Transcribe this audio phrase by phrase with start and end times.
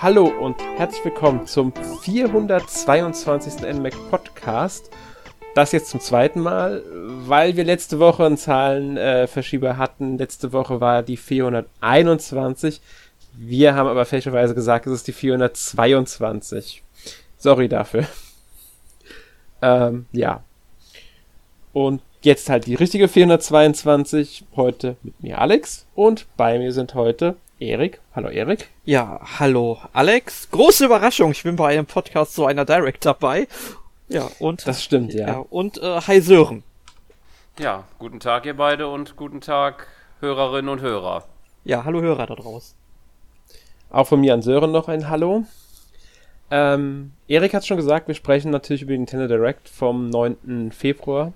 [0.00, 1.72] Hallo und herzlich willkommen zum
[2.02, 3.62] 422.
[3.62, 4.90] NMAC Podcast.
[5.56, 6.84] Das jetzt zum zweiten Mal,
[7.26, 10.16] weil wir letzte Woche einen Zahlenverschieber äh, hatten.
[10.16, 12.80] Letzte Woche war die 421.
[13.32, 16.84] Wir haben aber fälschlicherweise gesagt, es ist die 422.
[17.36, 18.06] Sorry dafür.
[19.62, 20.44] ähm, ja.
[21.72, 24.44] Und jetzt halt die richtige 422.
[24.54, 25.86] Heute mit mir Alex.
[25.96, 28.00] Und bei mir sind heute Erik.
[28.14, 28.68] Hallo Erik.
[28.84, 30.48] Ja, hallo Alex.
[30.52, 33.48] Große Überraschung, ich bin bei einem Podcast zu einer Direct dabei.
[34.08, 34.64] Ja, und.
[34.66, 35.26] Das stimmt, ja.
[35.26, 36.62] ja und äh, hi Sören.
[37.58, 39.88] Ja, guten Tag ihr beide und guten Tag
[40.20, 41.24] Hörerinnen und Hörer.
[41.64, 42.76] Ja, hallo Hörer da draußen.
[43.90, 45.44] Auch von mir an Sören noch ein Hallo.
[46.52, 50.70] Ähm, Erik hat schon gesagt, wir sprechen natürlich über die Nintendo Direct vom 9.
[50.70, 51.32] Februar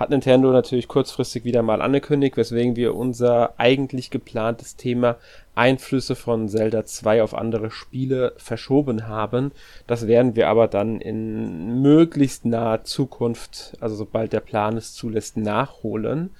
[0.00, 5.16] hat Nintendo natürlich kurzfristig wieder mal angekündigt, weswegen wir unser eigentlich geplantes Thema
[5.54, 9.52] Einflüsse von Zelda 2 auf andere Spiele verschoben haben.
[9.86, 15.36] Das werden wir aber dann in möglichst naher Zukunft, also sobald der Plan es zulässt,
[15.36, 16.30] nachholen.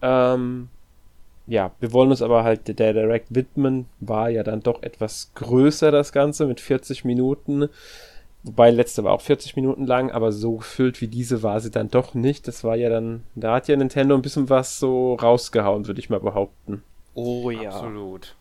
[0.00, 0.68] Ähm,
[1.48, 3.86] ja, wir wollen uns aber halt der Direct widmen.
[3.98, 7.68] War ja dann doch etwas größer das Ganze mit 40 Minuten.
[8.46, 11.90] Wobei letzte war auch 40 Minuten lang, aber so gefüllt wie diese war sie dann
[11.90, 12.46] doch nicht.
[12.46, 16.10] Das war ja dann, da hat ja Nintendo ein bisschen was so rausgehauen, würde ich
[16.10, 16.84] mal behaupten.
[17.14, 17.70] Oh ja.
[17.70, 18.36] Absolut.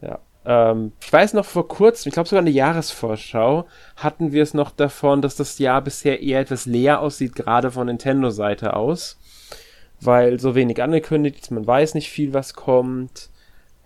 [0.00, 0.20] Ja.
[0.44, 3.66] Ähm, ich weiß noch vor kurzem, ich glaube sogar eine Jahresvorschau,
[3.96, 7.88] hatten wir es noch davon, dass das Jahr bisher eher etwas leer aussieht, gerade von
[7.88, 9.18] Nintendo-Seite aus.
[10.00, 13.28] Weil so wenig angekündigt ist, man weiß nicht viel, was kommt.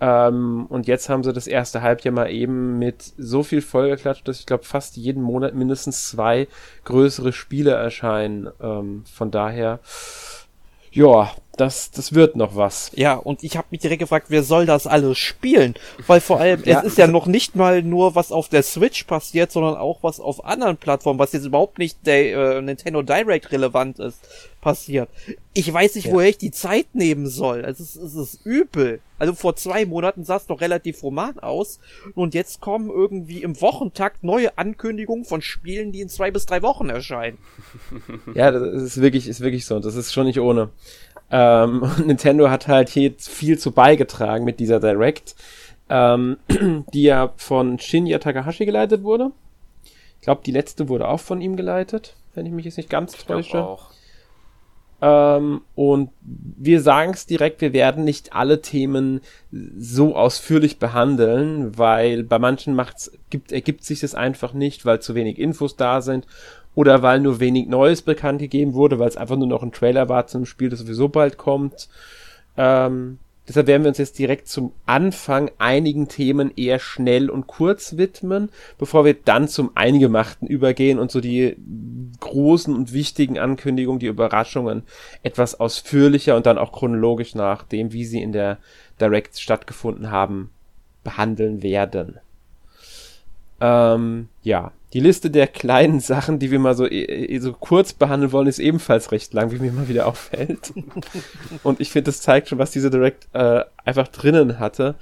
[0.01, 4.41] Ähm, und jetzt haben sie das erste Halbjahr mal eben mit so viel vollgeklatscht, dass
[4.41, 6.49] ich glaube, fast jeden Monat mindestens zwei
[6.85, 8.49] größere Spiele erscheinen.
[8.61, 9.81] Ähm, von daher,
[10.91, 12.91] ja, das, das wird noch was.
[12.95, 15.75] Ja, und ich habe mich direkt gefragt, wer soll das alles spielen?
[16.07, 16.81] Weil vor allem, ja.
[16.81, 20.21] es ist ja noch nicht mal nur, was auf der Switch passiert, sondern auch was
[20.21, 24.21] auf anderen Plattformen, was jetzt überhaupt nicht der äh, Nintendo Direct relevant ist
[24.65, 25.11] passiert.
[25.53, 26.13] Ich weiß nicht, ja.
[26.13, 27.61] woher ich die Zeit nehmen soll.
[27.61, 29.01] Es ist, es ist übel.
[29.19, 31.79] Also vor zwei Monaten sah es noch relativ roman aus.
[32.15, 36.63] Und jetzt kommen irgendwie im Wochentakt neue Ankündigungen von Spielen, die in zwei bis drei
[36.63, 37.39] Wochen erscheinen.
[38.35, 39.79] Ja, das ist wirklich, ist wirklich so.
[39.79, 40.71] Das ist schon nicht ohne.
[41.37, 45.35] Ähm, Nintendo hat halt hier viel zu beigetragen mit dieser Direct,
[45.89, 46.37] ähm,
[46.95, 49.33] die ja von Shinya Takahashi geleitet wurde.
[50.21, 53.15] Ich glaube, die letzte wurde auch von ihm geleitet, wenn ich mich jetzt nicht ganz
[53.15, 53.65] ich täusche.
[53.65, 53.91] Auch.
[55.03, 59.21] Ähm, und wir sagen es direkt, wir werden nicht alle Themen
[59.51, 65.17] so ausführlich behandeln, weil bei manchen macht's, gibt, ergibt sich das einfach nicht, weil zu
[65.17, 66.29] wenig Infos da sind
[66.75, 70.09] oder weil nur wenig Neues bekannt gegeben wurde, weil es einfach nur noch ein Trailer
[70.09, 71.89] war zu einem Spiel, das sowieso bald kommt.
[72.57, 77.99] Ähm, Deshalb werden wir uns jetzt direkt zum Anfang einigen Themen eher schnell und kurz
[77.99, 78.49] widmen,
[78.79, 81.57] bevor wir dann zum Eingemachten übergehen und so die
[82.21, 84.85] großen und wichtigen Ankündigungen, die Überraschungen
[85.23, 88.59] etwas ausführlicher und dann auch chronologisch nach dem, wie sie in der
[88.99, 90.51] Direct stattgefunden haben,
[91.03, 92.21] behandeln werden.
[93.61, 98.33] Ähm, ja, die Liste der kleinen Sachen, die wir mal so, e, so kurz behandeln
[98.33, 100.73] wollen, ist ebenfalls recht lang, wie mir mal wieder auffällt.
[101.63, 104.95] Und ich finde, das zeigt schon, was diese Direct äh, einfach drinnen hatte.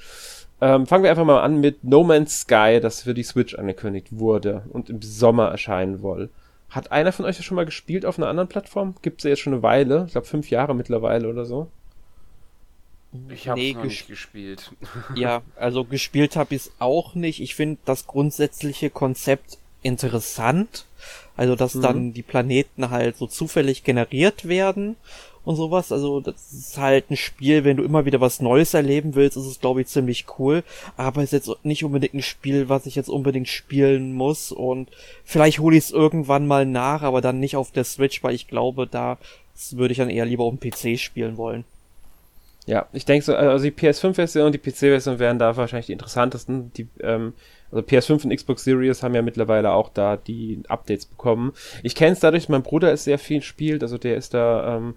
[0.61, 4.09] Ähm, fangen wir einfach mal an mit No Man's Sky, das für die Switch angekündigt
[4.12, 6.31] wurde und im Sommer erscheinen soll.
[6.71, 8.95] Hat einer von euch das schon mal gespielt auf einer anderen Plattform?
[9.03, 10.05] Gibt es ja jetzt schon eine Weile.
[10.07, 11.69] Ich glaube, fünf Jahre mittlerweile oder so.
[13.28, 14.73] Ich habe nee, noch nicht gespielt.
[15.17, 17.41] Ja, also gespielt habe ich es auch nicht.
[17.41, 20.87] Ich finde das grundsätzliche Konzept interessant.
[21.37, 21.83] Also, dass mhm.
[21.83, 24.97] dann die Planeten halt so zufällig generiert werden
[25.45, 25.93] und sowas.
[25.93, 29.47] Also, das ist halt ein Spiel, wenn du immer wieder was Neues erleben willst, ist
[29.47, 30.62] es, glaube ich, ziemlich cool.
[30.97, 34.53] Aber es ist jetzt nicht unbedingt ein Spiel, was ich jetzt unbedingt spielen muss.
[34.53, 34.91] Und
[35.25, 38.49] vielleicht hole ich es irgendwann mal nach, aber dann nicht auf der Switch, weil ich
[38.49, 39.19] glaube, da
[39.73, 41.64] würde ich dann eher lieber auf dem PC spielen wollen.
[42.67, 46.73] Ja, ich denke so, also die PS5-Version und die PC-Version wären da wahrscheinlich die interessantesten.
[46.75, 47.32] Die, ähm,
[47.73, 51.53] also PS5 und Xbox Series haben ja mittlerweile auch da die Updates bekommen.
[51.82, 54.94] Ich kenne es dadurch, mein Bruder ist sehr viel spielt, also der ist da ähm,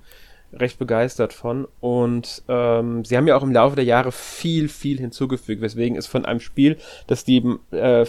[0.53, 1.67] recht begeistert von.
[1.79, 6.05] Und ähm, sie haben ja auch im Laufe der Jahre viel, viel hinzugefügt, weswegen es
[6.05, 6.77] von einem Spiel,
[7.07, 8.05] das die äh,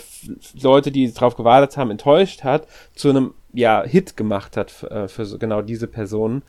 [0.61, 5.25] Leute, die drauf gewartet haben, enttäuscht hat, zu einem ja, Hit gemacht hat äh, für
[5.25, 6.43] so, genau diese Personen.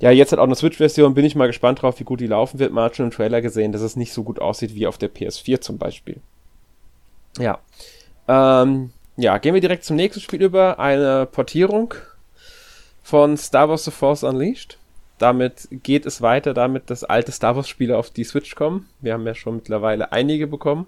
[0.00, 2.58] Ja, jetzt hat auch eine Switch-Version, bin ich mal gespannt drauf, wie gut die laufen
[2.58, 2.72] wird.
[2.72, 5.12] Man hat schon im Trailer gesehen, dass es nicht so gut aussieht wie auf der
[5.12, 6.20] PS4 zum Beispiel.
[7.38, 7.58] Ja.
[8.26, 10.78] Ähm, ja, gehen wir direkt zum nächsten Spiel über.
[10.78, 11.94] Eine Portierung
[13.02, 14.78] von Star Wars The Force Unleashed.
[15.18, 18.88] Damit geht es weiter, damit dass alte Star Wars Spiele auf die Switch kommen.
[19.00, 20.86] Wir haben ja schon mittlerweile einige bekommen.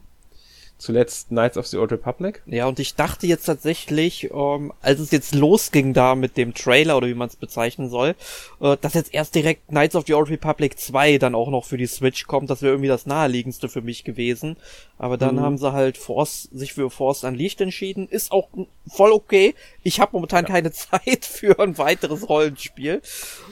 [0.83, 2.43] Zuletzt Knights of the Old Republic.
[2.45, 6.97] Ja, und ich dachte jetzt tatsächlich, ähm, als es jetzt losging da mit dem Trailer
[6.97, 8.17] oder wie man es bezeichnen soll,
[8.61, 11.77] äh, dass jetzt erst direkt Knights of the Old Republic 2 dann auch noch für
[11.77, 12.51] die Switch kommt.
[12.51, 14.57] Das wäre irgendwie das naheliegendste für mich gewesen.
[14.99, 15.41] Aber dann mhm.
[15.43, 18.09] haben sie halt Force, sich für Force Unleashed entschieden.
[18.09, 18.49] Ist auch
[18.89, 19.55] voll okay.
[19.85, 20.51] Ich habe momentan ja.
[20.51, 23.03] keine Zeit für ein weiteres Rollenspiel.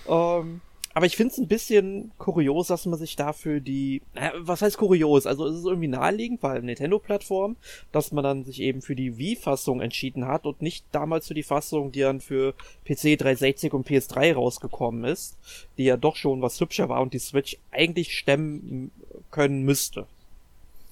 [0.09, 4.61] Ähm, aber ich finde es ein bisschen kurios, dass man sich dafür die, äh, was
[4.63, 5.25] heißt kurios?
[5.25, 7.57] Also es ist irgendwie naheliegend, weil Nintendo-Plattform,
[7.93, 11.45] dass man dann sich eben für die Wii-Fassung entschieden hat und nicht damals für die
[11.45, 12.55] Fassung, die dann für
[12.85, 15.39] PC 360 und PS3 rausgekommen ist,
[15.79, 18.91] die ja doch schon was hübscher war und die Switch eigentlich stemmen
[19.31, 20.07] können müsste.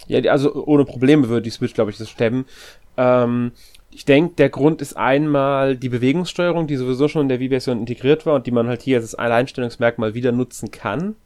[0.06, 2.46] Ja, also ohne Probleme würde die Switch, glaube ich, das stemmen.
[2.96, 3.52] Ähm,
[3.90, 8.26] ich denke, der Grund ist einmal die Bewegungssteuerung, die sowieso schon in der Wii-Version integriert
[8.26, 11.16] war und die man halt hier als Alleinstellungsmerkmal wieder nutzen kann.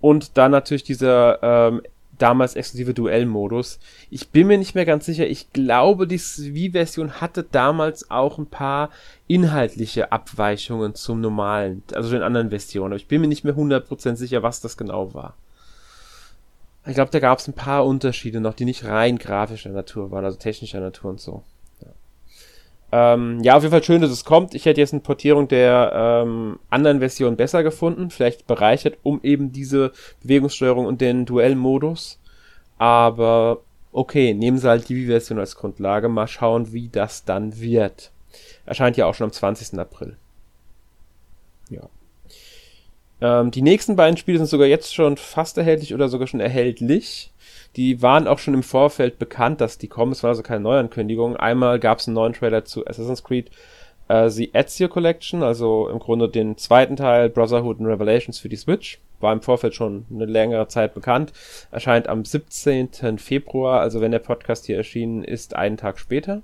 [0.00, 1.82] Und dann natürlich dieser ähm,
[2.18, 3.78] damals exklusive Duellmodus.
[4.10, 5.26] Ich bin mir nicht mehr ganz sicher.
[5.26, 8.90] Ich glaube, die Wii-Version hatte damals auch ein paar
[9.26, 12.92] inhaltliche Abweichungen zum normalen, also den anderen Versionen.
[12.92, 15.34] Aber ich bin mir nicht mehr 100% sicher, was das genau war.
[16.86, 20.24] Ich glaube, da gab es ein paar Unterschiede noch, die nicht rein grafischer Natur waren,
[20.24, 21.42] also technischer Natur und so.
[22.90, 24.54] Ähm, ja, auf jeden Fall schön, dass es kommt.
[24.54, 25.92] Ich hätte jetzt eine Portierung der
[26.24, 29.92] ähm, anderen Version besser gefunden, vielleicht bereichert um eben diese
[30.22, 32.18] Bewegungssteuerung und den Duellmodus.
[32.78, 33.60] Aber
[33.92, 36.08] okay, nehmen Sie halt die Version als Grundlage.
[36.08, 38.10] Mal schauen, wie das dann wird.
[38.64, 39.78] Erscheint ja auch schon am 20.
[39.78, 40.16] April.
[41.68, 41.88] Ja.
[43.20, 47.32] Ähm, die nächsten beiden Spiele sind sogar jetzt schon fast erhältlich oder sogar schon erhältlich.
[47.78, 50.10] Die waren auch schon im Vorfeld bekannt, dass die kommen.
[50.10, 51.36] Es war also keine Neuankündigung.
[51.36, 53.52] Einmal gab es einen neuen Trailer zu Assassin's Creed
[54.08, 58.56] äh, The Ezio Collection, also im Grunde den zweiten Teil Brotherhood and Revelations für die
[58.56, 58.98] Switch.
[59.20, 61.32] War im Vorfeld schon eine längere Zeit bekannt.
[61.70, 63.18] Erscheint am 17.
[63.18, 66.42] Februar, also wenn der Podcast hier erschienen ist, einen Tag später.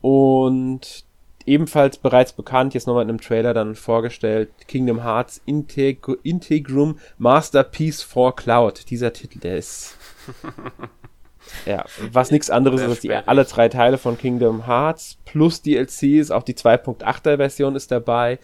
[0.00, 1.04] Und
[1.46, 8.02] ebenfalls bereits bekannt, jetzt nochmal in einem Trailer dann vorgestellt, Kingdom Hearts Integ Integrum Masterpiece
[8.02, 8.90] for Cloud.
[8.90, 9.96] Dieser Titel, der ist
[11.66, 16.30] ja, was nichts anderes ist als die, alle drei Teile von Kingdom Hearts plus DLCs,
[16.30, 18.38] auch die 2.8er Version ist dabei.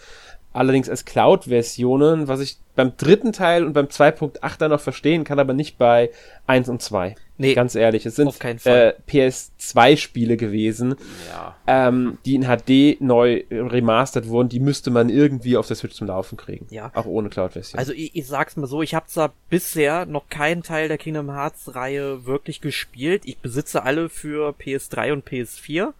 [0.52, 5.52] Allerdings als Cloud-Versionen, was ich beim dritten Teil und beim 2.8er noch verstehen kann, aber
[5.52, 6.10] nicht bei
[6.46, 7.14] 1 und 2.
[7.38, 10.96] Nee, ganz ehrlich, es sind äh, PS2-Spiele gewesen,
[11.30, 11.56] ja.
[11.66, 14.50] ähm, die in HD neu remastert wurden.
[14.50, 16.66] Die müsste man irgendwie auf der Switch zum Laufen kriegen.
[16.70, 16.90] Ja.
[16.94, 17.78] Auch ohne Cloud-Version.
[17.78, 21.30] Also ich, ich sag's mal so, ich habe zwar bisher noch keinen Teil der Kingdom
[21.30, 23.22] Hearts-Reihe wirklich gespielt.
[23.24, 25.94] Ich besitze alle für PS3 und PS4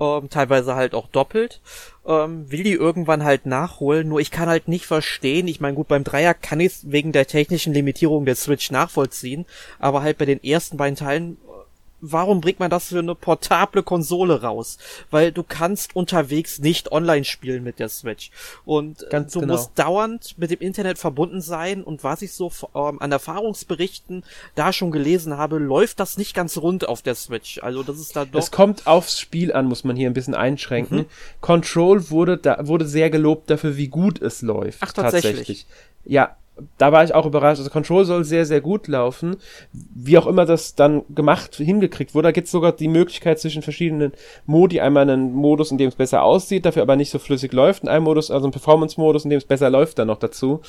[0.00, 1.60] ähm, teilweise halt auch doppelt,
[2.06, 5.88] ähm, will die irgendwann halt nachholen, nur ich kann halt nicht verstehen, ich meine gut,
[5.88, 9.46] beim Dreier kann ich es wegen der technischen Limitierung der Switch nachvollziehen,
[9.78, 11.38] aber halt bei den ersten beiden Teilen
[12.04, 14.78] warum bringt man das für eine portable Konsole raus?
[15.10, 18.30] Weil du kannst unterwegs nicht online spielen mit der Switch.
[18.64, 19.54] Und äh, Ganz du genau.
[19.54, 21.82] musst dauernd mit dem Internet verbunden sein.
[21.82, 24.24] Und was ich so ähm, an Erfahrungsberichten
[24.54, 27.62] da schon gelesen habe, läuft das nicht ganz rund auf der Switch.
[27.62, 28.38] Also das ist da doch.
[28.38, 30.98] Es kommt aufs Spiel an, muss man hier ein bisschen einschränken.
[30.98, 31.06] Mhm.
[31.40, 34.78] Control wurde da, wurde sehr gelobt dafür, wie gut es läuft.
[34.82, 35.32] Ach, tatsächlich.
[35.32, 35.66] tatsächlich.
[36.04, 36.36] Ja,
[36.78, 37.58] da war ich auch überrascht.
[37.58, 39.36] Also Control soll sehr, sehr gut laufen.
[39.72, 42.28] Wie auch immer das dann gemacht, hingekriegt wurde.
[42.28, 44.12] Da gibt es sogar die Möglichkeit zwischen verschiedenen
[44.46, 44.80] Modi.
[44.80, 47.88] Einmal einen Modus, in dem es besser aussieht, dafür aber nicht so flüssig läuft.
[47.88, 50.60] Einen Modus, also einen Performance-Modus, in dem es besser läuft dann noch dazu.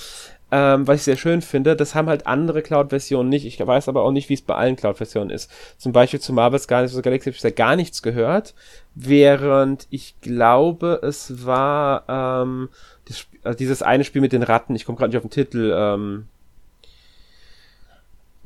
[0.51, 3.45] Ähm, was ich sehr schön finde, das haben halt andere Cloud-Versionen nicht.
[3.45, 5.51] Ich weiß aber auch nicht, wie es bei allen Cloud-Versionen ist.
[5.77, 8.53] Zum Beispiel zu Marvel's Guardians of the Galaxy habe ich ja gar nichts gehört.
[8.93, 12.69] Während ich glaube, es war ähm,
[13.05, 15.73] das, also dieses eine Spiel mit den Ratten, ich komme gerade nicht auf den Titel,
[15.75, 16.25] ähm,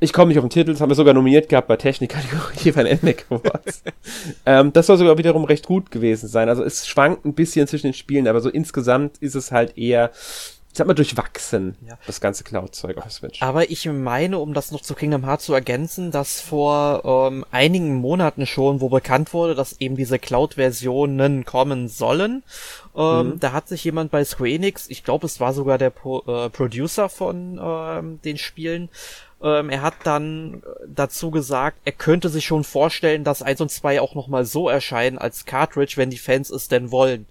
[0.02, 2.84] ich komme nicht auf den Titel, das haben wir sogar nominiert gehabt bei Technik-Kategorie bei
[2.84, 3.82] den NMAC Awards.
[4.46, 6.48] ähm, das soll sogar wiederum recht gut gewesen sein.
[6.48, 10.10] Also es schwankt ein bisschen zwischen den Spielen, aber so insgesamt ist es halt eher
[10.72, 11.98] sag mal, durchwachsen, ja.
[12.06, 13.42] das ganze Cloud-Zeug auf Switch.
[13.42, 17.96] Aber ich meine, um das noch zu Kingdom Hearts zu ergänzen, dass vor ähm, einigen
[17.96, 22.42] Monaten schon, wo bekannt wurde, dass eben diese Cloud-Versionen kommen sollen,
[22.96, 23.40] ähm, mhm.
[23.40, 26.50] da hat sich jemand bei Square Enix, ich glaube, es war sogar der Pro äh,
[26.50, 28.88] Producer von ähm, den Spielen,
[29.42, 34.00] ähm, er hat dann dazu gesagt, er könnte sich schon vorstellen, dass 1 und 2
[34.00, 37.26] auch nochmal so erscheinen als Cartridge, wenn die Fans es denn wollen.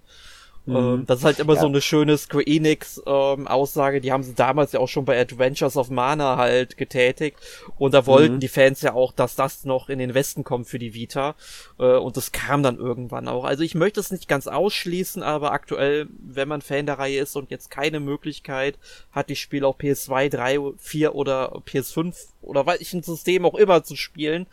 [0.66, 0.76] Mhm.
[0.76, 1.60] Ähm, das ist halt immer ja.
[1.60, 5.76] so eine schöne Square Enix ähm, die haben sie damals ja auch schon bei Adventures
[5.76, 7.38] of Mana halt getätigt
[7.78, 8.40] und da wollten mhm.
[8.40, 11.34] die Fans ja auch, dass das noch in den Westen kommt für die Vita
[11.78, 13.44] äh, und das kam dann irgendwann auch.
[13.44, 17.36] Also ich möchte es nicht ganz ausschließen, aber aktuell, wenn man Fan der Reihe ist
[17.36, 18.78] und jetzt keine Möglichkeit
[19.12, 23.96] hat, die Spiele auf PS2, 3, 4 oder PS5 oder welchen System auch immer zu
[23.96, 24.46] spielen,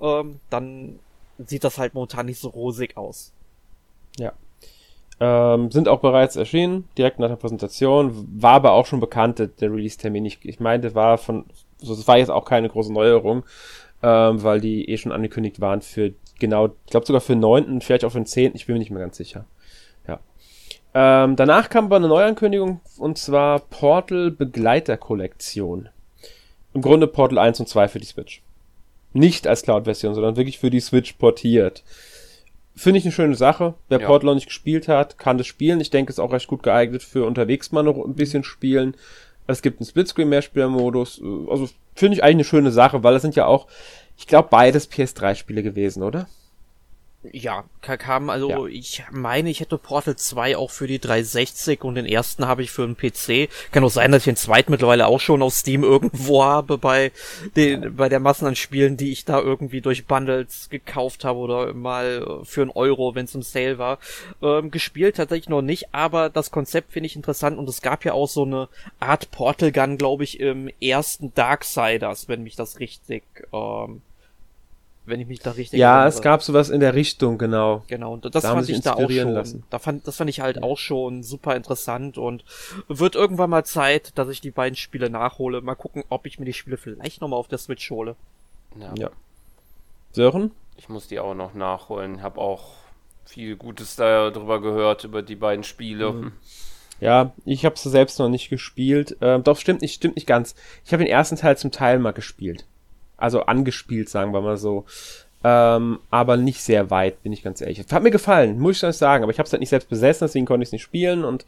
[0.00, 0.98] ähm, dann
[1.38, 3.32] sieht das halt momentan nicht so rosig aus.
[4.18, 4.32] Ja,
[5.20, 8.26] ähm, sind auch bereits erschienen, direkt nach der Präsentation.
[8.40, 10.24] War aber auch schon bekannt, der Release-Termin.
[10.24, 11.46] Ich, ich meinte, war von,
[11.78, 13.44] so, das war jetzt auch keine große Neuerung,
[14.02, 17.80] ähm, weil die eh schon angekündigt waren für genau, ich glaube sogar für den 9.,
[17.80, 19.46] vielleicht auch für den 10., ich bin mir nicht mehr ganz sicher.
[20.06, 20.20] Ja.
[20.94, 25.88] Ähm, danach kam aber eine Neuankündigung und zwar Portal Begleiter Kollektion.
[26.72, 28.42] Im Grunde Portal 1 und 2 für die Switch.
[29.12, 31.84] Nicht als Cloud-Version, sondern wirklich für die Switch portiert.
[32.76, 33.74] Finde ich eine schöne Sache.
[33.88, 34.06] Wer ja.
[34.06, 35.80] Portal noch nicht gespielt hat, kann das spielen.
[35.80, 38.96] Ich denke, es ist auch recht gut geeignet für unterwegs mal noch ein bisschen spielen.
[39.46, 41.22] Es gibt einen Splitscreen-Mehrspielermodus.
[41.48, 43.68] Also finde ich eigentlich eine schöne Sache, weil es sind ja auch,
[44.16, 46.26] ich glaube, beides PS3-Spiele gewesen, oder?
[47.32, 48.66] Ja, kam, also ja.
[48.66, 52.70] ich meine, ich hätte Portal 2 auch für die 360 und den ersten habe ich
[52.70, 53.48] für den PC.
[53.72, 57.12] Kann auch sein, dass ich den zweiten mittlerweile auch schon auf Steam irgendwo habe bei
[57.56, 61.72] den, bei der Massen an Spielen, die ich da irgendwie durch Bundles gekauft habe oder
[61.72, 63.98] mal für einen Euro, wenn es im Sale war.
[64.42, 68.12] Ähm, gespielt tatsächlich noch nicht, aber das Konzept finde ich interessant und es gab ja
[68.12, 68.68] auch so eine
[69.00, 74.02] Art Portal Gun, glaube ich, im ersten Darksiders, wenn mich das richtig ähm,
[75.06, 76.08] wenn ich mich da richtig Ja, erinnere.
[76.08, 77.84] es gab sowas in der Richtung, genau.
[77.88, 79.32] Genau, und das da fand ich da auch schon.
[79.32, 79.64] Lassen.
[79.70, 82.44] Da fand, das fand ich halt auch schon super interessant und
[82.88, 85.60] wird irgendwann mal Zeit, dass ich die beiden Spiele nachhole.
[85.60, 88.16] Mal gucken, ob ich mir die Spiele vielleicht nochmal auf der Switch hole.
[88.78, 88.94] Ja.
[88.96, 89.10] ja.
[90.12, 90.52] Sören?
[90.76, 92.22] Ich muss die auch noch nachholen.
[92.22, 92.72] Hab auch
[93.24, 96.12] viel Gutes darüber gehört, über die beiden Spiele.
[96.12, 96.32] Mhm.
[97.00, 99.16] Ja, ich habe es selbst noch nicht gespielt.
[99.20, 100.54] Ähm, doch, stimmt nicht, stimmt nicht ganz.
[100.84, 102.64] Ich habe den ersten Teil zum Teil mal gespielt
[103.16, 104.84] also angespielt, sagen wir mal so.
[105.46, 107.78] Ähm, aber nicht sehr weit, bin ich ganz ehrlich.
[107.78, 110.26] Hat mir gefallen, muss ich das sagen, aber ich habe es halt nicht selbst besessen,
[110.26, 111.44] deswegen konnte ich es nicht spielen und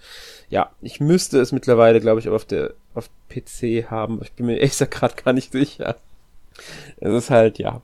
[0.50, 4.20] ja, ich müsste es mittlerweile, glaube ich, auf der auf PC haben.
[4.22, 5.96] Ich bin mir echt gerade gar nicht sicher.
[6.98, 7.80] Es ist halt, ja.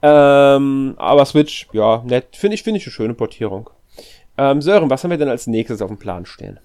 [0.00, 2.34] Ähm, aber Switch, ja, nett.
[2.34, 3.70] Finde ich, finde ich eine schöne Portierung.
[4.38, 6.58] Ähm, Sören, was haben wir denn als nächstes auf dem Plan stehen?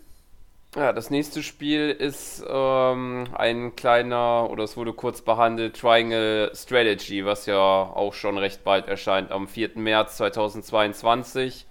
[0.77, 7.25] Ja, das nächste Spiel ist ähm, ein kleiner, oder es wurde kurz behandelt, Triangle Strategy,
[7.25, 9.71] was ja auch schon recht bald erscheint, am 4.
[9.73, 11.65] März 2022.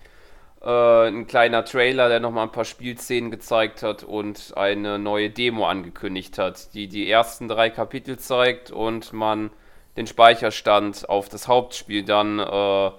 [0.60, 5.68] Äh, ein kleiner Trailer, der nochmal ein paar Spielszenen gezeigt hat und eine neue Demo
[5.68, 9.50] angekündigt hat, die die ersten drei Kapitel zeigt und man
[9.96, 12.90] den Speicherstand auf das Hauptspiel dann äh,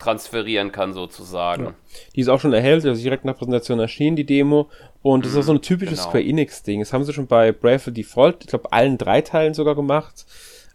[0.00, 1.64] transferieren kann, sozusagen.
[1.64, 1.74] Ja.
[2.16, 4.68] Die ist auch schon erhältlich, also direkt nach Präsentation erschien die Demo.
[5.02, 6.08] Und das ist auch so ein typisches genau.
[6.08, 6.80] Square Enix-Ding.
[6.80, 10.26] Das haben sie schon bei Brave Default, ich glaube, allen drei Teilen sogar gemacht.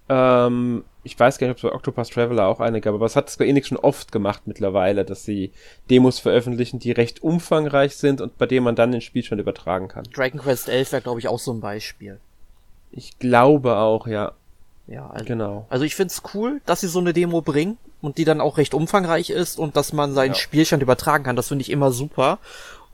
[0.07, 3.15] Ähm, ich weiß gar nicht, ob es bei Octopus Traveler auch eine gab, aber es
[3.15, 5.51] hat Square Enix schon oft gemacht mittlerweile, dass sie
[5.89, 10.03] Demos veröffentlichen, die recht umfangreich sind und bei denen man dann den Spielstand übertragen kann.
[10.13, 12.19] Dragon Quest 11 wäre, glaube ich, auch so ein Beispiel.
[12.91, 14.33] Ich glaube auch, ja.
[14.87, 15.65] Ja, also, genau.
[15.69, 18.73] Also ich find's cool, dass sie so eine Demo bringen und die dann auch recht
[18.73, 20.39] umfangreich ist und dass man seinen ja.
[20.39, 21.35] Spielstand übertragen kann.
[21.35, 22.39] Das finde ich immer super.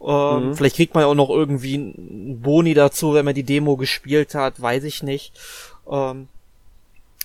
[0.02, 0.56] Ähm, mhm.
[0.56, 4.36] Vielleicht kriegt man ja auch noch irgendwie einen Boni dazu, wenn man die Demo gespielt
[4.36, 5.34] hat, weiß ich nicht.
[5.90, 6.28] Ähm,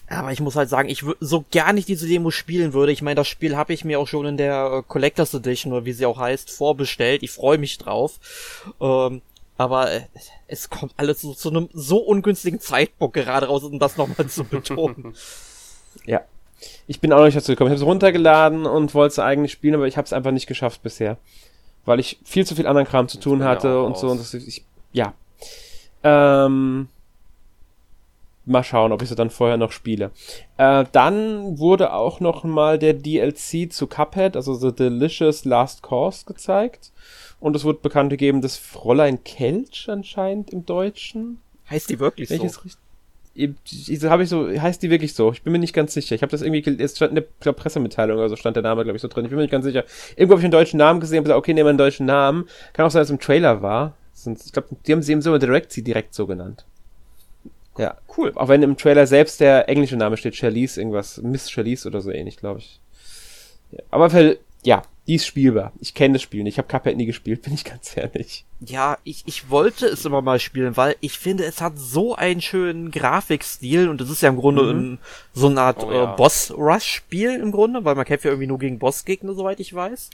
[0.09, 2.93] aber ich muss halt sagen, ich so gar nicht diese Demo spielen würde.
[2.93, 5.85] Ich meine, das Spiel habe ich mir auch schon in der äh, Collectors Edition oder
[5.85, 7.23] wie sie auch heißt vorbestellt.
[7.23, 8.19] Ich freue mich drauf.
[8.81, 9.23] Ähm,
[9.59, 10.03] aber äh,
[10.49, 14.45] es kommt alles so zu einem so ungünstigen Zeitpunkt gerade raus, um das nochmal zu
[14.45, 15.15] betonen.
[16.05, 16.21] ja.
[16.87, 17.69] Ich bin auch noch nicht dazu gekommen.
[17.69, 20.47] Ich habe es runtergeladen und wollte es eigentlich spielen, aber ich habe es einfach nicht
[20.47, 21.19] geschafft bisher
[21.87, 24.09] weil ich viel zu viel anderen Kram zu tun hatte und so.
[24.09, 25.15] Und das, ich, ja.
[26.03, 26.89] Ähm,
[28.45, 30.11] mal schauen, ob ich sie dann vorher noch spiele.
[30.59, 36.27] Äh, dann wurde auch noch mal der DLC zu Cuphead, also The Delicious Last Course,
[36.27, 36.93] gezeigt.
[37.41, 41.39] Und es wurde bekannt gegeben, dass Fräulein Kelch anscheinend im Deutschen.
[41.69, 42.49] Heißt die wirklich so?
[42.49, 45.33] so habe ich so, heißt die wirklich so?
[45.33, 46.15] Ich bin mir nicht ganz sicher.
[46.15, 48.97] Ich habe das irgendwie, es stand in der Pressemitteilung oder so stand der Name, glaube
[48.97, 49.25] ich, so drin.
[49.25, 49.85] Ich bin mir nicht ganz sicher.
[50.17, 52.49] Irgendwo habe ich einen deutschen Namen gesehen und gesagt, okay, nehmen wir einen deutschen Namen.
[52.73, 53.95] Kann auch sein, dass es im Trailer war.
[54.15, 56.65] Ich glaube, die haben sie eben so Direct sie direkt so genannt.
[57.77, 58.33] Ja, cool.
[58.35, 62.11] Auch wenn im Trailer selbst der englische Name steht, Charlize, irgendwas, Miss Charlize oder so
[62.11, 62.81] ähnlich, glaube ich.
[63.73, 65.73] Ja, aber für, ja, die ist spielbar.
[65.81, 66.55] Ich kenne das Spiel nicht.
[66.55, 68.45] Ich habe Cuphead nie gespielt, bin ich ganz ehrlich.
[68.61, 72.41] Ja, ich, ich wollte es immer mal spielen, weil ich finde, es hat so einen
[72.41, 74.79] schönen Grafikstil und es ist ja im Grunde mhm.
[74.79, 74.99] ein,
[75.33, 76.13] so eine Art oh, ja.
[76.13, 80.11] äh, Boss-Rush-Spiel im Grunde, weil man kämpft ja irgendwie nur gegen Bossgegner, soweit ich weiß.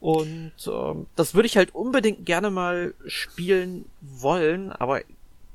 [0.00, 5.00] Und ähm, das würde ich halt unbedingt gerne mal spielen wollen, aber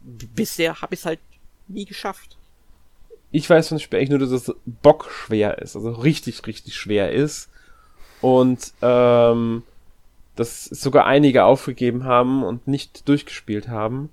[0.04, 1.20] bisher habe ich es halt
[1.68, 2.38] nie geschafft.
[3.32, 7.50] Ich weiß von Spiel eigentlich nur, dass es bockschwer ist, also richtig, richtig schwer ist.
[8.22, 9.63] Und ähm,
[10.36, 14.10] dass sogar einige aufgegeben haben und nicht durchgespielt haben.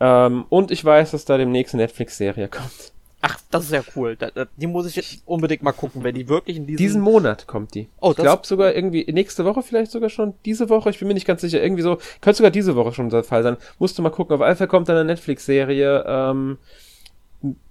[0.00, 2.92] Ähm, und ich weiß, dass da demnächst eine Netflix-Serie kommt.
[3.20, 4.16] Ach, das ist ja cool.
[4.56, 6.78] Die muss ich jetzt unbedingt mal gucken, wenn die wirklich in diesem...
[6.78, 7.88] Diesen Monat kommt die.
[8.00, 10.34] Oh, ich glaube sogar irgendwie nächste Woche vielleicht sogar schon.
[10.44, 11.60] Diese Woche, ich bin mir nicht ganz sicher.
[11.60, 13.56] Irgendwie so, könnte sogar diese Woche schon der Fall sein.
[13.80, 14.40] Musst du mal gucken.
[14.40, 16.58] Auf Fall kommt dann eine Netflix-Serie ähm,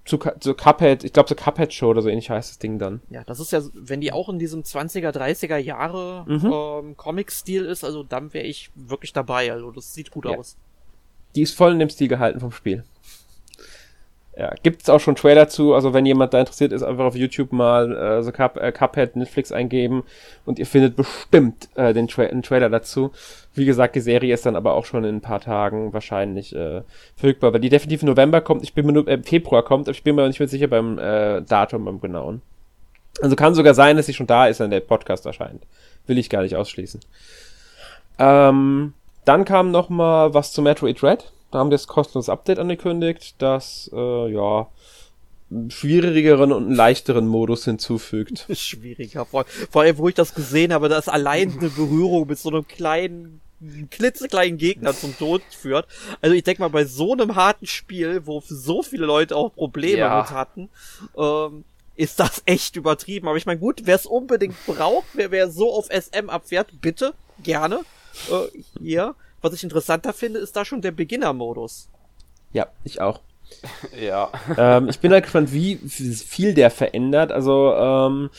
[0.05, 1.03] zu, zu Cuphead.
[1.03, 3.01] Ich glaube, so Cuphead Show oder so ähnlich heißt das Ding dann.
[3.09, 6.51] Ja, das ist ja, wenn die auch in diesem 20er, 30er Jahre Mhm.
[6.53, 9.51] ähm, Comic-Stil ist, also dann wäre ich wirklich dabei.
[9.51, 10.37] Also das sieht gut Ja.
[10.37, 10.55] aus.
[11.35, 12.83] Die ist voll in dem Stil gehalten vom Spiel.
[14.39, 17.51] Ja, gibt's auch schon Trailer zu, also wenn jemand da interessiert ist, einfach auf YouTube
[17.51, 20.03] mal äh, so Cup, äh, Cuphead Netflix eingeben
[20.45, 23.11] und ihr findet bestimmt äh, den Tra Trailer dazu.
[23.55, 26.83] Wie gesagt, die Serie ist dann aber auch schon in ein paar Tagen wahrscheinlich äh,
[27.15, 29.95] verfügbar, weil die definitiv im November kommt, ich bin mir nur, äh, Februar kommt, aber
[29.95, 32.43] ich bin mir nicht mehr sicher beim äh, Datum, beim genauen.
[33.23, 35.63] Also kann sogar sein, dass sie schon da ist, wenn der Podcast erscheint.
[36.05, 36.99] Will ich gar nicht ausschließen.
[38.19, 38.93] Ähm,
[39.25, 41.31] dann kam noch mal was zu Metroid Red.
[41.51, 44.67] Da haben wir das kostenlose Update angekündigt, das äh, ja
[45.49, 48.45] einen schwierigeren und einen leichteren Modus hinzufügt.
[48.53, 49.25] Schwieriger.
[49.25, 52.67] Vor, vor allem, wo ich das gesehen habe, dass allein eine Berührung mit so einem
[52.67, 53.39] kleinen,
[53.89, 55.87] klitzekleinen Gegner zum Tod führt.
[56.21, 59.99] Also ich denke mal, bei so einem harten Spiel, wo so viele Leute auch Probleme
[59.99, 60.19] Ja.
[60.21, 60.69] mit hatten,
[61.17, 61.63] ähm,
[61.95, 63.29] ist das echt übertrieben.
[63.29, 67.13] Aber ich meine, gut, wer es unbedingt braucht, wer, wer so auf SM abfährt, bitte,
[67.41, 67.79] gerne.
[68.29, 69.15] Äh, hier.
[69.41, 71.89] Was ich interessanter finde, ist da schon der Beginner-Modus.
[72.53, 73.19] Ja, ich auch.
[73.99, 74.29] Ja.
[74.57, 77.31] ähm, ich bin halt gespannt, wie viel der verändert.
[77.31, 78.29] Also, ähm,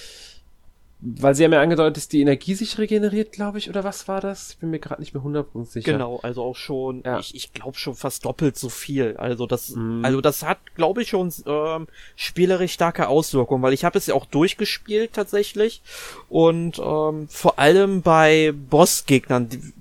[1.00, 4.20] weil sie haben ja angedeutet, dass die Energie sich regeneriert, glaube ich, oder was war
[4.20, 4.50] das?
[4.50, 5.92] Ich bin mir gerade nicht mehr 100% sicher.
[5.92, 7.20] Genau, also auch schon, Ja.
[7.20, 9.16] ich, ich glaube schon fast doppelt so viel.
[9.16, 10.04] Also das, Mhm.
[10.04, 11.86] also das hat, glaube ich, schon ähm,
[12.16, 15.82] spielerisch starke Auswirkungen, weil ich habe es ja auch durchgespielt tatsächlich
[16.28, 19.72] und ähm, vor allem bei Bossgegnern, die,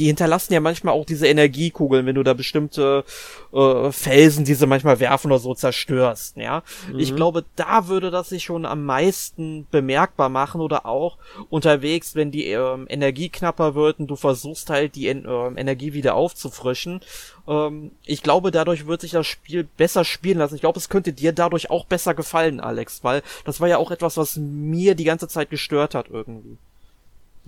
[0.00, 3.04] die hinterlassen ja manchmal auch diese Energiekugeln, wenn du da bestimmte
[3.52, 6.62] äh, Felsen, die sie manchmal werfen oder so zerstörst, ja.
[6.96, 11.18] Ich glaube, da würde das sich schon am meisten bemerkbar machen oder auch
[11.50, 15.92] unterwegs, wenn die ähm, Energie knapper wird und du versuchst halt die en ähm, Energie
[15.92, 17.02] wieder aufzufrischen.
[17.46, 20.54] Ähm, ich glaube, dadurch wird sich das Spiel besser spielen lassen.
[20.54, 23.90] Ich glaube, es könnte dir dadurch auch besser gefallen, Alex, weil das war ja auch
[23.90, 26.56] etwas, was mir die ganze Zeit gestört hat irgendwie.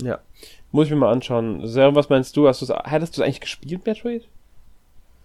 [0.00, 0.20] Ja.
[0.70, 1.66] Muss ich mir mal anschauen.
[1.66, 2.48] Sarah, was meinst du?
[2.48, 4.26] Hast du's, hattest du eigentlich gespielt, Metroid?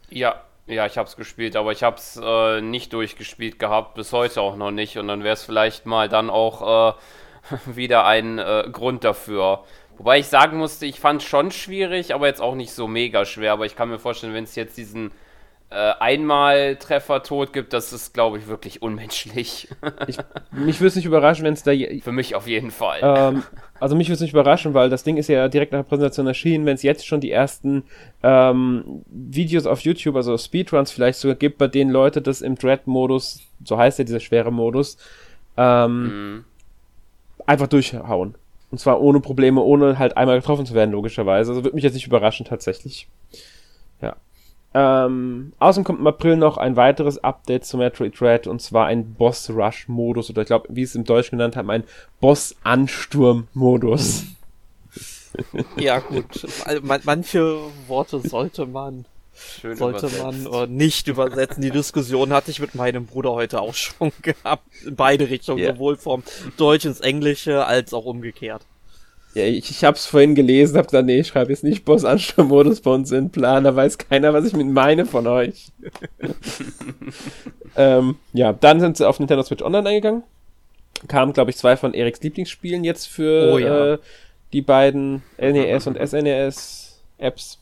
[0.10, 4.58] Ja, ja, ich hab's gespielt, aber ich hab's äh, nicht durchgespielt gehabt, bis heute auch
[4.58, 4.98] noch nicht.
[4.98, 6.94] Und dann wäre es vielleicht mal dann auch äh,
[7.66, 9.64] wieder ein äh, Grund dafür.
[9.98, 13.54] Wobei ich sagen musste, ich fand schon schwierig, aber jetzt auch nicht so mega schwer.
[13.54, 15.12] Aber ich kann mir vorstellen, wenn es jetzt diesen
[15.70, 19.68] äh, Einmal-Treffer-Tod gibt, das ist, glaube ich, wirklich unmenschlich.
[20.08, 20.18] Ich,
[20.52, 23.00] mich würde es nicht überraschen, wenn es da je- Für mich auf jeden Fall.
[23.02, 23.44] ähm,
[23.80, 26.26] also mich würde es nicht überraschen, weil das Ding ist ja direkt nach der Präsentation
[26.28, 27.84] erschienen, wenn es jetzt schon die ersten
[28.24, 33.42] ähm, Videos auf YouTube, also Speedruns vielleicht sogar gibt, bei denen Leute das im Dread-Modus,
[33.66, 34.98] so heißt ja dieser schwere Modus,
[35.58, 36.46] ähm, Mhm.
[37.46, 38.36] einfach durchhauen.
[38.72, 41.52] Und zwar ohne Probleme, ohne halt einmal getroffen zu werden, logischerweise.
[41.52, 43.08] Also würde mich jetzt nicht überraschen, tatsächlich.
[44.80, 49.16] Ähm, außerdem kommt im April noch ein weiteres Update zu Metroid Dread und zwar ein
[49.16, 51.84] Boss Rush Modus oder ich glaube, wie sie es im Deutsch genannt haben, ein
[52.20, 54.24] Boss Ansturm Modus.
[55.78, 56.48] Ja, gut.
[56.66, 60.50] Also, man, manche Worte sollte man, Schön sollte übersetzt.
[60.50, 61.62] man äh, nicht übersetzen.
[61.62, 64.64] Die Diskussion hatte ich mit meinem Bruder heute auch schon gehabt.
[64.84, 65.74] In beide Richtungen, Ja.
[65.74, 66.24] sowohl vom
[66.58, 68.64] Deutsch ins Englische als auch umgekehrt.
[69.38, 72.04] Ja, ich, ich habe es vorhin gelesen, habe gesagt, nee, ich schreibe jetzt nicht Boss
[72.04, 75.68] Ansturm Modus bei uns in Plan, da weiß keiner, was ich mit meine von euch.
[77.76, 80.24] ähm, ja, dann sind sie auf Nintendo Switch Online eingegangen.
[81.08, 83.94] Kamen, glaube ich, zwei von Eriks Lieblingsspielen jetzt für Oh ja.
[83.94, 83.98] äh,
[84.54, 87.60] die beiden NES und SNES Apps.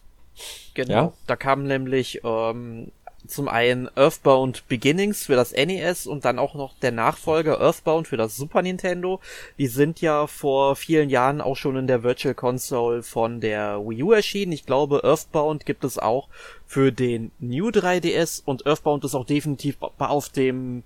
[0.75, 0.93] Genau.
[0.93, 1.13] Ja.
[1.27, 2.93] Da kam nämlich ähm,
[3.27, 8.17] zum einen Earthbound Beginnings für das NES und dann auch noch der Nachfolger Earthbound für
[8.17, 9.19] das Super Nintendo.
[9.57, 14.03] Die sind ja vor vielen Jahren auch schon in der Virtual Console von der Wii
[14.03, 14.51] U erschienen.
[14.51, 16.27] Ich glaube, Earthbound gibt es auch
[16.65, 20.83] für den New 3DS und Earthbound ist auch definitiv auf dem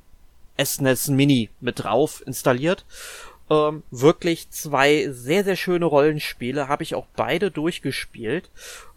[0.62, 2.86] SNES Mini mit drauf installiert.
[3.50, 8.50] Ähm, wirklich zwei sehr, sehr schöne Rollenspiele, habe ich auch beide durchgespielt.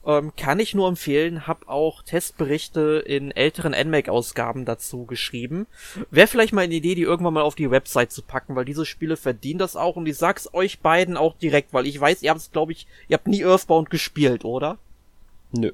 [0.04, 5.66] Ähm, kann ich nur empfehlen, hab auch Testberichte in älteren NMAC-Ausgaben dazu geschrieben.
[6.10, 8.84] Wäre vielleicht mal eine Idee, die irgendwann mal auf die Website zu packen, weil diese
[8.84, 12.30] Spiele verdienen das auch und ich sag's euch beiden auch direkt, weil ich weiß, ihr
[12.30, 14.78] habt es, glaube ich, ihr habt nie Earthbound gespielt, oder?
[15.52, 15.72] Nö.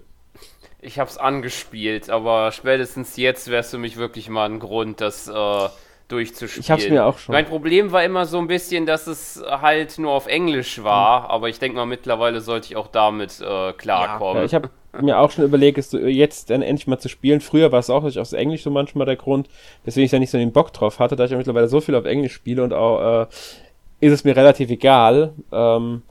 [0.81, 5.69] Ich hab's angespielt, aber spätestens jetzt wärst du mich wirklich mal ein Grund, dass äh,
[6.09, 6.63] durchzuspielen.
[6.63, 7.35] Ich hab's mir auch schon.
[7.35, 11.27] Mein Problem war immer so ein bisschen, dass es halt nur auf Englisch war, mhm.
[11.27, 14.39] aber ich denke mal, mittlerweile sollte ich auch damit äh, klarkommen.
[14.39, 17.41] Ja, ich habe mir auch schon überlegt, es jetzt dann endlich mal zu spielen.
[17.41, 19.49] Früher war es auch nicht aus Englisch so manchmal der Grund,
[19.85, 21.95] weswegen ich da nicht so den Bock drauf hatte, da ich ja mittlerweile so viel
[21.95, 23.27] auf Englisch spiele und auch äh,
[24.01, 25.35] ist es mir relativ egal.
[25.53, 26.03] Ähm,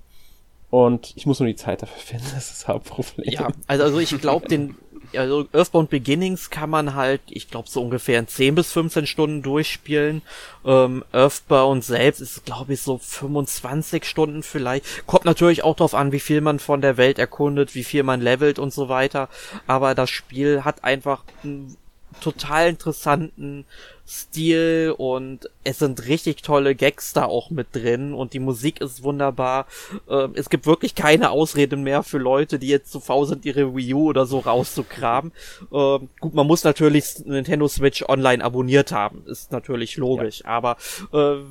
[0.69, 3.33] und ich muss nur die Zeit dafür finden, das ist das Hauptproblem.
[3.33, 4.75] Ja, also, also ich glaube, den
[5.15, 9.41] also Earthbound Beginnings kann man halt, ich glaube, so ungefähr in 10 bis 15 Stunden
[9.41, 10.21] durchspielen.
[10.65, 15.05] Ähm, Earthbound selbst ist, glaube ich, so 25 Stunden vielleicht.
[15.07, 18.21] Kommt natürlich auch darauf an, wie viel man von der Welt erkundet, wie viel man
[18.21, 19.29] levelt und so weiter.
[19.65, 21.77] Aber das Spiel hat einfach einen
[22.21, 23.65] total interessanten
[24.09, 29.03] Stil und es sind richtig tolle Gags da auch mit drin und die Musik ist
[29.03, 29.65] wunderbar.
[30.09, 33.75] Ähm, es gibt wirklich keine Ausreden mehr für Leute, die jetzt zu faul sind, ihre
[33.75, 35.33] Wii U oder so rauszukramen.
[35.73, 40.51] Ähm, gut, man muss natürlich Nintendo Switch online abonniert haben, ist natürlich logisch, ja.
[40.51, 40.77] aber
[41.11, 41.43] äh,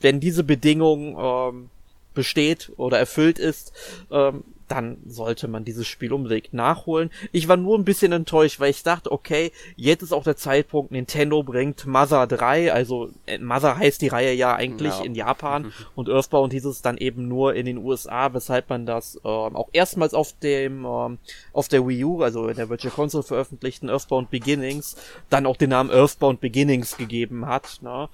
[0.00, 1.70] wenn diese Bedingung ähm,
[2.14, 3.72] besteht oder erfüllt ist,
[4.10, 7.10] ähm, dann sollte man dieses Spiel unbedingt nachholen.
[7.32, 10.92] Ich war nur ein bisschen enttäuscht, weil ich dachte, okay, jetzt ist auch der Zeitpunkt,
[10.92, 15.04] Nintendo bringt Mother 3, also äh, Mother heißt die Reihe ja eigentlich ja.
[15.04, 19.16] in Japan und Earthbound hieß es dann eben nur in den USA, weshalb man das
[19.24, 21.18] ähm, auch erstmals auf dem ähm,
[21.52, 24.96] auf der Wii U, also in der Virtual Console veröffentlichten Earthbound Beginnings,
[25.30, 27.80] dann auch den Namen Earthbound Beginnings gegeben hat.
[27.82, 28.08] Ne?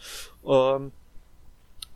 [0.47, 0.93] Ähm,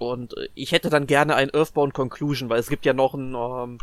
[0.01, 3.79] und ich hätte dann gerne ein Earthbound Conclusion, weil es gibt ja noch ein ähm,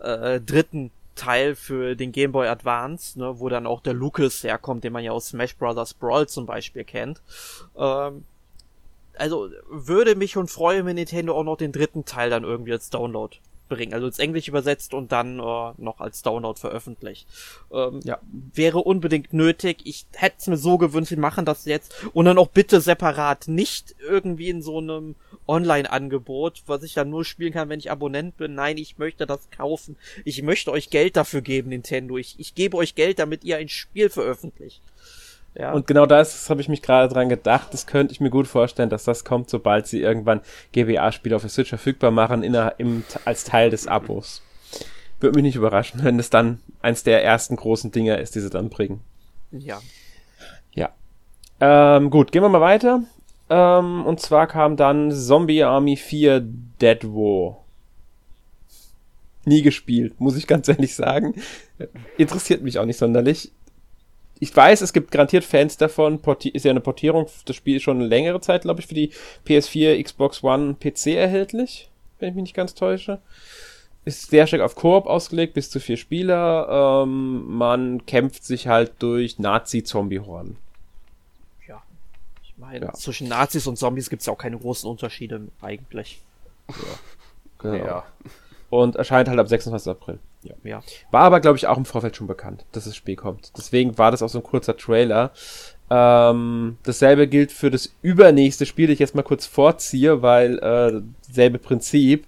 [0.00, 4.84] äh, dritten Teil für den Game Boy Advance, ne, wo dann auch der Lucas herkommt,
[4.84, 5.94] den man ja aus Smash Bros.
[5.94, 7.20] Brawl zum Beispiel kennt.
[7.76, 8.24] Ähm,
[9.16, 12.88] also würde mich und freue, wenn Nintendo auch noch den dritten Teil dann irgendwie als
[12.88, 13.36] Download
[13.70, 17.26] bringen, also ins Englisch übersetzt und dann äh, noch als Download veröffentlicht.
[17.72, 18.18] Ähm, ja.
[18.52, 19.78] Wäre unbedingt nötig.
[19.84, 23.48] Ich hätte es mir so gewünscht, wir machen das jetzt und dann auch bitte separat,
[23.48, 25.14] nicht irgendwie in so einem
[25.48, 28.54] Online-Angebot, was ich dann nur spielen kann, wenn ich Abonnent bin.
[28.54, 29.96] Nein, ich möchte das kaufen.
[30.26, 32.18] Ich möchte euch Geld dafür geben, Nintendo.
[32.18, 34.82] Ich, ich gebe euch Geld, damit ihr ein Spiel veröffentlicht.
[35.54, 35.72] Ja.
[35.72, 37.72] Und genau das habe ich mich gerade dran gedacht.
[37.72, 40.40] Das könnte ich mir gut vorstellen, dass das kommt, sobald sie irgendwann
[40.72, 44.42] GBA-Spiele auf der Switch verfügbar machen, in, im, als Teil des Abos.
[45.18, 48.50] Würde mich nicht überraschen, wenn es dann eins der ersten großen Dinger ist, die sie
[48.50, 49.00] dann bringen.
[49.50, 49.80] Ja.
[50.72, 50.90] Ja.
[51.60, 53.02] Ähm, gut, gehen wir mal weiter.
[53.50, 56.40] Ähm, und zwar kam dann Zombie Army 4
[56.80, 57.64] Dead War.
[59.44, 61.34] Nie gespielt, muss ich ganz ehrlich sagen.
[62.16, 63.50] Interessiert mich auch nicht sonderlich.
[64.40, 66.20] Ich weiß, es gibt garantiert Fans davon.
[66.20, 67.26] Porti ist ja eine Portierung.
[67.44, 69.12] Das Spiel ist schon eine längere Zeit, glaube ich, für die
[69.46, 71.88] PS4, Xbox One, PC erhältlich.
[72.18, 73.20] Wenn ich mich nicht ganz täusche.
[74.04, 77.02] Ist sehr stark auf Koop ausgelegt, bis zu vier Spieler.
[77.04, 80.56] Ähm, man kämpft sich halt durch Nazi-Zombie-Horden
[82.60, 82.92] meine, ja.
[82.92, 86.20] zwischen Nazis und Zombies gibt es ja auch keine großen Unterschiede eigentlich.
[86.68, 86.74] Ja.
[87.62, 87.84] Genau.
[87.84, 88.04] Ja.
[88.70, 89.90] Und erscheint halt ab 26.
[89.90, 90.18] April.
[90.42, 90.54] Ja.
[90.64, 90.82] ja.
[91.10, 93.52] War aber, glaube ich, auch im Vorfeld schon bekannt, dass das Spiel kommt.
[93.56, 95.32] Deswegen war das auch so ein kurzer Trailer.
[95.90, 101.02] Ähm, dasselbe gilt für das übernächste Spiel, das ich jetzt mal kurz vorziehe, weil äh,
[101.32, 102.26] selbe Prinzip.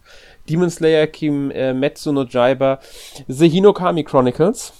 [0.48, 2.80] Demon Slayer Kimetsu äh, no Jaiba
[3.28, 4.72] The Hinokami Chronicles.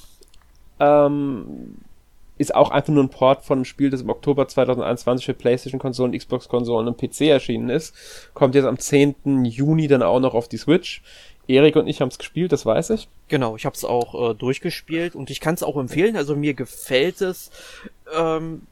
[0.80, 1.76] Ähm,
[2.38, 6.18] ist auch einfach nur ein Port von einem Spiel, das im Oktober 2021 für PlayStation-Konsolen,
[6.18, 7.94] Xbox-Konsolen und PC erschienen ist.
[8.34, 9.44] Kommt jetzt am 10.
[9.44, 11.02] Juni dann auch noch auf die Switch.
[11.48, 13.09] Erik und ich haben es gespielt, das weiß ich.
[13.28, 16.16] Genau, ich habe es auch äh, durchgespielt und ich kann es auch empfehlen.
[16.16, 17.50] Also mir gefällt es.
[18.14, 18.62] Ähm,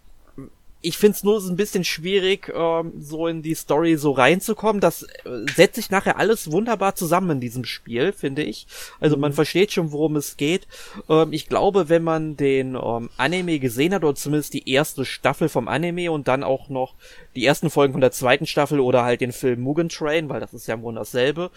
[0.82, 4.80] ich finde es nur so ein bisschen schwierig, ähm, so in die Story so reinzukommen.
[4.80, 5.08] Das äh,
[5.54, 8.66] setzt sich nachher alles wunderbar zusammen in diesem Spiel, finde ich.
[8.98, 9.34] Also man mhm.
[9.34, 10.66] versteht schon, worum es geht.
[11.08, 15.48] Ähm, ich glaube, wenn man den ähm, Anime gesehen hat, oder zumindest die erste Staffel
[15.50, 16.94] vom Anime und dann auch noch
[17.36, 20.54] die ersten Folgen von der zweiten Staffel oder halt den Film Mugen Train, weil das
[20.54, 21.50] ist ja im Grunde dasselbe,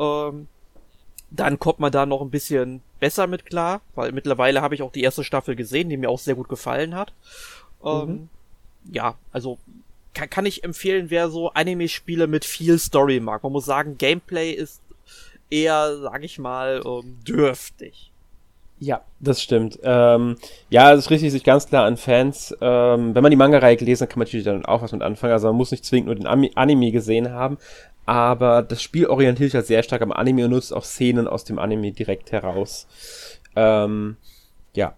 [0.00, 0.48] ähm,
[1.30, 4.90] dann kommt man da noch ein bisschen besser mit klar, weil mittlerweile habe ich auch
[4.90, 7.12] die erste Staffel gesehen, die mir auch sehr gut gefallen hat.
[7.84, 8.28] Ähm, mhm
[8.90, 9.58] ja, also
[10.14, 13.42] kann, kann ich empfehlen, wer so Anime-Spiele mit viel Story mag.
[13.42, 14.80] Man muss sagen, Gameplay ist
[15.50, 18.10] eher, sag ich mal, ähm, dürftig.
[18.82, 19.78] Ja, das stimmt.
[19.82, 20.36] Ähm,
[20.70, 22.56] ja, es richtet sich ganz klar an Fans.
[22.62, 25.34] Ähm, wenn man die Manga-Reihe gelesen hat, kann man natürlich dann auch was mit anfangen.
[25.34, 27.58] Also man muss nicht zwingend nur den Anime gesehen haben.
[28.10, 31.44] Aber das Spiel orientiert sich halt sehr stark am Anime und nutzt auch Szenen aus
[31.44, 32.88] dem Anime direkt heraus.
[33.54, 34.16] Ähm,
[34.74, 34.94] ja,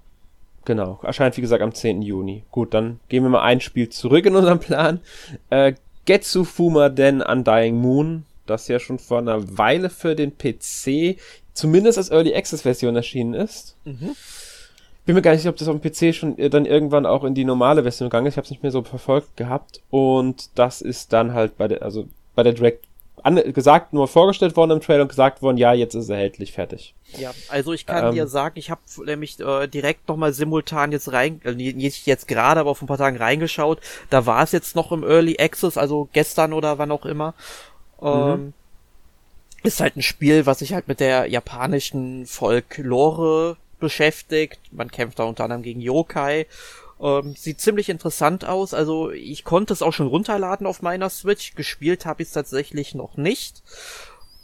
[0.64, 0.98] genau.
[1.02, 2.00] Erscheint, wie gesagt, am 10.
[2.00, 2.44] Juni.
[2.50, 5.00] Gut, dann gehen wir mal ein Spiel zurück in unserem Plan.
[5.50, 5.74] Äh,
[6.06, 11.18] Getsu Fuma Den Undying Moon, das ja schon vor einer Weile für den PC
[11.52, 13.76] zumindest als Early Access Version erschienen ist.
[13.84, 14.16] Mhm.
[15.04, 17.24] Bin mir gar nicht sicher, ob das auf dem PC schon äh, dann irgendwann auch
[17.24, 18.32] in die normale Version gegangen ist.
[18.32, 19.82] Ich habe es nicht mehr so verfolgt gehabt.
[19.90, 22.86] Und das ist dann halt bei der, also bei der Direct
[23.52, 26.94] gesagt, nur vorgestellt worden im Trailer und gesagt worden, ja, jetzt ist erhältlich, fertig.
[27.16, 31.12] Ja, also ich kann ähm, dir sagen, ich habe nämlich äh, direkt nochmal simultan jetzt
[31.12, 33.80] rein, äh, nicht jetzt gerade, aber vor ein paar Tagen reingeschaut.
[34.10, 37.34] Da war es jetzt noch im Early Access, also gestern oder wann auch immer.
[38.00, 38.52] Ähm, mhm.
[39.62, 44.60] Ist halt ein Spiel, was sich halt mit der japanischen Folklore beschäftigt.
[44.72, 46.46] Man kämpft da unter anderem gegen Yokai.
[47.02, 48.72] Ähm, sieht ziemlich interessant aus.
[48.74, 51.54] Also ich konnte es auch schon runterladen auf meiner Switch.
[51.54, 53.62] Gespielt habe ich es tatsächlich noch nicht.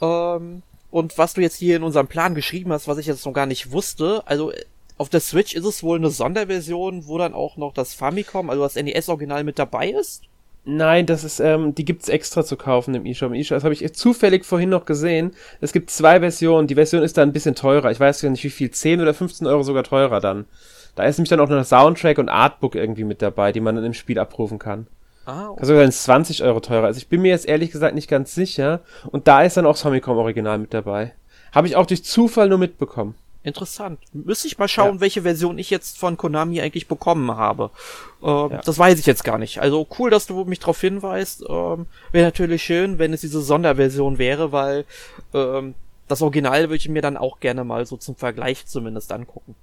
[0.01, 3.33] Ähm, und was du jetzt hier in unserem Plan geschrieben hast, was ich jetzt noch
[3.33, 4.53] gar nicht wusste, also
[4.97, 8.63] auf der Switch ist es wohl eine Sonderversion, wo dann auch noch das Famicom, also
[8.63, 10.23] das NES-Original mit dabei ist?
[10.65, 13.33] Nein, das ist, ähm, die gibt's extra zu kaufen im eShop.
[13.33, 15.31] Im das habe ich zufällig vorhin noch gesehen.
[15.61, 16.67] Es gibt zwei Versionen.
[16.67, 17.91] Die Version ist dann ein bisschen teurer.
[17.91, 20.47] Ich weiß ja nicht wie viel, 10 oder 15 Euro sogar teurer dann.
[20.99, 23.85] Da ist nämlich dann auch noch Soundtrack und Artbook irgendwie mit dabei, die man dann
[23.85, 24.89] im Spiel abrufen kann.
[25.27, 25.61] Ah, okay.
[25.61, 26.87] Also 20 Euro teurer.
[26.87, 28.81] Also ich bin mir jetzt ehrlich gesagt nicht ganz sicher.
[29.07, 31.13] Und da ist dann auch Famicom Original mit dabei.
[31.53, 33.15] Habe ich auch durch Zufall nur mitbekommen.
[33.45, 34.01] Interessant.
[34.13, 35.01] Müsste ich mal schauen, ja.
[35.01, 37.71] welche Version ich jetzt von Konami eigentlich bekommen habe.
[38.21, 38.61] Ähm, ja.
[38.65, 39.61] Das weiß ich jetzt gar nicht.
[39.61, 41.45] Also cool, dass du mich darauf hinweist.
[41.49, 44.85] Ähm, wäre natürlich schön, wenn es diese Sonderversion wäre, weil
[45.33, 45.75] ähm,
[46.09, 49.55] das Original würde ich mir dann auch gerne mal so zum Vergleich zumindest angucken.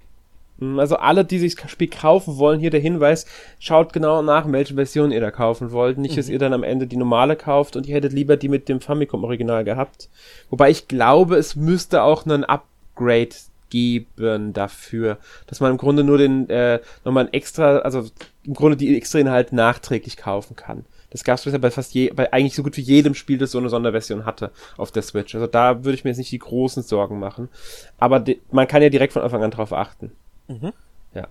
[0.59, 3.25] Hm, also alle, die sich das Spiel kaufen wollen, hier der Hinweis,
[3.59, 5.97] schaut genau nach, welche Version ihr da kaufen wollt.
[5.97, 6.17] Nicht, mhm.
[6.17, 8.81] dass ihr dann am Ende die normale kauft und ihr hättet lieber die mit dem
[8.81, 10.09] Famicom-Original gehabt.
[10.49, 13.35] Wobei ich glaube, es müsste auch einen Upgrade
[13.69, 18.05] geben dafür, dass man im Grunde nur den äh, nochmal ein extra, also
[18.43, 20.85] im Grunde die extra Inhalte nachträglich kaufen kann.
[21.09, 23.51] Das gab es bisher bei fast je, bei eigentlich so gut wie jedem Spiel, das
[23.51, 25.33] so eine Sonderversion hatte auf der Switch.
[25.33, 27.49] Also da würde ich mir jetzt nicht die großen Sorgen machen.
[27.97, 30.11] Aber man kann ja direkt von Anfang an drauf achten.
[30.47, 30.73] Mhm.
[31.13, 31.27] Ja.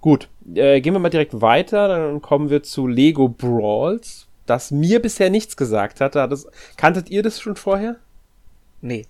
[0.00, 1.88] Gut, äh, gehen wir mal direkt weiter.
[1.88, 6.14] Dann kommen wir zu Lego Brawls, das mir bisher nichts gesagt hat.
[6.14, 7.96] Das, kanntet ihr das schon vorher?
[8.80, 9.06] Nee.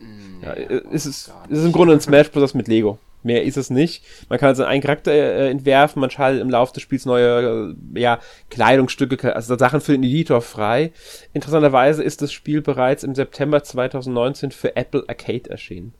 [0.00, 2.54] Nee, ja, ist es ist im Grunde ein Smash Bros.
[2.54, 2.98] mit Lego.
[3.24, 4.04] Mehr ist es nicht.
[4.28, 8.00] Man kann also einen Charakter äh, entwerfen, man schaltet im Laufe des Spiels neue äh,
[8.00, 10.92] ja, Kleidungsstücke, also Sachen für den Editor frei.
[11.32, 15.94] Interessanterweise ist das Spiel bereits im September 2019 für Apple Arcade erschienen.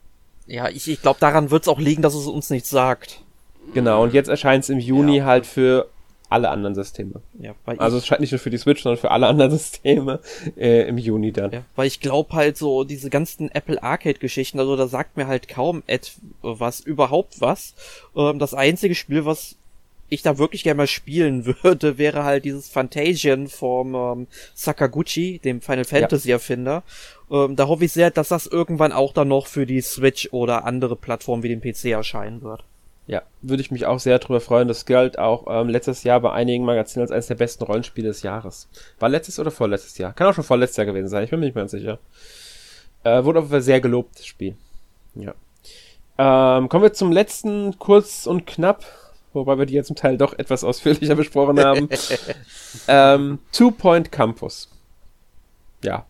[0.49, 3.21] Ja, ich, ich glaube, daran wird es auch liegen, dass es uns nichts sagt.
[3.73, 5.25] Genau, und jetzt erscheint es im Juni ja.
[5.25, 5.89] halt für
[6.29, 7.21] alle anderen Systeme.
[7.39, 10.19] Ja, weil also es scheint nicht nur für die Switch, sondern für alle anderen Systeme
[10.57, 11.51] äh, im Juni dann.
[11.51, 15.47] Ja, weil ich glaube halt so, diese ganzen Apple Arcade-Geschichten, also da sagt mir halt
[15.47, 17.73] kaum etwas, überhaupt was.
[18.15, 19.55] Ähm, das einzige Spiel, was
[20.09, 25.61] ich da wirklich gerne mal spielen würde, wäre halt dieses Fantasian vom ähm, Sakaguchi, dem
[25.61, 26.71] Final Fantasy Erfinder.
[26.71, 26.83] Ja.
[27.31, 30.65] Ähm, da hoffe ich sehr, dass das irgendwann auch dann noch für die Switch oder
[30.65, 32.63] andere Plattformen wie den PC erscheinen wird.
[33.07, 34.67] Ja, würde ich mich auch sehr darüber freuen.
[34.67, 38.21] Das galt auch ähm, letztes Jahr bei einigen Magazinen als eines der besten Rollenspiele des
[38.21, 38.69] Jahres.
[38.99, 40.13] War letztes oder vorletztes Jahr?
[40.13, 41.97] Kann auch schon vorletztes Jahr gewesen sein, ich bin mir nicht mehr ganz sicher.
[43.03, 44.55] Äh, wurde auf jeden Fall sehr gelobt, das Spiel.
[45.15, 45.33] Ja.
[46.19, 48.85] Ähm, kommen wir zum letzten, kurz und knapp,
[49.33, 51.89] wobei wir die ja zum Teil doch etwas ausführlicher besprochen haben.
[52.87, 54.69] ähm, Two Point Campus.
[55.83, 56.05] Ja.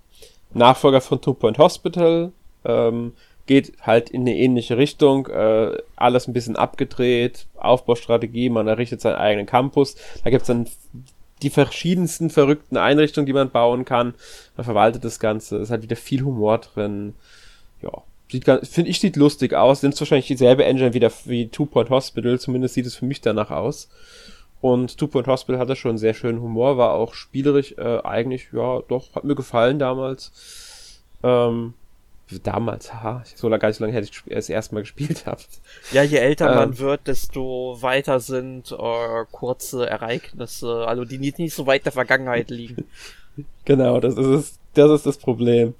[0.53, 2.31] Nachfolger von Two Point Hospital.
[2.65, 3.13] Ähm,
[3.49, 9.15] geht halt in eine ähnliche Richtung, äh, alles ein bisschen abgedreht, Aufbaustrategie, man errichtet seinen
[9.15, 10.67] eigenen Campus, da gibt's dann
[11.41, 14.13] die verschiedensten verrückten Einrichtungen, die man bauen kann,
[14.55, 17.15] man verwaltet das Ganze, ist halt wieder viel Humor drin,
[17.81, 21.89] ja, sieht finde ich, sieht lustig aus, sind wahrscheinlich dieselbe Engine wieder wie Two Point
[21.89, 23.89] Hospital, zumindest sieht es für mich danach aus.
[24.61, 28.81] Und Two Point Hospital hatte schon sehr schönen Humor, war auch spielerisch äh, eigentlich, ja,
[28.87, 31.01] doch, hat mir gefallen damals.
[31.23, 31.73] Ähm,
[32.43, 35.41] damals, ha, so lange, gar nicht so lange hätte ich das erste Mal gespielt habe.
[35.91, 41.39] Ja, je älter ähm, man wird, desto weiter sind äh, kurze Ereignisse, also die nicht,
[41.39, 42.85] nicht so weit der Vergangenheit liegen.
[43.65, 45.73] genau, das ist das ist das Problem.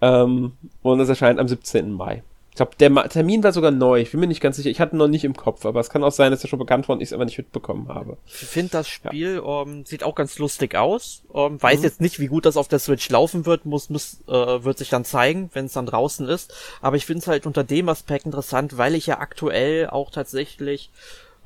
[0.00, 0.52] Ähm,
[0.82, 1.92] und es erscheint am 17.
[1.92, 2.22] Mai.
[2.60, 4.02] Ich glaube, der Termin war sogar neu.
[4.02, 4.68] Ich bin mir nicht ganz sicher.
[4.68, 6.58] Ich hatte ihn noch nicht im Kopf, aber es kann auch sein, dass er schon
[6.58, 8.18] bekannt war und ich es aber nicht mitbekommen habe.
[8.26, 9.62] Ich finde, das Spiel ja.
[9.62, 11.22] ähm, sieht auch ganz lustig aus.
[11.34, 11.84] Ähm, weiß mhm.
[11.84, 14.90] jetzt nicht, wie gut das auf der Switch laufen wird, muss, muss äh, wird sich
[14.90, 16.52] dann zeigen, wenn es dann draußen ist.
[16.82, 20.90] Aber ich finde es halt unter dem Aspekt interessant, weil ich ja aktuell auch tatsächlich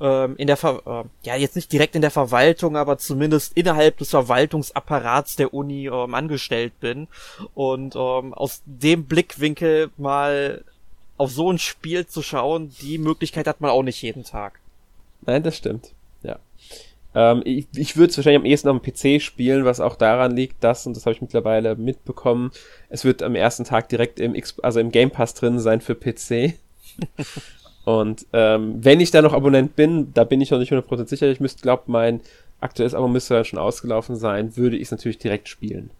[0.01, 3.99] ähm, in der Ver äh, ja jetzt nicht direkt in der Verwaltung, aber zumindest innerhalb
[3.99, 7.07] des Verwaltungsapparats der Uni ähm, angestellt bin
[7.53, 10.65] und ähm, aus dem Blickwinkel mal
[11.17, 14.59] auf so ein Spiel zu schauen, die Möglichkeit hat man auch nicht jeden Tag.
[15.21, 15.91] Nein, das stimmt.
[16.23, 16.39] Ja.
[17.13, 20.35] Ähm, ich ich würde es wahrscheinlich am ehesten auf dem PC spielen, was auch daran
[20.35, 22.51] liegt, dass, und das habe ich mittlerweile mitbekommen,
[22.89, 25.95] es wird am ersten Tag direkt im, X also im Game Pass drin sein für
[25.95, 26.55] PC.
[27.85, 31.27] und ähm, wenn ich da noch Abonnent bin, da bin ich noch nicht 100% sicher,
[31.27, 32.21] ich müsste, glaube mein
[32.59, 35.91] aktuelles Abo müsste dann schon ausgelaufen sein, würde ich es natürlich direkt spielen.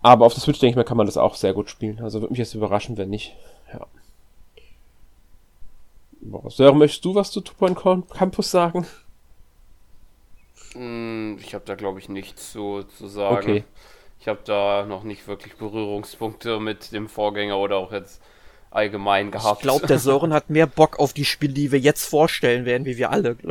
[0.00, 2.00] Aber auf der Switch, denke ich mal, kann man das auch sehr gut spielen.
[2.00, 3.34] Also würde mich jetzt überraschen, wenn nicht.
[3.72, 3.86] Ja.
[6.20, 7.78] Boah, Sören, möchtest du was zu Two Point
[8.10, 8.86] Campus sagen?
[10.74, 13.50] Hm, Ich habe da, glaube ich, nichts zu, zu sagen.
[13.50, 13.64] Okay.
[14.20, 18.20] Ich habe da noch nicht wirklich Berührungspunkte mit dem Vorgänger oder auch jetzt
[18.70, 19.60] allgemein gehabt.
[19.60, 22.84] Ich glaube, der Sören hat mehr Bock auf die Spiele, die wir jetzt vorstellen werden,
[22.84, 23.36] wie wir alle.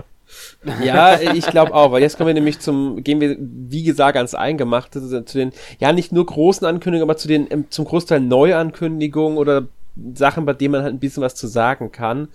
[0.83, 4.35] Ja, ich glaube auch, weil jetzt kommen wir nämlich zum, gehen wir, wie gesagt, ans
[4.35, 8.19] Eingemachte, zu zu den, ja, nicht nur großen Ankündigungen, aber zu den, ähm, zum Großteil
[8.19, 9.67] Neuankündigungen oder
[10.13, 12.29] Sachen, bei denen man halt ein bisschen was zu sagen kann.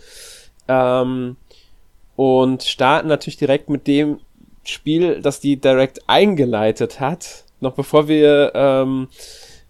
[0.68, 1.36] Ähm,
[2.16, 4.20] und starten natürlich direkt mit dem
[4.64, 7.44] Spiel, das die Direct eingeleitet hat.
[7.60, 9.08] Noch bevor wir ähm,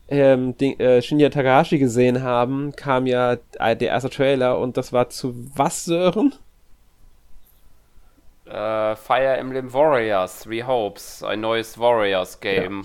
[0.08, 4.92] ähm, den, äh, Shinya Takahashi gesehen haben, kam ja äh, der erste Trailer und das
[4.92, 6.34] war zu was, Sören?
[8.44, 12.84] Äh, Fire Emblem Warriors, Three Hopes, ein neues Warriors-Game.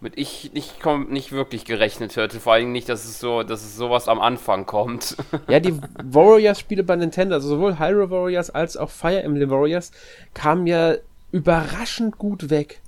[0.00, 3.64] Mit ich nicht, komm, nicht wirklich gerechnet hätte, vor allem nicht, dass es so, dass
[3.64, 5.16] es sowas am Anfang kommt.
[5.48, 9.92] Ja, die Warriors-Spiele bei Nintendo, also sowohl Hyrule Warriors als auch Fire Emblem Warriors,
[10.34, 10.96] kamen ja
[11.32, 12.80] überraschend gut weg.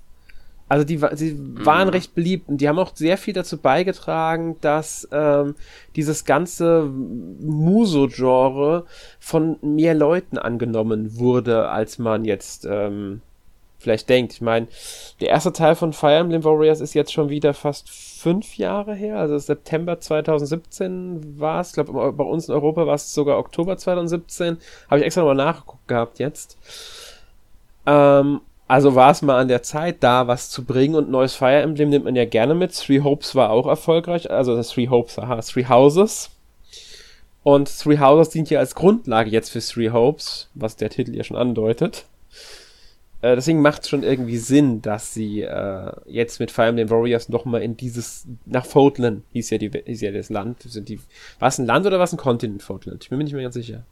[0.68, 5.09] Also die, sie waren recht beliebt und die haben auch sehr viel dazu beigetragen, dass
[5.12, 5.55] ähm,
[5.97, 8.85] dieses ganze Muso-Genre
[9.18, 13.23] von mehr Leuten angenommen wurde, als man jetzt ähm,
[13.79, 14.33] vielleicht denkt.
[14.35, 14.69] Ich meine,
[15.21, 19.19] der erste Teil von Fire Emblem Warriors ist jetzt schon wieder fast fünf Jahre her,
[19.19, 23.77] also September 2017 war es, ich glaube bei uns in Europa war es sogar Oktober
[23.77, 24.59] 2017,
[24.91, 26.59] habe ich extra nochmal nachgeguckt gehabt jetzt.
[27.87, 31.62] Ähm, also war es mal an der Zeit, da was zu bringen und neues Fire
[31.62, 32.75] Emblem nimmt man ja gerne mit.
[32.75, 36.31] Three Hopes war auch erfolgreich, also das Three Hopes, aha, Three Houses.
[37.45, 41.25] Und Three Houses dient ja als Grundlage jetzt für Three Hopes, was der Titel ja
[41.25, 42.05] schon andeutet.
[43.21, 47.29] Äh, deswegen macht es schon irgendwie Sinn, dass sie äh, jetzt mit Fire Emblem Warriors
[47.29, 51.01] nochmal in dieses, nach Fotland hieß ja, die, hieß ja das Land, sind die,
[51.39, 53.03] war es ein Land oder war es ein Kontinent, Fotland?
[53.03, 53.85] Ich bin mir nicht mehr ganz sicher.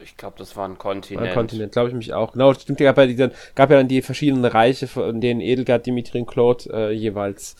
[0.00, 1.26] Ich glaube, das war ein War Kontinent.
[1.26, 2.32] ein Kontinent, glaube ich mich auch.
[2.32, 5.86] Genau, stimmt, gab ja, die, dann, gab ja dann die verschiedenen Reiche, von denen Edelgard,
[5.86, 7.56] Dimitri und Claude äh, jeweils,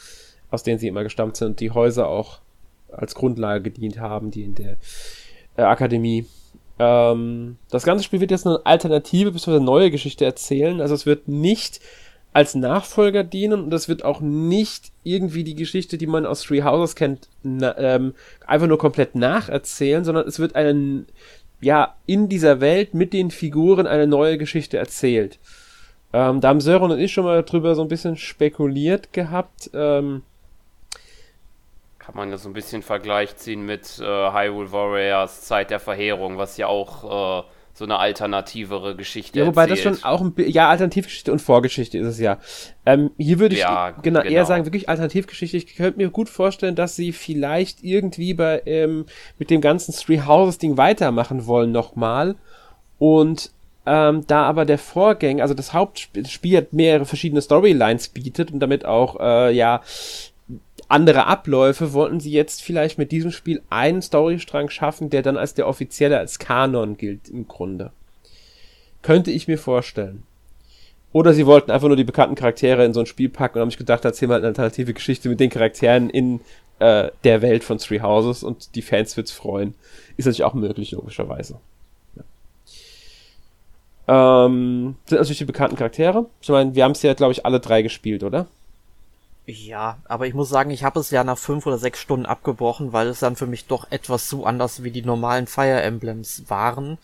[0.50, 2.38] aus denen sie immer gestammt sind und die Häuser auch
[2.92, 4.76] als Grundlage gedient haben, die in der
[5.56, 6.26] äh, Akademie.
[6.78, 9.60] Ähm, das ganze Spiel wird jetzt eine alternative bzw.
[9.60, 10.80] neue Geschichte erzählen.
[10.80, 11.80] Also es wird nicht
[12.32, 16.62] als Nachfolger dienen und es wird auch nicht irgendwie die Geschichte, die man aus Three
[16.62, 18.14] Houses kennt, na, ähm,
[18.46, 21.06] einfach nur komplett nacherzählen, sondern es wird einen
[21.60, 25.38] ja, in dieser Welt mit den Figuren eine neue Geschichte erzählt.
[26.12, 29.70] Ähm, da haben Sören und ich schon mal drüber so ein bisschen spekuliert gehabt.
[29.74, 30.22] Ähm,
[32.08, 36.38] Kann man ja so ein bisschen Vergleich ziehen mit äh, Hyrule Warriors Zeit der Verheerung,
[36.38, 40.00] was ja auch äh, so eine alternativere Geschichte ja, wobei das erzählt.
[40.00, 42.38] schon auch ein ja, Alternativgeschichte und Vorgeschichte ist es ja.
[42.86, 44.44] Ähm, hier würde ich Ja, genau, eher genau.
[44.46, 45.58] sagen, wirklich Alternativgeschichte.
[45.58, 49.04] Ich könnte mir gut vorstellen, dass sie vielleicht irgendwie bei ähm,
[49.38, 52.36] mit dem ganzen Three Houses Ding weitermachen wollen nochmal.
[52.98, 53.50] Und
[53.84, 58.50] ähm, da aber der Vorgänger, also das Hauptspiel das Spiel hat mehrere verschiedene Storylines bietet
[58.50, 59.82] und damit auch äh, ja
[60.88, 65.54] andere Abläufe, wollten sie jetzt vielleicht mit diesem Spiel einen Storystrang schaffen, der dann als
[65.54, 67.92] der offizielle, als Kanon gilt im Grunde.
[69.02, 70.22] Könnte ich mir vorstellen.
[71.12, 73.70] Oder sie wollten einfach nur die bekannten Charaktere in so ein Spiel packen und haben
[73.70, 76.40] sich gedacht, erzählen wir halt eine alternative Geschichte mit den Charakteren in
[76.78, 79.74] äh, der Welt von Three Houses und die Fans wird's freuen.
[80.16, 81.60] Ist natürlich auch möglich, logischerweise.
[84.06, 86.26] Ähm, sind natürlich die bekannten Charaktere.
[86.40, 88.46] Ich meine, wir haben es ja, glaube ich, alle drei gespielt, oder?
[89.50, 92.92] Ja, aber ich muss sagen, ich habe es ja nach fünf oder sechs Stunden abgebrochen,
[92.92, 96.98] weil es dann für mich doch etwas zu anders wie die normalen Fire Emblems waren.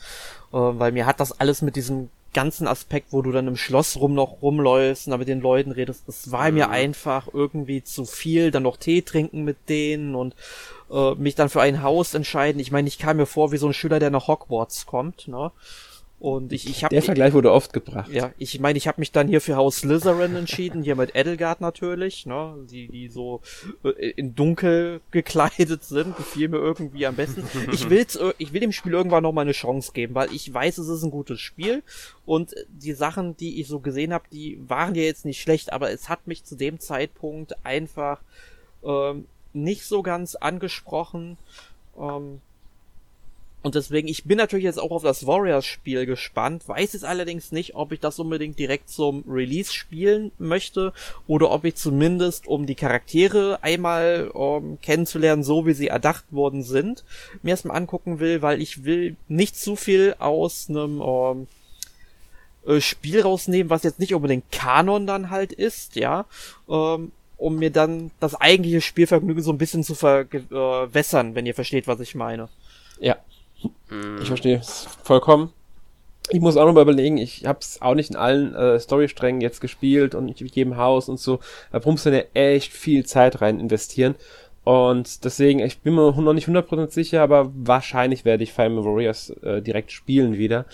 [0.53, 3.97] Äh, weil mir hat das alles mit diesem ganzen Aspekt, wo du dann im Schloss
[3.97, 8.05] rum noch rumläufst und da mit den Leuten redest, das war mir einfach irgendwie zu
[8.05, 8.51] viel.
[8.51, 10.35] Dann noch Tee trinken mit denen und
[10.91, 12.61] äh, mich dann für ein Haus entscheiden.
[12.61, 15.51] Ich meine, ich kam mir vor wie so ein Schüler, der nach Hogwarts kommt, ne?
[16.25, 18.11] Und ich, ich habe Der Vergleich wurde oft gebracht.
[18.11, 21.61] Ja, ich meine, ich habe mich dann hier für Haus Slytherin entschieden, hier mit Edelgard
[21.61, 23.43] natürlich, ne, die die so
[23.85, 27.45] äh, in dunkel gekleidet sind, gefiel mir irgendwie am besten.
[27.71, 30.53] Ich will's äh, ich will dem Spiel irgendwann noch mal eine Chance geben, weil ich
[30.53, 31.83] weiß, es ist ein gutes Spiel
[32.25, 35.91] und die Sachen, die ich so gesehen habe, die waren ja jetzt nicht schlecht, aber
[35.91, 38.23] es hat mich zu dem Zeitpunkt einfach
[38.83, 41.37] ähm, nicht so ganz angesprochen.
[42.01, 42.41] Ähm,
[43.65, 47.75] und deswegen, ich bin natürlich jetzt auch auf das Warriors-Spiel gespannt, weiß jetzt allerdings nicht,
[47.75, 50.93] ob ich das unbedingt direkt zum Release spielen möchte
[51.27, 56.63] oder ob ich zumindest, um die Charaktere einmal ähm, kennenzulernen, so wie sie erdacht worden
[56.63, 57.05] sind,
[57.43, 61.47] mir erstmal angucken will, weil ich will nicht zu viel aus einem ähm,
[62.67, 66.27] äh, Spiel rausnehmen, was jetzt nicht unbedingt Kanon dann halt ist, ja,
[66.69, 71.55] ähm, um mir dann das eigentliche Spielvergnügen so ein bisschen zu verwässern, äh, wenn ihr
[71.55, 72.51] versteht, was ich meine.
[73.01, 73.17] Ja,
[74.21, 75.53] ich verstehe es vollkommen.
[76.31, 79.43] Ich muss auch noch mal überlegen, ich habe es auch nicht in allen äh, Storysträngen
[79.43, 81.41] jetzt gespielt und nicht mit jedem Haus und so.
[81.71, 84.15] Da muss man ja echt viel Zeit rein investieren.
[84.65, 88.87] Und deswegen, ich bin mir noch nicht 100% sicher, aber wahrscheinlich werde ich Fire Emblem
[88.87, 90.65] Warriors äh, direkt spielen wieder.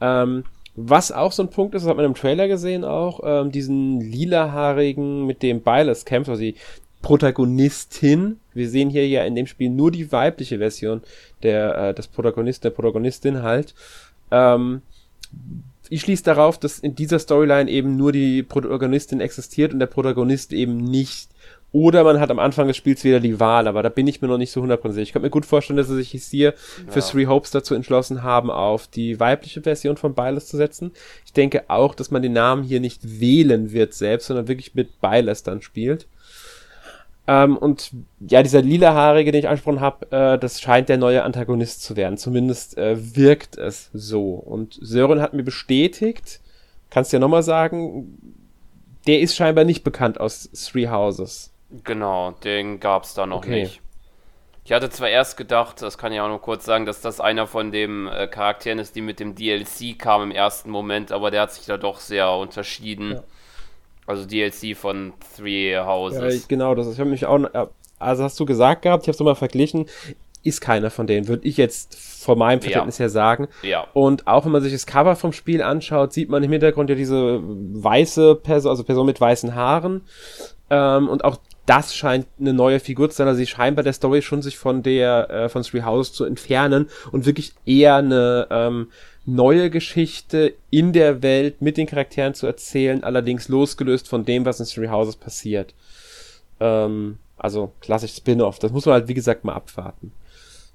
[0.00, 0.42] Ähm,
[0.74, 4.00] was auch so ein Punkt ist, das hat man im Trailer gesehen auch, ähm, diesen
[4.00, 6.54] lilahaarigen mit dem Byleth kämpft, also die
[7.02, 8.38] Protagonistin.
[8.54, 11.02] Wir sehen hier ja in dem Spiel nur die weibliche Version
[11.42, 13.74] der, äh, des Protagonisten, der Protagonistin halt.
[14.30, 14.82] Ähm,
[15.90, 20.52] ich schließe darauf, dass in dieser Storyline eben nur die Protagonistin existiert und der Protagonist
[20.52, 21.30] eben nicht.
[21.70, 24.28] Oder man hat am Anfang des Spiels wieder die Wahl, aber da bin ich mir
[24.28, 25.08] noch nicht so hundertprozentig.
[25.08, 26.54] Ich könnte mir gut vorstellen, dass sie sich hier
[26.88, 27.04] für ja.
[27.04, 30.92] Three Hopes dazu entschlossen haben, auf die weibliche Version von Byleth zu setzen.
[31.26, 34.98] Ich denke auch, dass man den Namen hier nicht wählen wird selbst, sondern wirklich mit
[35.02, 36.06] Byleth dann spielt.
[37.28, 41.82] Ähm, und ja, dieser lila-haarige, den ich angesprochen habe, äh, das scheint der neue Antagonist
[41.82, 42.16] zu werden.
[42.16, 44.30] Zumindest äh, wirkt es so.
[44.30, 46.40] Und Sören hat mir bestätigt,
[46.88, 48.40] kannst du ja nochmal sagen,
[49.06, 51.52] der ist scheinbar nicht bekannt aus Three Houses.
[51.84, 53.60] Genau, den gab's da noch okay.
[53.62, 53.82] nicht.
[54.64, 57.46] Ich hatte zwar erst gedacht, das kann ich auch noch kurz sagen, dass das einer
[57.46, 61.42] von den äh, Charakteren ist, die mit dem DLC kam im ersten Moment, aber der
[61.42, 63.12] hat sich da doch sehr unterschieden.
[63.12, 63.22] Ja.
[64.08, 66.34] Also DLC von Three Houses.
[66.34, 67.38] Ja, genau, das ich habe mich auch,
[67.98, 69.84] also hast du gesagt gehabt, ich habe es nochmal verglichen,
[70.42, 73.02] ist keiner von denen, würde ich jetzt von meinem Verständnis ja.
[73.02, 73.48] her sagen.
[73.62, 73.86] Ja.
[73.92, 76.96] Und auch wenn man sich das Cover vom Spiel anschaut, sieht man im Hintergrund ja
[76.96, 80.00] diese weiße Person, also Person mit weißen Haaren.
[80.70, 81.36] Ähm, und auch
[81.66, 83.28] das scheint eine neue Figur zu sein.
[83.28, 86.24] Also sie scheint bei der Story schon sich von der, äh, von Three Houses zu
[86.24, 88.88] entfernen und wirklich eher eine, ähm,
[89.28, 94.58] neue Geschichte in der Welt mit den Charakteren zu erzählen, allerdings losgelöst von dem, was
[94.58, 95.74] in Three Houses passiert.
[96.60, 98.58] Ähm, also klassisch Spin-off.
[98.58, 100.12] Das muss man halt, wie gesagt, mal abwarten.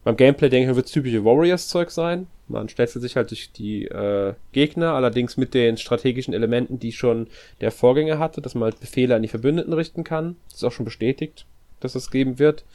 [0.03, 2.27] Beim Gameplay, denke ich, wird es typische Warriors-Zeug sein.
[2.47, 7.27] Man stellt sich halt durch die äh, Gegner, allerdings mit den strategischen Elementen, die schon
[7.61, 10.35] der Vorgänger hatte, dass man halt Befehle an die Verbündeten richten kann.
[10.49, 11.45] Das ist auch schon bestätigt,
[11.79, 12.65] dass es geben wird.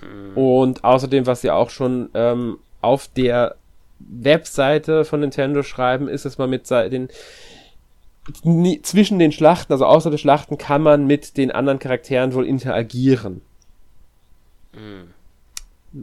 [0.00, 0.36] Mhm.
[0.36, 3.56] Und außerdem, was ja auch schon ähm, auf der
[4.00, 7.08] Webseite von Nintendo schreiben, ist, dass man mit den
[8.82, 13.40] zwischen den Schlachten, also außer der Schlachten, kann man mit den anderen Charakteren wohl interagieren.
[14.72, 15.10] Mhm.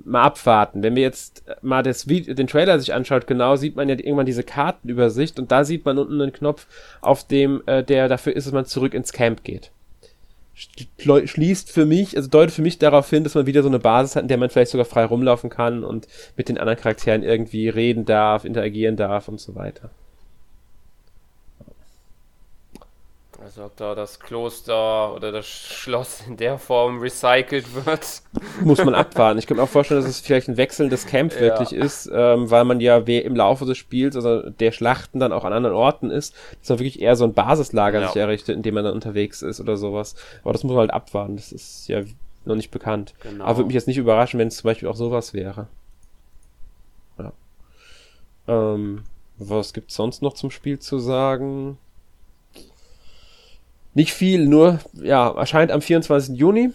[0.04, 0.84] Mal abwarten.
[0.84, 4.26] Wenn wir jetzt mal das Video, den Trailer sich anschaut, genau sieht man ja irgendwann
[4.26, 6.68] diese Kartenübersicht und da sieht man unten einen Knopf,
[7.00, 9.72] auf dem äh, der dafür ist, dass man zurück ins Camp geht
[10.58, 14.16] schließt für mich, also deutet für mich darauf hin, dass man wieder so eine Basis
[14.16, 17.70] hat, in der man vielleicht sogar frei rumlaufen kann und mit den anderen Charakteren irgendwie
[17.70, 19.92] reden darf, interagieren darf und so weiter.
[23.48, 28.22] Also ob da das Kloster oder das Schloss in der Form recycelt wird.
[28.62, 29.40] Muss man abwarten.
[29.40, 31.40] Ich könnte mir auch vorstellen, dass es vielleicht ein wechselndes Camp ja.
[31.40, 35.46] wirklich ist, ähm, weil man ja im Laufe des Spiels, also der Schlachten dann auch
[35.46, 38.08] an anderen Orten ist, dass man wirklich eher so ein Basislager ja.
[38.08, 40.16] sich errichtet, in dem man dann unterwegs ist oder sowas.
[40.44, 41.38] Aber das muss man halt abwarten.
[41.38, 42.02] Das ist ja
[42.44, 43.14] noch nicht bekannt.
[43.22, 43.46] Genau.
[43.46, 45.68] Aber würde mich jetzt nicht überraschen, wenn es zum Beispiel auch sowas wäre.
[47.18, 47.32] Ja.
[48.50, 49.04] Ähm,
[49.38, 51.78] was gibt's sonst noch zum Spiel zu sagen?
[53.98, 56.38] Nicht viel, nur, ja, erscheint am 24.
[56.38, 56.70] Juni.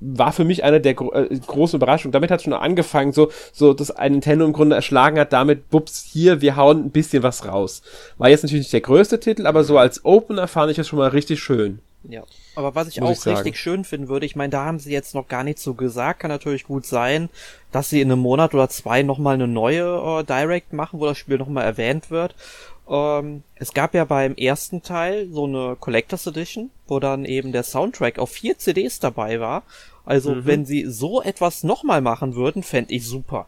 [0.00, 2.10] War für mich eine der gro äh, großen Überraschungen.
[2.10, 5.70] Damit hat es schon angefangen, so, so, dass ein Nintendo im Grunde erschlagen hat, damit,
[5.70, 7.82] bups, hier, wir hauen ein bisschen was raus.
[8.18, 10.98] War jetzt natürlich nicht der größte Titel, aber so als Opener fand ich das schon
[10.98, 11.78] mal richtig schön.
[12.02, 12.24] Ja.
[12.56, 15.14] Aber was ich auch ich richtig schön finden würde, ich meine, da haben sie jetzt
[15.14, 17.28] noch gar nicht so gesagt, kann natürlich gut sein,
[17.70, 21.16] dass sie in einem Monat oder zwei nochmal eine neue äh, Direct machen, wo das
[21.16, 22.34] Spiel nochmal erwähnt wird.
[22.90, 27.62] Ähm, es gab ja beim ersten Teil so eine Collectors Edition, wo dann eben der
[27.62, 29.62] Soundtrack auf vier CDs dabei war.
[30.04, 30.46] Also mhm.
[30.46, 33.46] wenn sie so etwas nochmal machen würden, fände ich super.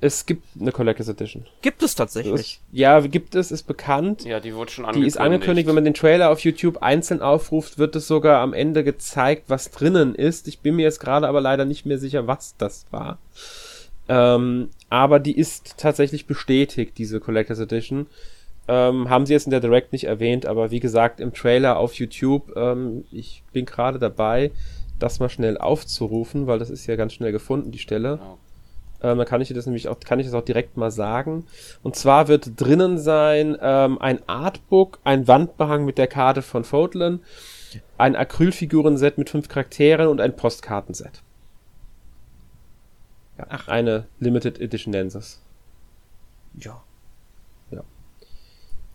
[0.00, 1.44] Es gibt eine Collectors Edition.
[1.60, 2.60] Gibt es tatsächlich?
[2.60, 4.22] Das, ja, gibt es, ist bekannt.
[4.24, 5.16] Ja, die wurde schon angekündigt.
[5.16, 8.52] Die ist angekündigt, wenn man den Trailer auf YouTube einzeln aufruft, wird es sogar am
[8.52, 10.46] Ende gezeigt, was drinnen ist.
[10.46, 13.18] Ich bin mir jetzt gerade aber leider nicht mehr sicher, was das war.
[14.08, 18.06] Ähm, aber die ist tatsächlich bestätigt, diese Collectors Edition.
[18.68, 21.94] Ähm, haben sie jetzt in der Direct nicht erwähnt, aber wie gesagt, im Trailer auf
[21.94, 24.50] YouTube, ähm, ich bin gerade dabei,
[24.98, 28.14] das mal schnell aufzurufen, weil das ist ja ganz schnell gefunden, die Stelle.
[28.14, 28.38] Okay.
[29.00, 31.46] Ähm, dann kann ich dir das nämlich auch, kann ich das auch direkt mal sagen.
[31.82, 37.20] Und zwar wird drinnen sein ähm, ein Artbook, ein Wandbehang mit der Karte von Fodlan,
[37.96, 41.22] ein Acrylfigurenset mit fünf Charakteren und ein Postkartenset.
[43.38, 43.68] Ja, Ach.
[43.68, 45.40] Eine Limited Edition nennen sie es.
[46.54, 46.82] Ja.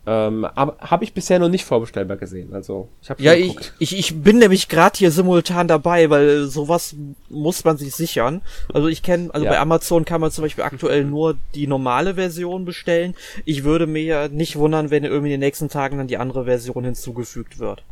[0.05, 2.53] Ähm, aber habe ich bisher noch nicht vorbestellbar gesehen.
[2.53, 6.95] Also ich habe ja ich, ich ich bin nämlich gerade hier simultan dabei, weil sowas
[7.29, 8.41] muss man sich sichern.
[8.73, 9.51] Also ich kenne also ja.
[9.51, 13.15] bei Amazon kann man zum Beispiel aktuell nur die normale Version bestellen.
[13.45, 16.45] Ich würde mir ja nicht wundern, wenn irgendwie in den nächsten Tagen dann die andere
[16.45, 17.83] Version hinzugefügt wird.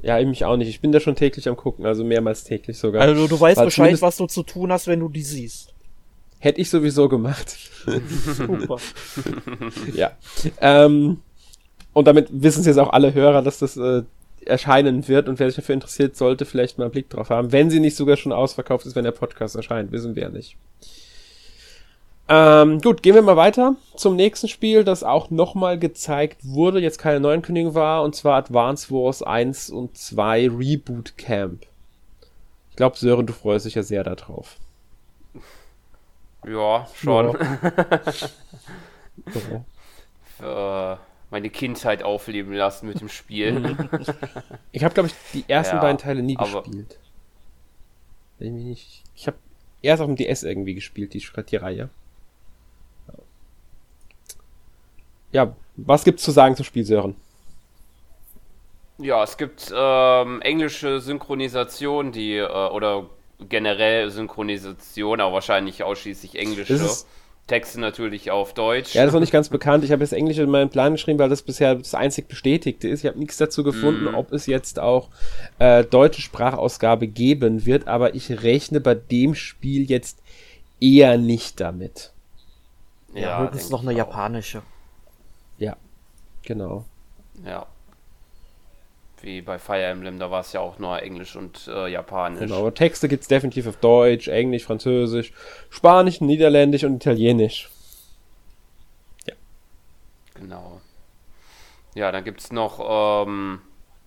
[0.00, 0.68] Ja, ich mich auch nicht.
[0.68, 3.02] Ich bin da schon täglich am gucken, also mehrmals täglich sogar.
[3.02, 5.74] Also du weißt Bescheid, was du zu tun hast, wenn du die siehst.
[6.38, 7.56] Hätte ich sowieso gemacht.
[8.36, 8.78] Super.
[9.94, 10.10] ja.
[10.60, 11.18] Ähm,
[11.92, 14.02] und damit wissen es jetzt auch alle Hörer, dass das äh,
[14.44, 17.52] erscheinen wird und wer sich dafür interessiert, sollte vielleicht mal einen Blick drauf haben.
[17.52, 20.56] Wenn sie nicht sogar schon ausverkauft ist, wenn der Podcast erscheint, wissen wir ja nicht.
[22.28, 26.98] Ähm, gut, gehen wir mal weiter zum nächsten Spiel, das auch nochmal gezeigt wurde, jetzt
[26.98, 31.66] keine Neuankündigung war, und zwar Advance Wars 1 und 2 Reboot Camp.
[32.70, 34.56] Ich glaube, Sören, du freust dich ja sehr darauf.
[36.46, 37.36] Ja, schon.
[40.40, 40.94] Ja.
[40.94, 40.96] äh,
[41.32, 43.76] meine Kindheit aufleben lassen mit dem Spiel.
[44.74, 46.98] Ich habe, glaube ich, die ersten ja, beiden Teile nie gespielt.
[48.38, 49.36] Ich, ich habe
[49.82, 51.90] erst auf dem DS irgendwie gespielt, die, die Reihe.
[55.30, 57.16] Ja, was gibt's zu sagen zum Spiel, Sören?
[58.98, 63.10] Ja, es gibt ähm, englische Synchronisation, die äh, oder
[63.48, 66.74] generell Synchronisation, aber wahrscheinlich ausschließlich englische.
[67.52, 68.94] Texte natürlich auf Deutsch.
[68.94, 69.84] Ja, das ist noch nicht ganz bekannt.
[69.84, 73.04] Ich habe jetzt Englisch in meinen Plan geschrieben, weil das bisher das einzig Bestätigte ist.
[73.04, 74.14] Ich habe nichts dazu gefunden, mm.
[74.14, 75.10] ob es jetzt auch
[75.58, 80.22] äh, deutsche Sprachausgabe geben wird, aber ich rechne bei dem Spiel jetzt
[80.80, 82.12] eher nicht damit.
[83.12, 83.96] Ja, ja ist noch eine auch.
[83.96, 84.62] japanische.
[85.58, 85.76] Ja,
[86.42, 86.86] genau.
[87.44, 87.66] Ja
[89.22, 92.40] wie bei Fire Emblem, da war es ja auch nur Englisch und äh, Japanisch.
[92.40, 95.32] Genau, aber Texte gibt es definitiv auf Deutsch, Englisch, Französisch,
[95.70, 97.70] Spanisch, Niederländisch und Italienisch.
[99.26, 99.34] Ja.
[100.34, 100.80] Genau.
[101.94, 103.60] Ja, dann gibt es noch ähm,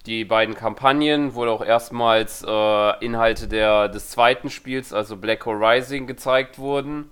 [0.06, 5.60] die beiden Kampagnen, wo auch erstmals äh, Inhalte der, des zweiten Spiels, also Black Hole
[5.60, 7.10] Rising, gezeigt wurden.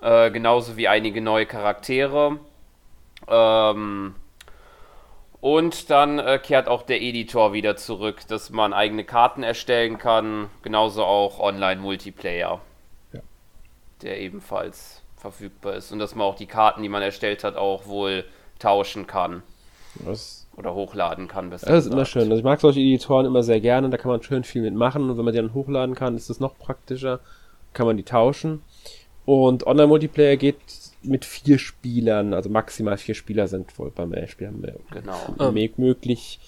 [0.00, 2.38] Äh, genauso wie einige neue Charaktere.
[3.28, 4.14] Ähm,
[5.42, 10.48] und dann äh, kehrt auch der Editor wieder zurück, dass man eigene Karten erstellen kann,
[10.62, 12.60] genauso auch Online-Multiplayer,
[13.12, 13.20] ja.
[14.02, 15.90] der ebenfalls verfügbar ist.
[15.90, 18.24] Und dass man auch die Karten, die man erstellt hat, auch wohl
[18.60, 19.42] tauschen kann.
[19.96, 20.46] Was?
[20.56, 21.50] Oder hochladen kann.
[21.50, 22.22] Das ist immer schön.
[22.22, 25.10] Also ich mag solche Editoren immer sehr gerne, da kann man schön viel mitmachen.
[25.10, 27.18] Und wenn man die dann hochladen kann, ist das noch praktischer.
[27.72, 28.62] Kann man die tauschen.
[29.24, 30.58] Und Online-Multiplayer geht
[31.04, 34.52] mit vier Spielern, also maximal vier Spieler sind wohl beim Spiel
[34.90, 35.34] genau.
[35.38, 36.40] Ähm, möglich.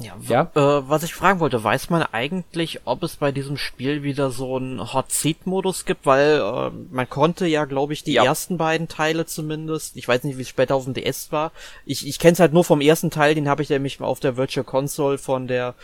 [0.00, 0.50] Ja, ja?
[0.54, 4.56] Äh, was ich fragen wollte, weiß man eigentlich, ob es bei diesem Spiel wieder so
[4.56, 8.24] einen Hot Seat Modus gibt, weil äh, man konnte ja, glaube ich, die ja.
[8.24, 11.52] ersten beiden Teile zumindest, ich weiß nicht, wie es später auf dem DS war.
[11.84, 14.36] Ich, ich kenne es halt nur vom ersten Teil, den habe ich nämlich auf der
[14.36, 15.74] Virtual Console von der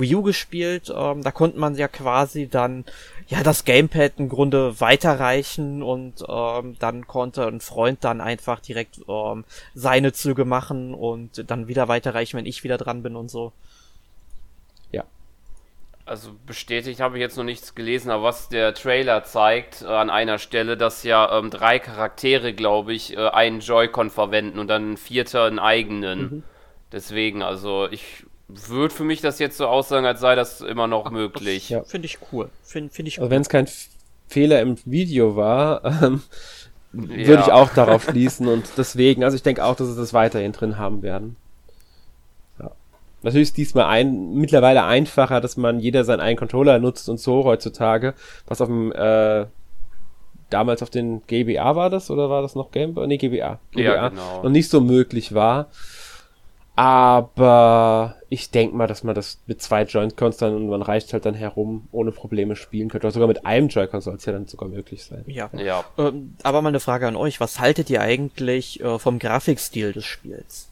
[0.00, 0.92] Wii U gespielt.
[0.94, 2.84] Ähm, da konnte man ja quasi dann
[3.28, 9.00] ja das Gamepad im Grunde weiterreichen und ähm, dann konnte ein Freund dann einfach direkt
[9.08, 9.44] ähm,
[9.74, 13.52] seine Züge machen und dann wieder weiterreichen, wenn ich wieder dran bin und so.
[14.90, 15.04] Ja.
[16.06, 20.08] Also bestätigt habe ich jetzt noch nichts gelesen, aber was der Trailer zeigt äh, an
[20.08, 24.92] einer Stelle, dass ja ähm, drei Charaktere, glaube ich, äh, einen Joy-Con verwenden und dann
[24.92, 26.20] ein vierter einen eigenen.
[26.20, 26.42] Mhm.
[26.92, 31.06] Deswegen, also ich würde für mich das jetzt so aussagen, als sei das immer noch
[31.06, 31.68] Ach, möglich.
[31.68, 31.84] Ja.
[31.84, 32.48] Finde ich cool.
[32.62, 33.68] Finde find ich also wenn es kein
[34.26, 36.22] Fehler im Video war, ähm,
[36.92, 37.26] ja.
[37.26, 40.52] würde ich auch darauf schließen und deswegen, also ich denke auch, dass sie das weiterhin
[40.52, 41.36] drin haben werden.
[42.58, 42.70] Ja.
[43.22, 47.44] Natürlich ist diesmal ein, mittlerweile einfacher, dass man jeder seinen eigenen Controller nutzt und so
[47.44, 48.14] heutzutage,
[48.46, 49.46] was auf dem äh,
[50.50, 53.58] damals auf den GBA war das oder war das noch Game Nee, GBA.
[53.72, 54.42] GBA ja, genau.
[54.42, 55.68] noch nicht so möglich war.
[56.78, 61.26] Aber ich denke mal, dass man das mit zwei Joy-Cons dann und man reicht halt
[61.26, 63.08] dann herum ohne Probleme spielen könnte.
[63.08, 65.24] Oder sogar mit einem Joy-Con soll es ja dann sogar möglich sein.
[65.26, 65.50] Ja.
[65.54, 65.84] Ja.
[65.98, 67.40] Ähm, aber mal eine Frage an euch.
[67.40, 70.68] Was haltet ihr eigentlich äh, vom Grafikstil des Spiels?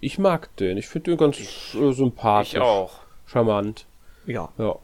[0.00, 0.78] Ich mag den.
[0.78, 2.54] Ich finde den ganz äh, sympathisch.
[2.54, 2.90] Ich auch.
[3.26, 3.84] Charmant.
[4.26, 4.48] Ja.
[4.58, 4.74] Ja.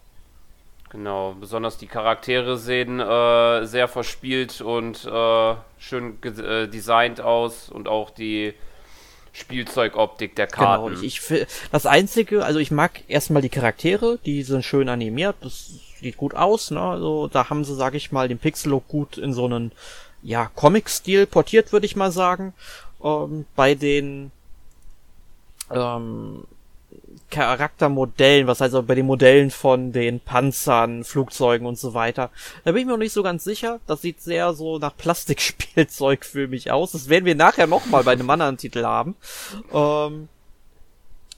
[0.91, 7.89] Genau, besonders die Charaktere sehen äh, sehr verspielt und äh, schön äh, designt aus und
[7.89, 8.55] auch die
[9.33, 10.95] Spielzeugoptik der Genau, Karten.
[10.95, 15.37] ich, ich fi- das einzige, also ich mag erstmal die Charaktere, die sind schön animiert,
[15.41, 15.71] das
[16.01, 16.81] sieht gut aus, ne?
[16.81, 19.73] Also da haben sie, sag ich mal, den Pixel-Look gut in so einen
[20.23, 22.53] ja, Comic-Stil portiert, würde ich mal sagen.
[23.03, 24.31] Ähm, bei den
[25.71, 26.45] ähm,
[27.33, 32.31] Charaktermodellen, was heißt also bei den Modellen von den Panzern, Flugzeugen und so weiter.
[32.65, 33.81] Da bin ich mir noch nicht so ganz sicher.
[33.87, 36.93] Das sieht sehr so nach Plastikspielzeug für mich aus.
[36.93, 39.17] Das werden wir nachher nochmal bei einem anderen Titel haben.
[39.73, 40.29] Ähm,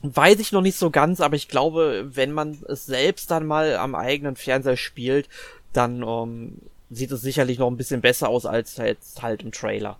[0.02, 3.76] weiß ich noch nicht so ganz, aber ich glaube, wenn man es selbst dann mal
[3.76, 5.28] am eigenen Fernseher spielt,
[5.72, 6.58] dann ähm,
[6.90, 9.96] sieht es sicherlich noch ein bisschen besser aus als jetzt halt im Trailer.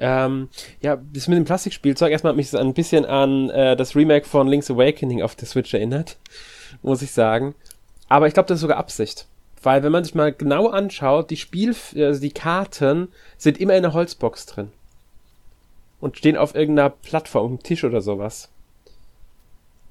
[0.00, 0.48] Ähm,
[0.80, 4.26] ja, das mit dem Plastikspielzeug, erstmal hat mich das ein bisschen an äh, das Remake
[4.26, 6.18] von Link's Awakening auf der Switch erinnert,
[6.82, 7.54] muss ich sagen.
[8.08, 9.26] Aber ich glaube, das ist sogar Absicht.
[9.62, 13.84] Weil wenn man sich mal genau anschaut, die Spiel, also die Karten sind immer in
[13.84, 14.70] einer Holzbox drin.
[16.00, 18.50] Und stehen auf irgendeiner Plattform, einem Tisch oder sowas.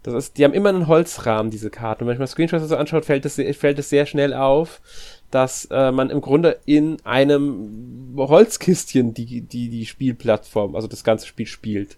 [0.04, 2.04] Das ist, die haben immer einen Holzrahmen, diese Karten.
[2.04, 4.82] Und wenn ich mal Screenshots so anschaut, fällt es, fällt sehr schnell auf,
[5.32, 11.28] dass äh, man im Grunde in einem Holzkistchen die, die, die Spielplattform, also das ganze
[11.28, 11.98] Spiel spielt.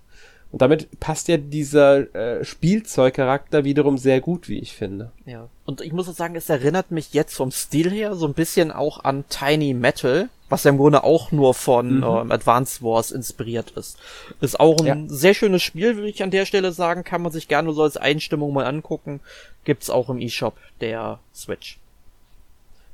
[0.51, 5.11] Und damit passt ja dieser äh, Spielzeugcharakter wiederum sehr gut, wie ich finde.
[5.26, 5.49] Ja.
[5.66, 8.72] Und ich muss auch sagen, es erinnert mich jetzt vom Stil her so ein bisschen
[8.72, 12.03] auch an Tiny Metal, was ja im Grunde auch nur von Mhm.
[12.03, 13.97] ähm, Advance Wars inspiriert ist.
[14.39, 14.95] Ist auch ein Ja.
[15.07, 17.03] sehr schönes Spiel, würde ich an der Stelle sagen.
[17.03, 19.20] Kann man sich gerne so als Einstimmung mal angucken.
[19.66, 21.80] Gibt's auch im eShop der Switch.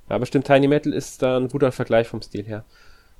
[0.09, 2.63] Ja, bestimmt Tiny Metal ist da ein guter Vergleich vom Stil her.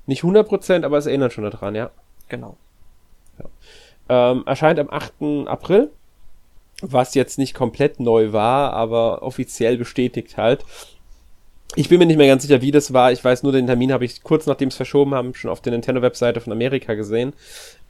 [0.06, 1.92] Nicht 100%, aber es erinnert schon daran, ja.
[2.30, 2.58] Genau.
[4.10, 5.48] Ähm, erscheint am 8.
[5.48, 5.90] April,
[6.82, 10.66] was jetzt nicht komplett neu war, aber offiziell bestätigt halt.
[11.76, 13.14] Ich bin mir nicht mehr ganz sicher, wie das war.
[13.14, 15.72] Ich weiß nur, den Termin habe ich kurz nachdem es verschoben haben, schon auf der
[15.72, 17.32] Nintendo-Webseite von Amerika gesehen.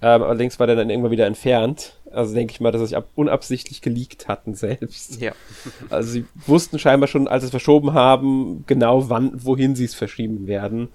[0.04, 1.96] Ähm, allerdings war der dann irgendwann wieder entfernt.
[2.12, 5.20] Also denke ich mal, dass sie sich ab unabsichtlich geleakt hatten selbst.
[5.20, 5.32] Ja.
[5.90, 9.96] Also sie wussten scheinbar schon, als sie es verschoben haben, genau wann, wohin sie es
[9.96, 10.90] verschieben werden.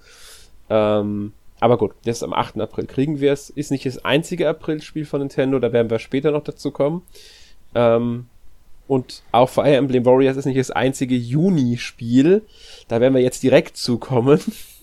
[0.69, 2.59] Ähm, aber gut, jetzt am 8.
[2.59, 3.49] April kriegen wir es.
[3.49, 7.01] Ist nicht das einzige April-Spiel von Nintendo, da werden wir später noch dazu kommen.
[7.73, 8.27] Ähm,
[8.87, 12.43] und auch Fire Emblem Warriors ist nicht das einzige Juni-Spiel.
[12.87, 14.39] Da werden wir jetzt direkt zukommen.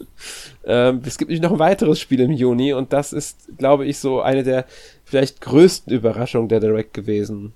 [0.64, 3.99] ähm, es gibt nämlich noch ein weiteres Spiel im Juni und das ist, glaube ich,
[3.99, 4.66] so eine der
[5.05, 7.55] vielleicht größten Überraschungen der Direct gewesen.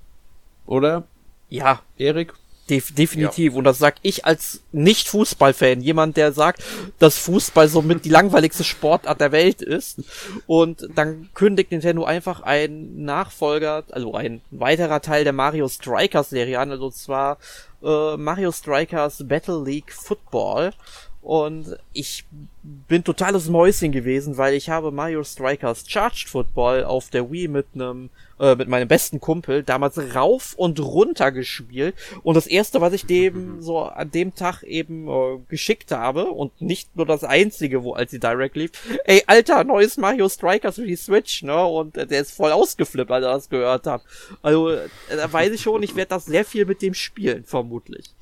[0.67, 1.05] Oder,
[1.51, 2.35] Ja, Erik?
[2.71, 3.55] Def definitiv.
[3.55, 5.81] Und das sag ich als Nicht-Fußballfan.
[5.81, 6.63] Jemand, der sagt,
[6.99, 10.03] dass Fußball somit die langweiligste Sportart der Welt ist.
[10.47, 16.59] Und dann kündigt Nintendo einfach einen Nachfolger, also ein weiterer Teil der Mario Strikers Serie
[16.59, 16.71] an.
[16.71, 17.39] Also zwar
[17.83, 20.73] äh, Mario Strikers Battle League Football.
[21.21, 22.25] Und ich
[22.63, 27.67] bin totales Mäuschen gewesen, weil ich habe Mario Strikers Charged Football auf der Wii mit
[27.75, 28.11] einem
[28.41, 33.07] äh, mit meinem besten Kumpel damals rauf und runter gespielt und das erste, was ich
[33.07, 37.95] dem so an dem Tag eben äh, geschickt habe und nicht nur das einzige, wo
[37.95, 38.71] als die Direct lief,
[39.05, 41.65] ey Alter, neues Mario Strikers für die Switch, ne?
[41.65, 44.03] Und äh, der ist voll ausgeflippt, als er das gehört hat.
[44.43, 48.15] Also äh, da weiß ich schon, ich werde das sehr viel mit dem spielen, vermutlich.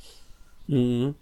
[0.69, 1.14] Mhm.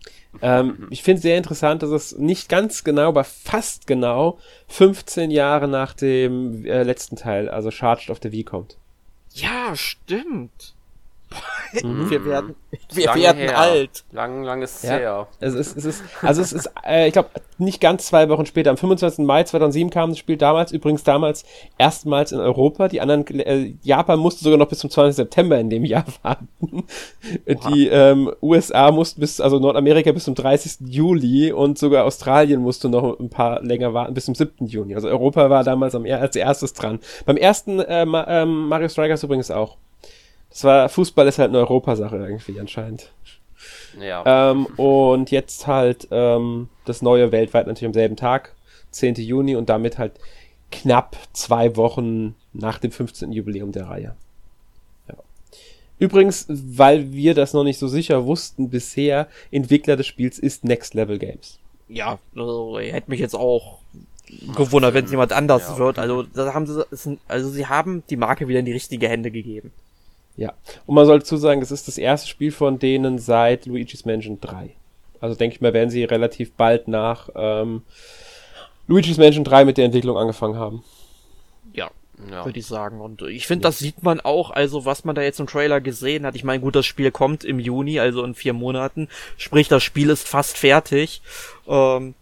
[0.42, 4.38] Ähm, ich finde sehr interessant, dass es nicht ganz genau, aber fast genau
[4.68, 8.78] 15 Jahre nach dem äh, letzten Teil, also Charged auf der Wii kommt.
[9.34, 10.73] Ja, stimmt.
[11.82, 12.08] Mhm.
[12.08, 12.54] Wir werden,
[12.92, 13.58] wir Lange werden her.
[13.58, 14.04] alt.
[14.12, 14.90] Lang, lang ist Ja.
[14.90, 15.26] her.
[15.40, 18.70] Es ist, es ist, also es ist, äh, ich glaube, nicht ganz zwei Wochen später,
[18.70, 19.24] am 25.
[19.26, 21.44] Mai 2007 kam das Spiel damals, übrigens damals
[21.78, 22.86] erstmals in Europa.
[22.88, 25.16] Die anderen, äh, Japan musste sogar noch bis zum 20.
[25.16, 26.84] September in dem Jahr warten.
[27.72, 30.76] Die ähm, USA mussten bis, also Nordamerika bis zum 30.
[30.88, 34.66] Juli und sogar Australien musste noch ein paar länger warten, bis zum 7.
[34.66, 34.94] Juni.
[34.94, 37.00] Also Europa war damals am, als erstes dran.
[37.26, 39.76] Beim ersten äh, Ma ähm, Mario Strikers übrigens auch.
[40.54, 43.10] Das war, Fußball ist halt eine Europasache irgendwie anscheinend.
[44.00, 44.50] Ja.
[44.52, 48.54] Ähm, und jetzt halt ähm, das neue weltweit natürlich am selben Tag,
[48.92, 49.16] 10.
[49.16, 50.12] Juni und damit halt
[50.70, 53.32] knapp zwei Wochen nach dem 15.
[53.32, 54.14] Jubiläum der Reihe.
[55.08, 55.14] Ja.
[55.98, 60.94] Übrigens, weil wir das noch nicht so sicher wussten bisher, Entwickler des Spiels ist Next
[60.94, 61.58] Level Games.
[61.88, 63.80] Ja, also hätte mich jetzt auch
[64.54, 65.78] gewundert, wenn es jemand anders Ja.
[65.78, 65.98] wird.
[65.98, 69.72] Also da haben sie, also sie haben die Marke wieder in die richtige Hände gegeben.
[70.36, 70.52] Ja.
[70.86, 74.40] Und man sollte zu sagen, es ist das erste Spiel von denen seit Luigi's Mansion
[74.40, 74.70] 3.
[75.20, 77.82] Also denke ich mal, werden sie relativ bald nach ähm,
[78.88, 80.84] Luigi's Mansion 3 mit der Entwicklung angefangen haben.
[81.72, 81.90] Ja,
[82.30, 82.44] ja.
[82.44, 83.00] würde ich sagen.
[83.00, 83.68] Und ich finde, ja.
[83.68, 86.34] das sieht man auch, also was man da jetzt im Trailer gesehen hat.
[86.34, 89.08] Ich meine, gut, das Spiel kommt im Juni, also in vier Monaten.
[89.36, 91.22] Sprich, das Spiel ist fast fertig.
[91.68, 92.14] Ähm,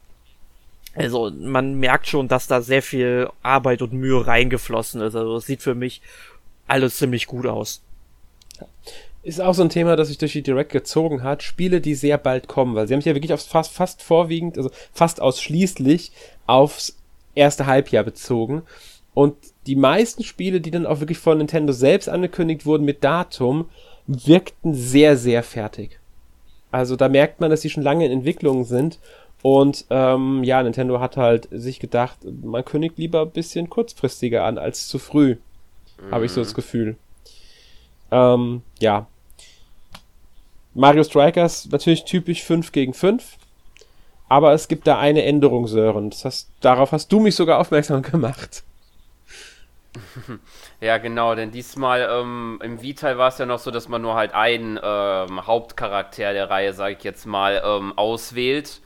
[0.94, 5.16] also man merkt schon, dass da sehr viel Arbeit und Mühe reingeflossen ist.
[5.16, 6.02] Also es sieht für mich
[6.68, 7.80] alles ziemlich gut aus.
[9.22, 11.42] Ist auch so ein Thema, das sich durch die Direct gezogen hat.
[11.42, 14.56] Spiele, die sehr bald kommen, weil sie haben sich ja wirklich aufs fast, fast vorwiegend,
[14.56, 16.10] also fast ausschließlich
[16.46, 16.96] aufs
[17.34, 18.62] erste Halbjahr bezogen.
[19.14, 19.36] Und
[19.66, 23.68] die meisten Spiele, die dann auch wirklich von Nintendo selbst angekündigt wurden mit Datum,
[24.06, 26.00] wirkten sehr, sehr fertig.
[26.72, 28.98] Also da merkt man, dass sie schon lange in Entwicklung sind
[29.42, 34.56] und ähm, ja, Nintendo hat halt sich gedacht, man kündigt lieber ein bisschen kurzfristiger an
[34.56, 35.36] als zu früh.
[36.00, 36.10] Mhm.
[36.12, 36.96] Habe ich so das Gefühl.
[38.12, 39.06] Ähm, ja.
[40.74, 43.36] Mario Strikers natürlich typisch 5 gegen 5.
[44.28, 46.10] Aber es gibt da eine Änderung, Sören.
[46.10, 48.62] Das heißt, darauf hast du mich sogar aufmerksam gemacht.
[50.80, 54.14] Ja, genau, denn diesmal ähm, im V-Teil war es ja noch so, dass man nur
[54.14, 58.80] halt einen ähm, Hauptcharakter der Reihe, sag ich jetzt mal, ähm, auswählt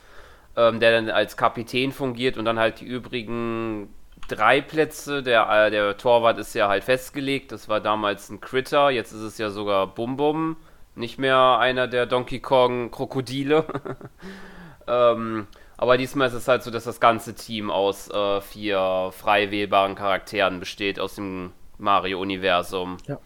[0.57, 3.89] ähm, der dann als Kapitän fungiert und dann halt die übrigen
[4.29, 5.23] drei Plätze.
[5.23, 7.53] Der, äh, der Torwart ist ja halt festgelegt.
[7.53, 10.57] Das war damals ein Critter, jetzt ist es ja sogar Bum Bum.
[10.95, 13.65] Nicht mehr einer der Donkey Kong Krokodile.
[14.89, 15.47] ähm,
[15.77, 19.95] aber diesmal ist es halt so, dass das ganze Team aus äh, vier frei wählbaren
[19.95, 22.97] Charakteren besteht aus dem Mario-Universum.
[23.07, 23.19] Ja.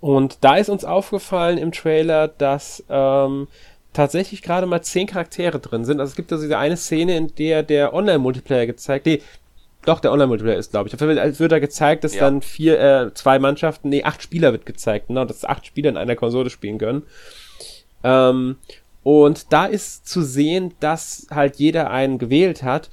[0.00, 3.46] Und da ist uns aufgefallen im Trailer, dass ähm,
[3.92, 6.00] tatsächlich gerade mal zehn Charaktere drin sind.
[6.00, 9.22] Also es gibt also diese eine Szene, in der der Online-Multiplayer gezeigt, nee,
[9.84, 10.94] doch, der Online-Multiplayer ist, glaube ich.
[10.94, 12.20] Auf jeden Fall wird da gezeigt, dass ja.
[12.20, 15.96] dann vier, äh, zwei Mannschaften, nee, acht Spieler wird gezeigt, genau, dass acht Spieler in
[15.96, 17.02] einer Konsole spielen können.
[18.04, 18.56] Ähm,
[19.02, 22.90] und da ist zu sehen, dass halt jeder einen gewählt hat.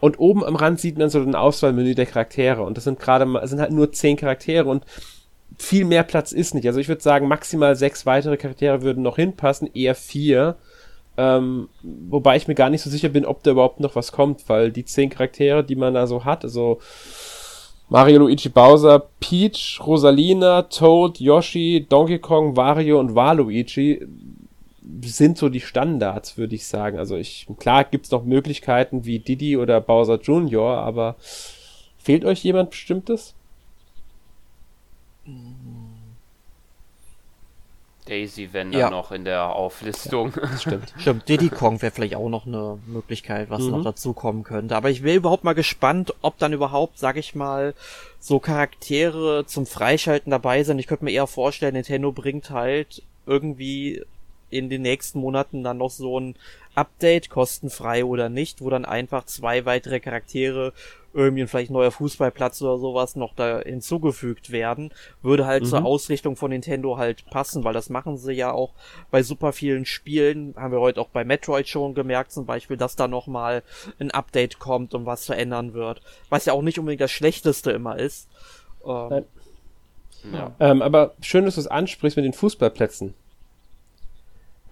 [0.00, 2.62] Und oben am Rand sieht man so ein Auswahlmenü der Charaktere.
[2.62, 4.68] Und das sind gerade mal, sind halt nur zehn Charaktere.
[4.68, 4.84] Und
[5.56, 6.66] viel mehr Platz ist nicht.
[6.66, 10.56] Also ich würde sagen, maximal sechs weitere Charaktere würden noch hinpassen, eher vier.
[11.16, 14.48] Ähm, wobei ich mir gar nicht so sicher bin, ob da überhaupt noch was kommt,
[14.48, 16.80] weil die zehn Charaktere, die man da so hat, also
[17.88, 24.00] Mario, Luigi, Bowser, Peach, Rosalina, Toad, Yoshi, Donkey Kong, Wario und Waluigi
[25.02, 26.98] sind so die Standards, würde ich sagen.
[26.98, 31.16] Also ich, klar gibt's noch Möglichkeiten wie Diddy oder Bowser Jr., aber
[31.98, 33.34] fehlt euch jemand Bestimmtes?
[38.06, 38.90] Daisy, wenn ja.
[38.90, 40.32] noch in der Auflistung.
[40.36, 40.94] Ja, das stimmt.
[40.98, 41.28] stimmt.
[41.28, 43.70] Diddy Kong wäre vielleicht auch noch eine Möglichkeit, was mhm.
[43.70, 44.76] noch dazu kommen könnte.
[44.76, 47.74] Aber ich wäre überhaupt mal gespannt, ob dann überhaupt, sag ich mal,
[48.20, 50.78] so Charaktere zum Freischalten dabei sind.
[50.78, 54.02] Ich könnte mir eher vorstellen, Nintendo bringt halt irgendwie
[54.50, 56.36] in den nächsten Monaten dann noch so ein
[56.74, 60.72] Update, kostenfrei oder nicht, wo dann einfach zwei weitere Charaktere
[61.14, 64.90] irgendwie vielleicht ein neuer Fußballplatz oder sowas noch da hinzugefügt werden,
[65.22, 65.68] würde halt mhm.
[65.68, 68.72] zur Ausrichtung von Nintendo halt passen, weil das machen sie ja auch
[69.12, 72.96] bei super vielen Spielen, haben wir heute auch bei Metroid schon gemerkt zum Beispiel, dass
[72.96, 73.62] da nochmal
[74.00, 77.96] ein Update kommt und was verändern wird, was ja auch nicht unbedingt das Schlechteste immer
[77.96, 78.28] ist.
[78.84, 79.24] Ähm,
[80.32, 80.52] ja.
[80.58, 83.14] ähm, aber schön, dass du es ansprichst mit den Fußballplätzen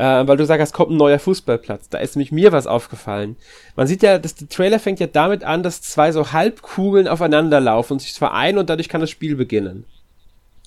[0.03, 1.89] äh, weil du sagst, es kommt ein neuer Fußballplatz.
[1.89, 3.37] Da ist nämlich mir was aufgefallen.
[3.77, 7.61] Man sieht ja, dass der Trailer fängt ja damit an, dass zwei so Halbkugeln aufeinander
[7.61, 9.85] laufen und sich vereinen und dadurch kann das Spiel beginnen.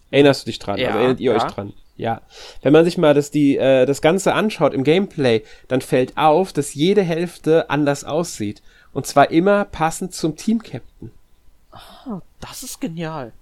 [0.10, 0.78] Erinnerst du dich dran?
[0.78, 1.38] Ja, also erinnert ihr ja.
[1.38, 1.74] euch dran?
[1.98, 2.22] Ja.
[2.62, 6.54] Wenn man sich mal das, die, äh, das Ganze anschaut im Gameplay, dann fällt auf,
[6.54, 8.62] dass jede Hälfte anders aussieht.
[8.94, 11.12] Und zwar immer passend zum Team-Captain.
[11.74, 13.34] Ah, das ist genial.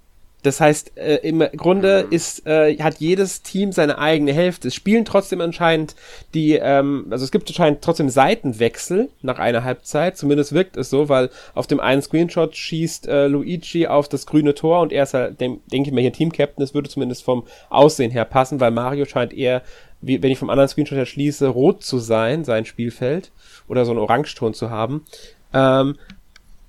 [0.44, 4.68] Das heißt, äh, im Grunde ist, äh, hat jedes Team seine eigene Hälfte.
[4.68, 5.96] Es spielen trotzdem anscheinend
[6.34, 10.18] die, ähm, also es gibt anscheinend trotzdem Seitenwechsel nach einer Halbzeit.
[10.18, 14.54] Zumindest wirkt es so, weil auf dem einen Screenshot schießt äh, Luigi auf das grüne
[14.54, 16.62] Tor und er ist halt, denke ich mal, hier Team-Captain.
[16.62, 19.62] Das würde zumindest vom Aussehen her passen, weil Mario scheint eher,
[20.02, 23.32] wie, wenn ich vom anderen Screenshot her schließe, rot zu sein, sein Spielfeld.
[23.70, 25.06] Oder so einen Orangeton zu haben.
[25.54, 25.96] Ähm,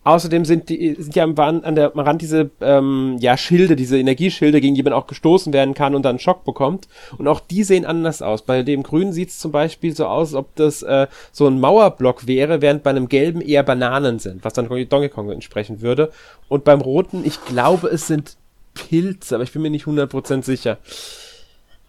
[0.04, 3.98] Außerdem sind, die, sind ja am, an der, am Rand diese ähm, ja, Schilde, diese
[3.98, 6.88] Energieschilde, gegen die man auch gestoßen werden kann und dann Schock bekommt.
[7.16, 8.42] Und auch die sehen anders aus.
[8.42, 11.58] Bei dem Grünen sieht es zum Beispiel so aus, als ob das äh, so ein
[11.58, 16.12] Mauerblock wäre, während bei einem Gelben eher Bananen sind, was dann Donkey Kong entsprechen würde.
[16.48, 18.36] Und beim Roten, ich glaube, es sind
[18.74, 20.78] Pilze, aber ich bin mir nicht 100% sicher.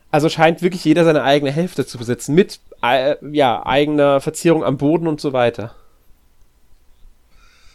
[0.09, 4.77] Also scheint wirklich jeder seine eigene Hälfte zu besitzen, mit äh, ja, eigener Verzierung am
[4.77, 5.75] Boden und so weiter.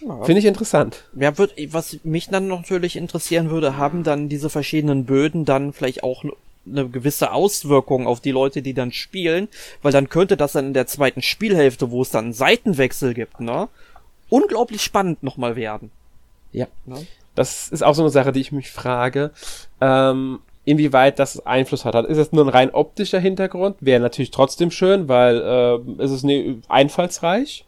[0.01, 0.25] Ja.
[0.25, 1.05] Finde ich interessant.
[1.15, 6.03] Ja, wird, was mich dann natürlich interessieren würde, haben dann diese verschiedenen Böden dann vielleicht
[6.03, 6.25] auch
[6.67, 9.49] eine gewisse Auswirkung auf die Leute, die dann spielen,
[9.83, 13.41] weil dann könnte das dann in der zweiten Spielhälfte, wo es dann einen Seitenwechsel gibt,
[13.41, 13.69] ne,
[14.29, 15.91] unglaublich spannend nochmal werden.
[16.53, 16.67] Ja.
[16.87, 17.07] Ne?
[17.35, 19.31] Das ist auch so eine Sache, die ich mich frage,
[19.81, 21.95] ähm, inwieweit das Einfluss hat.
[22.07, 23.77] Ist es nur ein rein optischer Hintergrund?
[23.81, 27.65] Wäre natürlich trotzdem schön, weil äh, ist es ne, einfallsreich.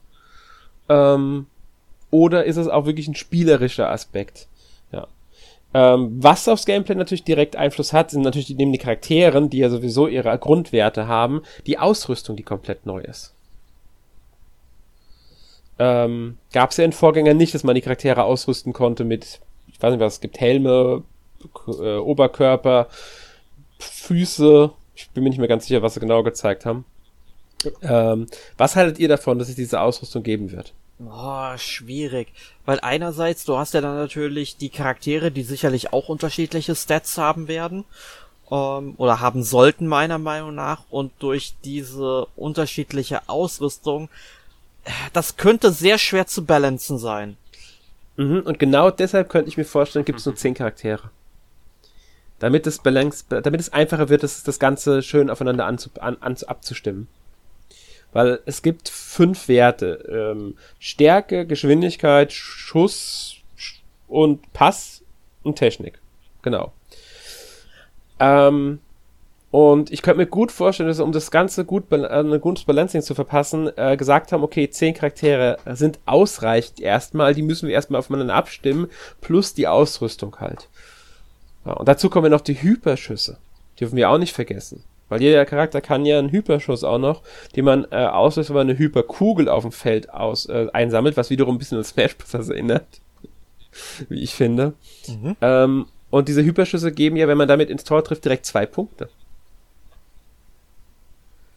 [0.88, 1.46] Ähm,
[2.12, 4.46] oder ist es auch wirklich ein spielerischer Aspekt?
[4.92, 5.08] Ja.
[5.74, 9.58] Ähm, was aufs Gameplay natürlich direkt Einfluss hat, sind natürlich die, neben den Charakteren, die
[9.58, 13.34] ja sowieso ihre Grundwerte haben, die Ausrüstung, die komplett neu ist.
[15.78, 19.40] Ähm, Gab es ja in Vorgängern nicht, dass man die Charaktere ausrüsten konnte mit,
[19.72, 21.02] ich weiß nicht was, es gibt Helme,
[21.66, 22.88] äh, Oberkörper,
[23.78, 24.70] Füße.
[24.94, 26.84] Ich bin mir nicht mehr ganz sicher, was sie genau gezeigt haben.
[27.80, 28.26] Ähm,
[28.58, 30.74] was haltet ihr davon, dass es diese Ausrüstung geben wird?
[31.10, 32.28] Oh, schwierig.
[32.64, 37.48] Weil einerseits, du hast ja dann natürlich die Charaktere, die sicherlich auch unterschiedliche Stats haben
[37.48, 37.84] werden.
[38.50, 40.84] Ähm, oder haben sollten, meiner Meinung nach.
[40.90, 44.08] Und durch diese unterschiedliche Ausrüstung,
[45.12, 47.36] das könnte sehr schwer zu balancen sein.
[48.16, 51.10] Mhm, und genau deshalb könnte ich mir vorstellen, gibt es nur zehn Charaktere.
[52.38, 56.36] Damit es balance, damit es einfacher wird, das, das Ganze schön aufeinander anzu, an, an,
[56.46, 57.08] abzustimmen.
[58.12, 60.32] Weil es gibt fünf Werte.
[60.34, 63.36] Ähm, Stärke, Geschwindigkeit, Schuss
[64.08, 65.02] und Pass
[65.42, 65.98] und Technik.
[66.42, 66.72] Genau.
[68.20, 68.80] Ähm,
[69.50, 73.02] und ich könnte mir gut vorstellen, dass um das Ganze gut, äh, ein gutes Balancing
[73.02, 77.98] zu verpassen, äh, gesagt haben, okay, zehn Charaktere sind ausreichend erstmal, die müssen wir erstmal
[77.98, 78.88] aufeinander abstimmen,
[79.20, 80.68] plus die Ausrüstung halt.
[81.66, 83.36] Ja, und dazu kommen noch die Hyperschüsse.
[83.74, 84.84] Die dürfen wir auch nicht vergessen.
[85.12, 87.20] Weil jeder Charakter kann ja einen Hyperschuss auch noch,
[87.54, 91.28] den man äh, auslöst, wenn man eine Hyperkugel auf dem Feld aus, äh, einsammelt, was
[91.28, 92.48] wiederum ein bisschen an Smash Bros.
[92.48, 92.86] erinnert.
[94.08, 94.72] Wie ich finde.
[95.06, 95.36] Mhm.
[95.42, 99.10] Ähm, und diese Hyperschüsse geben ja, wenn man damit ins Tor trifft, direkt zwei Punkte.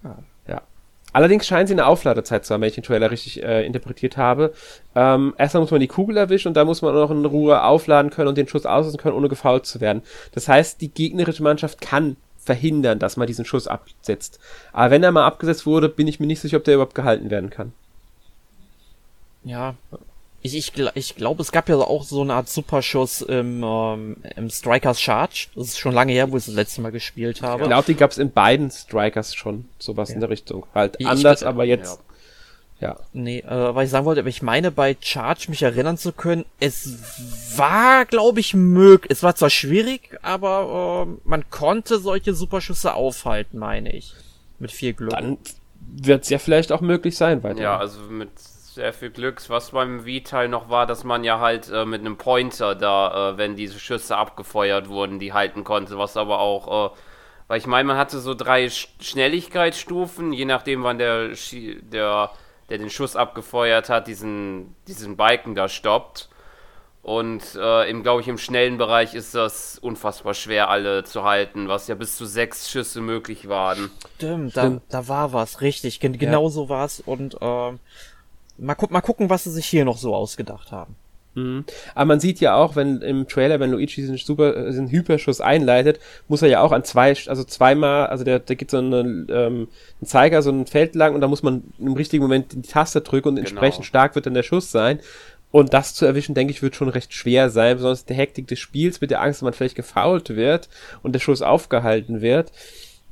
[0.04, 0.18] Ah.
[0.50, 0.62] Ja.
[1.14, 4.52] Allerdings scheinen sie eine Aufladezeit zu haben, wenn ich den Trailer richtig äh, interpretiert habe.
[4.96, 7.64] Ähm, erstmal muss man die Kugel erwischen und dann muss man auch noch in Ruhe
[7.64, 10.02] aufladen können und den Schuss auslösen können, ohne gefault zu werden.
[10.34, 14.40] Das heißt, die gegnerische Mannschaft kann verhindern, dass man diesen Schuss absetzt.
[14.72, 17.30] Aber wenn er mal abgesetzt wurde, bin ich mir nicht sicher, ob der überhaupt gehalten
[17.30, 17.74] werden kann.
[19.44, 19.76] Ja.
[20.42, 24.50] Ich, ich, ich glaube, es gab ja auch so eine Art Superschuss im, ähm, im
[24.52, 25.48] Strikers Charge.
[25.56, 27.64] Das ist schon lange her, wo ich das letzte Mal gespielt habe.
[27.64, 30.16] Ich glaube, die gab es in beiden Strikers schon, sowas ja.
[30.16, 30.68] in der Richtung.
[30.76, 32.00] Halt ich, anders, ich, aber jetzt.
[32.86, 32.96] Ja.
[33.14, 36.46] Nee, äh, was ich sagen wollte, aber ich meine bei Charge mich erinnern zu können,
[36.60, 39.12] es war, glaube ich, möglich.
[39.12, 44.14] Es war zwar schwierig, aber äh, man konnte solche Superschüsse aufhalten, meine ich.
[44.60, 45.12] Mit viel Glück.
[45.12, 45.38] Dann
[45.80, 47.62] wird es ja vielleicht auch möglich sein weiter.
[47.62, 48.30] Ja, also mit
[48.76, 49.42] sehr viel Glück.
[49.50, 53.38] Was beim V-Teil noch war, dass man ja halt äh, mit einem Pointer da, äh,
[53.38, 56.96] wenn diese Schüsse abgefeuert wurden, die halten konnte, was aber auch, äh,
[57.48, 61.30] weil ich meine, man hatte so drei Sch Schnelligkeitsstufen, je nachdem wann der,
[61.92, 62.32] der
[62.70, 66.30] der den Schuss abgefeuert hat, diesen, diesen Balken da stoppt.
[67.06, 71.68] Und äh, im, glaube ich, im schnellen Bereich ist das unfassbar schwer, alle zu halten,
[71.68, 73.92] was ja bis zu sechs Schüsse möglich waren.
[74.16, 74.82] Stimmt, Stimmt.
[74.90, 76.00] Da, da war was, richtig.
[76.00, 76.50] Genau ja.
[76.50, 77.02] so war es.
[77.02, 77.74] Und äh,
[78.58, 80.96] mal, gu mal gucken, was sie sich hier noch so ausgedacht haben.
[81.36, 81.66] Mhm.
[81.94, 85.42] Aber man sieht ja auch, wenn im Trailer, wenn Luigi diesen, super, äh, diesen Hyperschuss
[85.42, 89.28] einleitet, muss er ja auch an zwei, also zweimal, also der, der gibt so einen,
[89.30, 89.68] ähm,
[90.00, 93.02] einen Zeiger, so ein Feld lang und da muss man im richtigen Moment die Taste
[93.02, 93.48] drücken und genau.
[93.48, 95.00] entsprechend stark wird dann der Schuss sein.
[95.52, 98.60] Und das zu erwischen, denke ich, wird schon recht schwer sein, besonders der Hektik des
[98.60, 100.68] Spiels mit der Angst, dass man vielleicht gefault wird
[101.02, 102.52] und der Schuss aufgehalten wird.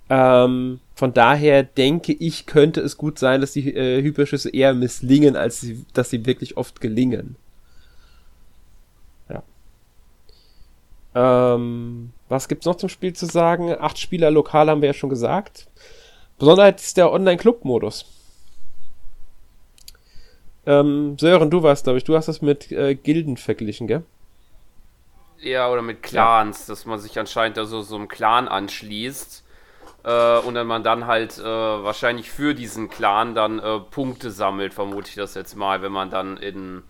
[0.09, 5.36] Ähm, von daher denke ich, könnte es gut sein, dass die äh, Hyperschüsse eher misslingen,
[5.38, 7.38] als sie, dass sie wirklich oft gelingen.
[11.16, 13.76] Ähm, was gibt's noch zum Spiel zu sagen?
[13.80, 15.68] Acht Spieler lokal haben wir ja schon gesagt.
[16.39, 18.05] Besonderheit ist der Online-Club-Modus.
[20.66, 24.03] Ähm, Sören, du warst, glaube ich, du hast das mit äh, Gilden verglichen, gell?
[25.39, 26.72] Ja, oder mit Clans, ja.
[26.72, 29.43] dass man sich anscheinend da so, so einem Clan anschließt
[30.05, 34.74] äh, und dann man dann halt äh, wahrscheinlich für diesen Clan dann äh, Punkte sammelt,
[34.74, 36.84] vermute ich das jetzt mal, wenn man dann in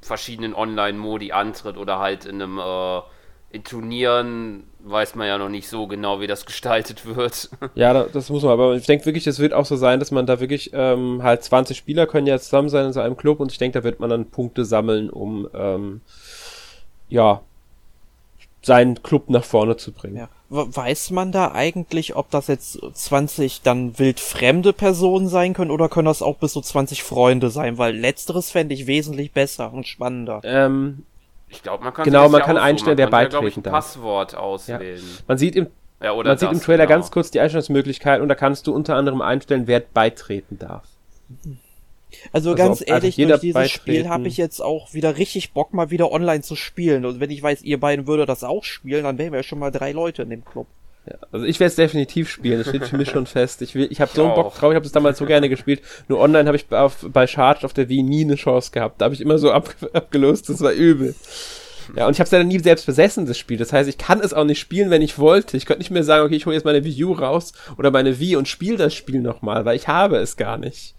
[0.00, 3.00] verschiedenen Online-Modi antritt oder halt in einem äh,
[3.52, 7.50] in Turnieren weiß man ja noch nicht so genau, wie das gestaltet wird.
[7.74, 10.26] Ja, das muss man, aber ich denke wirklich, es wird auch so sein, dass man
[10.26, 13.52] da wirklich ähm, halt 20 Spieler können ja zusammen sein in so einem Club und
[13.52, 16.00] ich denke, da wird man dann Punkte sammeln, um ähm,
[17.08, 17.42] ja
[18.62, 20.16] seinen Club nach vorne zu bringen.
[20.16, 20.28] Ja.
[20.48, 25.88] Weiß man da eigentlich, ob das jetzt 20 dann wild fremde Personen sein können oder
[25.88, 27.78] können das auch bis so 20 Freunde sein?
[27.78, 30.40] Weil letzteres fände ich wesentlich besser und spannender.
[30.44, 31.04] Ähm,
[31.52, 33.72] ich glaube, man kann genau, man ja kann einstellen, wer beitreten darf.
[33.72, 34.98] Passwort auswählen.
[34.98, 35.22] Ja.
[35.28, 35.68] Man sieht im
[36.02, 36.98] Ja, oder Man sieht im Trailer genau.
[36.98, 40.84] ganz kurz die Einstellungsmöglichkeit und da kannst du unter anderem einstellen, wer beitreten darf.
[42.32, 43.80] Also, also ganz ob, also ehrlich, also durch dieses beitreten.
[43.80, 47.04] Spiel habe ich jetzt auch wieder richtig Bock, mal wieder online zu spielen.
[47.04, 49.58] Und wenn ich weiß, ihr beiden würdet das auch spielen, dann wären wir ja schon
[49.58, 50.66] mal drei Leute in dem Club.
[51.04, 53.60] Ja, also ich werde es definitiv spielen, das steht für mich schon fest.
[53.62, 55.82] Ich, will, ich habe so einen Bock drauf, ich habe es damals so gerne gespielt.
[56.06, 59.00] Nur online habe ich auf, bei Charge auf der Wii nie eine Chance gehabt.
[59.00, 61.16] Da habe ich immer so ab, abgelost, das war übel.
[61.96, 63.58] Ja, und ich habe es leider nie selbst besessen, das Spiel.
[63.58, 65.56] Das heißt, ich kann es auch nicht spielen, wenn ich wollte.
[65.56, 68.20] Ich könnte nicht mehr sagen, okay, ich hole jetzt meine Wii U raus oder meine
[68.20, 70.94] Wii und spiele das Spiel nochmal, weil ich habe es gar nicht.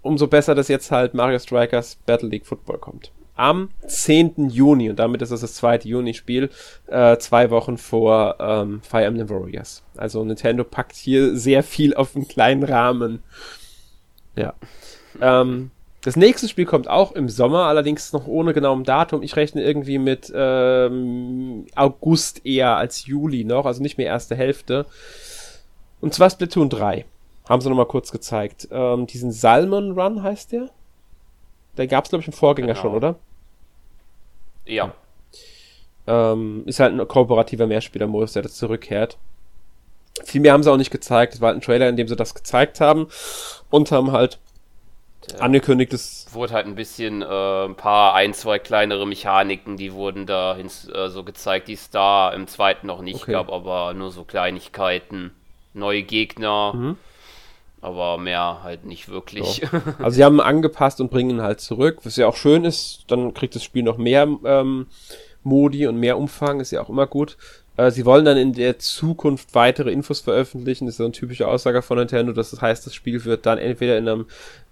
[0.00, 4.50] Umso besser, dass jetzt halt Mario Strikers Battle League Football kommt am 10.
[4.50, 6.50] Juni und damit ist es das zweite Juni-Spiel,
[6.86, 9.82] äh, zwei Wochen vor ähm, Fire Emblem Warriors.
[9.96, 13.22] Also Nintendo packt hier sehr viel auf einen kleinen Rahmen.
[14.36, 14.54] Ja.
[15.20, 15.70] Ähm,
[16.04, 19.22] das nächste Spiel kommt auch im Sommer, allerdings noch ohne genauem Datum.
[19.22, 24.84] Ich rechne irgendwie mit ähm, August eher als Juli noch, also nicht mehr erste Hälfte.
[26.02, 27.06] Und zwar Splatoon 3.
[27.48, 28.68] Haben sie nochmal kurz gezeigt.
[28.70, 30.68] Ähm, diesen Salmon Run heißt der?
[31.76, 32.80] Da gab es, glaube ich, einen Vorgänger genau.
[32.80, 33.16] schon, oder?
[34.64, 34.94] Ja.
[36.06, 39.18] Ähm, ist halt ein kooperativer Mehrspieler-Modus, der das zurückkehrt.
[40.24, 41.34] Viel mehr haben sie auch nicht gezeigt.
[41.34, 43.08] Es war halt ein Trailer, in dem sie das gezeigt haben
[43.70, 44.38] und haben halt
[45.32, 45.38] ja.
[45.38, 50.26] angekündigt, es wurde halt ein bisschen äh, ein paar, ein, zwei kleinere Mechaniken, die wurden
[50.26, 53.32] da äh, so gezeigt, die es da im zweiten noch nicht okay.
[53.32, 55.32] gab, aber nur so Kleinigkeiten,
[55.72, 56.72] neue Gegner.
[56.74, 56.96] Mhm
[57.84, 59.62] aber mehr halt nicht wirklich.
[59.70, 59.78] So.
[59.98, 63.04] Also sie haben angepasst und bringen ihn halt zurück, was ja auch schön ist.
[63.08, 64.86] Dann kriegt das Spiel noch mehr ähm,
[65.42, 67.36] Modi und mehr Umfang, ist ja auch immer gut.
[67.76, 70.86] Äh, sie wollen dann in der Zukunft weitere Infos veröffentlichen.
[70.86, 72.32] Das ist so eine typische Aussage von Nintendo.
[72.32, 74.26] Das heißt, das Spiel wird dann entweder in einem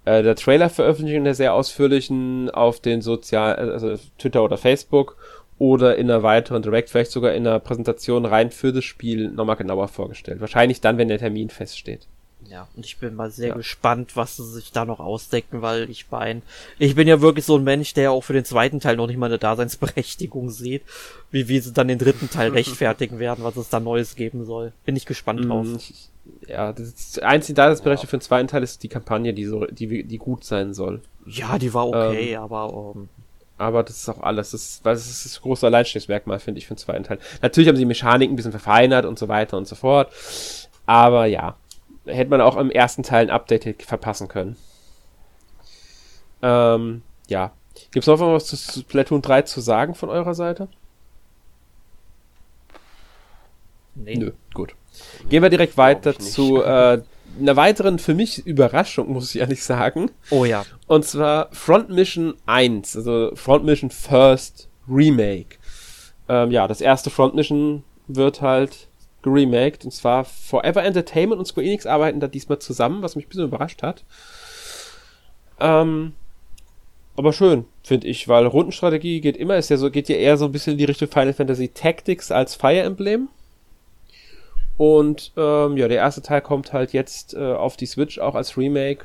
[0.05, 5.17] äh, der Trailer veröffentlichen, in der sehr ausführlichen auf den sozialen, also Twitter oder Facebook
[5.59, 9.57] oder in einer weiteren Direct, vielleicht sogar in einer Präsentation rein für das Spiel nochmal
[9.57, 10.41] genauer vorgestellt.
[10.41, 12.09] Wahrscheinlich dann, wenn der Termin feststeht.
[12.53, 13.55] Ja, und ich bin mal sehr ja.
[13.55, 16.43] gespannt, was sie sich da noch ausdecken, weil ich mein,
[16.79, 19.17] ich bin ja wirklich so ein Mensch, der auch für den zweiten Teil noch nicht
[19.17, 20.83] mal eine Daseinsberechtigung sieht,
[21.31, 24.73] wie, wie sie dann den dritten Teil rechtfertigen werden, was es da Neues geben soll.
[24.85, 25.65] Bin ich gespannt drauf.
[25.65, 25.79] Mhm.
[26.47, 28.11] Ja, das einzige Daseinsberechtigung ja.
[28.11, 31.01] für den zweiten Teil ist die Kampagne, die so, die, die gut sein soll.
[31.25, 33.09] Ja, die war okay, ähm, aber, um, ähm,
[33.57, 34.51] aber das ist auch alles.
[34.51, 37.19] Das ist, das ist das große Alleinstellungsmerkmal, finde ich, für den zweiten Teil.
[37.41, 40.13] Natürlich haben sie die Mechanik ein bisschen verfeinert und so weiter und so fort.
[40.85, 41.57] Aber ja,
[42.07, 44.57] hätte man auch im ersten Teil ein Update verpassen können.
[46.43, 47.53] Ähm, ja.
[47.91, 50.69] Gibt es noch was zu Splatoon 3 zu sagen von eurer Seite?
[53.95, 54.17] Nee.
[54.17, 54.75] Nö, gut.
[55.29, 57.03] Gehen wir direkt weiter zu äh,
[57.41, 60.11] einer weiteren für mich Überraschung, muss ich ehrlich sagen.
[60.31, 60.65] Oh ja.
[60.87, 65.57] Und zwar Front Mission 1, also Front Mission First Remake.
[66.29, 68.89] Ähm, ja, das erste Front Mission wird halt
[69.23, 69.85] geremaked.
[69.85, 73.45] Und zwar Forever Entertainment und Square Enix arbeiten da diesmal zusammen, was mich ein bisschen
[73.45, 74.05] überrascht hat.
[75.61, 76.13] Ähm,
[77.17, 80.47] aber schön, finde ich, weil Rundenstrategie geht immer, ist ja so, geht ja eher so
[80.47, 83.29] ein bisschen in die Richtung Final Fantasy Tactics als Fire Emblem.
[84.79, 88.57] Und ähm, ja, der erste Teil kommt halt jetzt äh, auf die Switch auch als
[88.57, 89.05] Remake.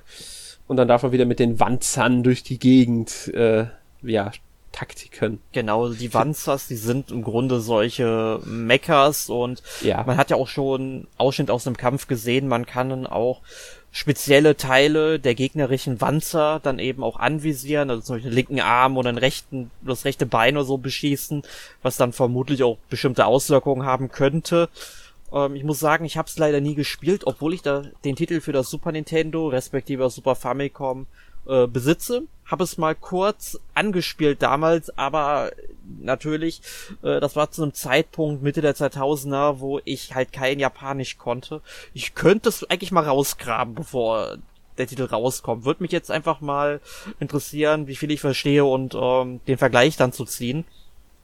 [0.67, 3.65] Und dann darf man wieder mit den Wanzern durch die Gegend äh,
[4.01, 4.31] ja,
[4.77, 5.39] Taktiken.
[5.53, 10.03] Genau, die Wanzers, die sind im Grunde solche Mechas und ja.
[10.03, 13.41] man hat ja auch schon Ausschnitt aus einem Kampf gesehen, man kann dann auch
[13.91, 18.97] spezielle Teile der gegnerischen Wanzer dann eben auch anvisieren, also zum Beispiel den linken Arm
[18.97, 21.41] oder den rechten, das rechte Bein oder so beschießen,
[21.81, 24.69] was dann vermutlich auch bestimmte Auswirkungen haben könnte.
[25.33, 28.41] Ähm, ich muss sagen, ich habe es leider nie gespielt, obwohl ich da den Titel
[28.41, 31.07] für das Super Nintendo respektive das Super Famicom
[31.47, 35.51] äh, besitze habe es mal kurz angespielt damals, aber
[35.99, 36.61] natürlich,
[37.03, 41.61] äh, das war zu einem Zeitpunkt Mitte der 2000er, wo ich halt kein Japanisch konnte.
[41.93, 44.37] Ich könnte es eigentlich mal rausgraben, bevor
[44.77, 45.65] der Titel rauskommt.
[45.65, 46.79] Würde mich jetzt einfach mal
[47.19, 50.65] interessieren, wie viel ich verstehe und ähm, den Vergleich dann zu ziehen.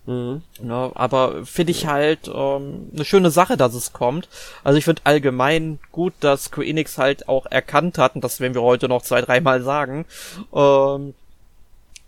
[0.05, 0.41] Mhm.
[0.61, 4.27] Ja, aber finde ich halt ähm, eine schöne Sache, dass es kommt.
[4.63, 8.53] Also ich finde allgemein gut, dass Square Enix halt auch erkannt hat, und das werden
[8.53, 10.05] wir heute noch zwei, dreimal sagen,
[10.53, 11.13] ähm,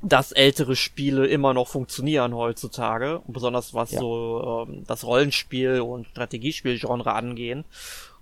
[0.01, 3.99] dass ältere Spiele immer noch funktionieren heutzutage, besonders was ja.
[3.99, 7.63] so ähm, das Rollenspiel und Strategiespielgenre angehen.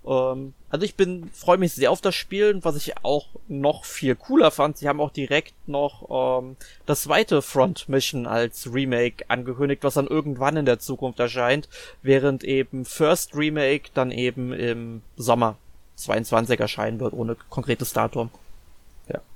[0.05, 3.85] Ähm, also ich bin freue mich sehr auf das Spiel und was ich auch noch
[3.85, 9.25] viel cooler fand, sie haben auch direkt noch ähm, das zweite Front Mission als Remake
[9.29, 11.69] angekündigt, was dann irgendwann in der Zukunft erscheint,
[12.01, 15.57] während eben First Remake dann eben im Sommer
[15.95, 18.29] 22 erscheinen wird, ohne konkretes Datum.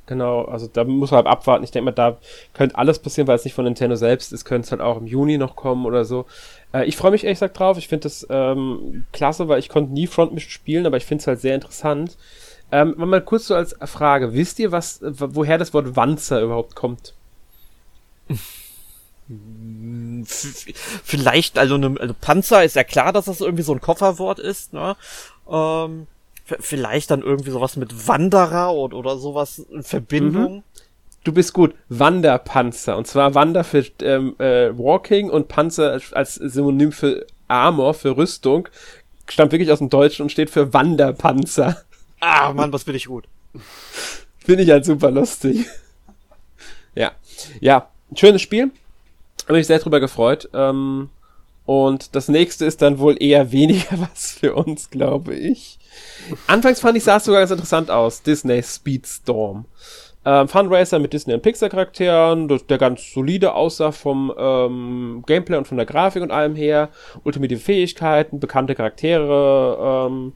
[0.07, 1.65] Genau, also da muss man halt abwarten.
[1.65, 2.17] Ich denke mal, da
[2.53, 5.05] könnte alles passieren, weil es nicht von Nintendo selbst ist, könnte es halt auch im
[5.05, 6.25] Juni noch kommen oder so.
[6.73, 7.77] Äh, ich freue mich ehrlich gesagt drauf.
[7.77, 11.21] Ich finde das ähm, klasse, weil ich konnte nie Front Mission spielen, aber ich finde
[11.21, 12.17] es halt sehr interessant.
[12.71, 17.13] Ähm, mal kurz so als Frage, wisst ihr, was, woher das Wort Wanzer überhaupt kommt?
[21.03, 24.71] Vielleicht, also, ne, also Panzer ist ja klar, dass das irgendwie so ein Kofferwort ist,
[24.73, 24.95] ne?
[25.49, 26.07] Ähm,
[26.59, 30.57] vielleicht dann irgendwie sowas mit Wanderer oder, oder sowas in Verbindung.
[30.57, 30.63] Mhm.
[31.23, 31.75] Du bist gut.
[31.89, 32.95] Wanderpanzer.
[32.95, 38.69] Und zwar Wander für ähm, äh, Walking und Panzer als Synonym für Armor, für Rüstung.
[39.29, 41.83] Stammt wirklich aus dem Deutschen und steht für Wanderpanzer.
[42.19, 43.25] Ah, Mann, was bin ich gut.
[44.39, 45.65] Finde ich halt super lustig.
[46.95, 47.11] ja.
[47.59, 48.71] Ja, schönes Spiel.
[49.43, 50.49] Habe mich sehr drüber gefreut.
[50.53, 51.09] Ähm,
[51.65, 55.77] und das nächste ist dann wohl eher weniger was für uns, glaube ich.
[56.47, 58.21] Anfangs fand ich, sah es sogar ganz interessant aus.
[58.21, 59.65] Disney Speedstorm.
[60.25, 65.67] Ähm, Fundraiser mit Disney und Pixar Charakteren, der ganz solide aussah vom ähm, Gameplay und
[65.67, 66.89] von der Grafik und allem her.
[67.23, 70.33] Ultimative Fähigkeiten, bekannte Charaktere, ähm,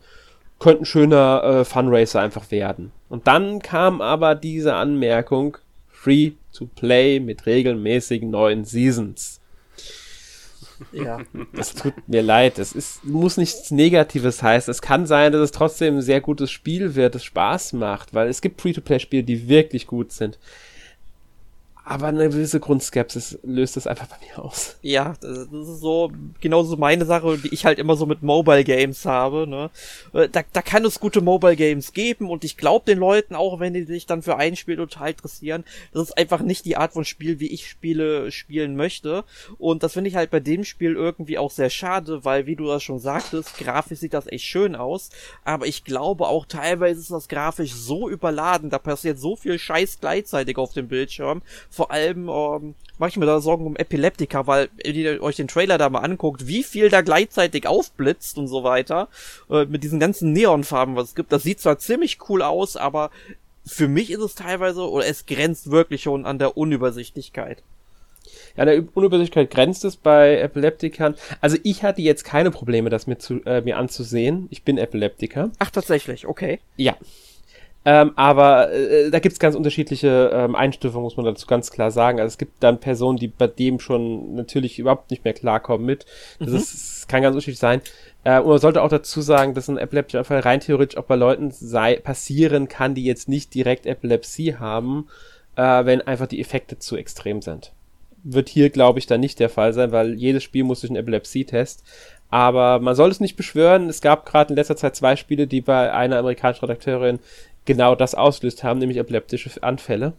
[0.60, 2.94] könnten schöner äh, Funracer einfach werden.
[3.10, 5.58] Und dann kam aber diese Anmerkung,
[5.90, 9.41] free to play mit regelmäßigen neuen Seasons.
[10.92, 11.20] Ja.
[11.54, 12.60] Es tut mir leid.
[12.60, 14.72] Es ist, muss nichts Negatives heißen.
[14.72, 18.28] Es kann sein, dass es trotzdem ein sehr gutes Spiel wird, das Spaß macht, weil
[18.28, 20.40] es gibt Free-to-Play-Spiele, die wirklich gut sind
[21.92, 24.78] aber eine gewisse Grundskepsis löst das einfach bei mir aus.
[24.82, 29.04] Ja, das ist so genauso meine Sache, die ich halt immer so mit Mobile Games
[29.04, 29.46] habe.
[29.46, 29.70] Ne?
[30.14, 33.60] Äh, da, da kann es gute Mobile Games geben und ich glaube den Leuten auch,
[33.60, 36.94] wenn die sich dann für ein Spiel total interessieren, das ist einfach nicht die Art
[36.94, 39.26] von Spiel, wie ich Spiele spielen möchte.
[39.58, 42.68] Und das finde ich halt bei dem Spiel irgendwie auch sehr schade, weil wie du
[42.68, 45.10] das schon sagtest, grafisch sieht das echt schön aus,
[45.44, 49.98] aber ich glaube auch teilweise ist das grafisch so überladen, da passiert so viel Scheiß
[50.00, 51.42] gleichzeitig auf dem Bildschirm
[51.82, 55.48] vor allem ähm, mache ich mir da Sorgen um Epileptika, weil wenn ihr euch den
[55.48, 59.08] Trailer da mal anguckt, wie viel da gleichzeitig aufblitzt und so weiter,
[59.50, 63.10] äh, mit diesen ganzen Neonfarben, was es gibt, das sieht zwar ziemlich cool aus, aber
[63.66, 67.64] für mich ist es teilweise, oder es grenzt wirklich schon an der Unübersichtlichkeit.
[68.56, 71.16] Ja, der Unübersichtlichkeit grenzt es bei Epileptikern.
[71.40, 74.46] Also ich hatte jetzt keine Probleme, das mir, zu, äh, mir anzusehen.
[74.52, 75.50] Ich bin Epileptiker.
[75.58, 76.60] Ach, tatsächlich, okay.
[76.78, 76.96] Ja.
[77.84, 82.20] Ähm, aber äh, da gibt's ganz unterschiedliche ähm, Einstufungen, muss man dazu ganz klar sagen.
[82.20, 86.06] Also es gibt dann Personen, die bei dem schon natürlich überhaupt nicht mehr klarkommen mit.
[86.40, 86.58] Das mhm.
[86.58, 87.82] ist, kann ganz unterschiedlich sein.
[88.24, 91.50] Äh, und man sollte auch dazu sagen, dass ein Epilepsie-Anfall rein theoretisch auch bei Leuten
[91.50, 95.08] sei, passieren kann, die jetzt nicht direkt Epilepsie haben,
[95.56, 97.72] äh, wenn einfach die Effekte zu extrem sind.
[98.24, 101.00] Wird hier, glaube ich, dann nicht der Fall sein, weil jedes Spiel muss durch einen
[101.00, 101.84] Epilepsie-Test.
[102.30, 103.90] Aber man soll es nicht beschwören.
[103.90, 107.20] Es gab gerade in letzter Zeit zwei Spiele, die bei einer amerikanischen Redakteurin
[107.66, 110.14] genau das auslöst haben, nämlich epileptische Anfälle.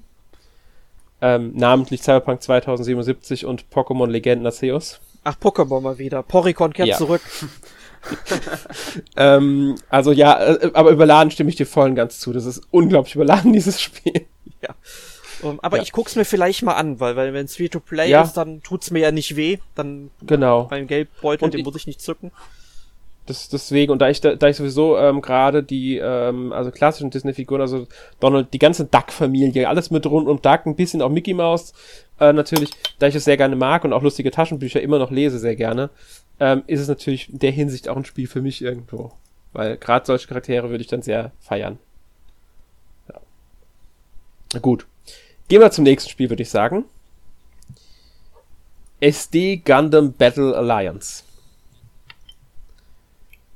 [1.20, 5.01] Ähm, namentlich Cyberpunk 2077 und Pokémon Legenden Arceus.
[5.24, 6.22] Ach, Pokémon mal wieder.
[6.22, 6.97] Poricon kehrt ja.
[6.97, 7.22] zurück.
[9.16, 12.32] ähm, also ja, äh, aber überladen stimme ich dir voll und ganz zu.
[12.32, 14.26] Das ist unglaublich überladen, dieses Spiel.
[14.61, 14.74] Ja.
[15.43, 15.82] Um, aber ja.
[15.82, 18.22] ich guck's mir vielleicht mal an, weil, weil wenn es Free-to-Play ja.
[18.22, 19.59] ist, dann tut's mir ja nicht weh.
[19.74, 20.64] Dann genau.
[20.64, 22.30] beim Geldbeutel, den muss ich nicht zücken.
[23.26, 27.60] Das, deswegen, und da ich, da, ich sowieso ähm, gerade die, ähm, also klassischen Disney-Figuren,
[27.60, 27.86] also
[28.18, 31.72] Donald, die ganze Duck-Familie, alles mit rund um Duck, ein bisschen auch Mickey Mouse,
[32.18, 35.38] äh, natürlich, da ich es sehr gerne mag und auch lustige Taschenbücher immer noch lese,
[35.38, 35.90] sehr gerne,
[36.40, 39.12] ähm, ist es natürlich in der Hinsicht auch ein Spiel für mich irgendwo.
[39.52, 41.78] Weil gerade solche Charaktere würde ich dann sehr feiern.
[43.08, 44.58] Ja.
[44.60, 44.86] Gut.
[45.48, 46.86] Gehen wir zum nächsten Spiel, würde ich sagen.
[49.00, 51.24] SD Gundam Battle Alliance.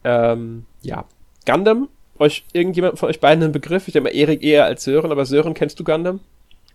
[0.06, 1.04] Ähm, ja.
[1.44, 1.88] Gundam?
[2.18, 3.88] Euch irgendjemand von euch beiden einen Begriff?
[3.88, 6.20] Ich denke mal Erik eher als Sören, aber Sören, kennst du Gundam?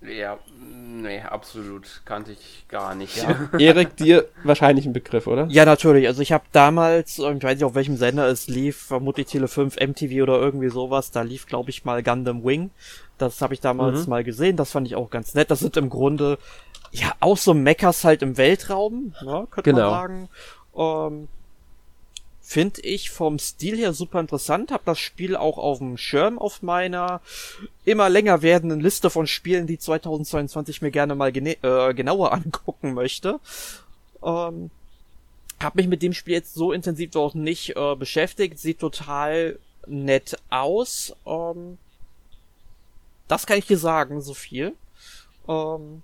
[0.01, 2.01] Ja, nee, absolut.
[2.05, 3.17] Kannte ich gar nicht.
[3.17, 3.49] Ja.
[3.57, 5.47] Erik, dir wahrscheinlich ein Begriff, oder?
[5.49, 6.07] Ja, natürlich.
[6.07, 9.77] Also ich habe damals, ich weiß nicht auf welchem Sender es lief, vermutlich Tele 5,
[9.77, 12.69] MTV oder irgendwie sowas, da lief, glaube ich, mal Gundam Wing.
[13.17, 14.09] Das habe ich damals mhm.
[14.09, 15.51] mal gesehen, das fand ich auch ganz nett.
[15.51, 16.37] Das sind im Grunde,
[16.91, 19.91] ja, auch so Mechas halt im Weltraum, ne, könnte genau.
[19.91, 20.29] man sagen.
[20.75, 21.27] Ähm,
[22.51, 24.71] finde ich vom Stil her super interessant.
[24.71, 27.21] Hab das Spiel auch auf dem Schirm auf meiner
[27.85, 33.39] immer länger werdenden Liste von Spielen, die 2022 mir gerne mal äh, genauer angucken möchte.
[34.21, 34.69] Ähm,
[35.61, 38.59] hab mich mit dem Spiel jetzt so intensiv auch nicht äh, beschäftigt.
[38.59, 39.57] Sieht total
[39.87, 41.15] nett aus.
[41.25, 41.77] Ähm,
[43.29, 44.73] das kann ich dir sagen, so viel.
[45.47, 46.01] Ähm,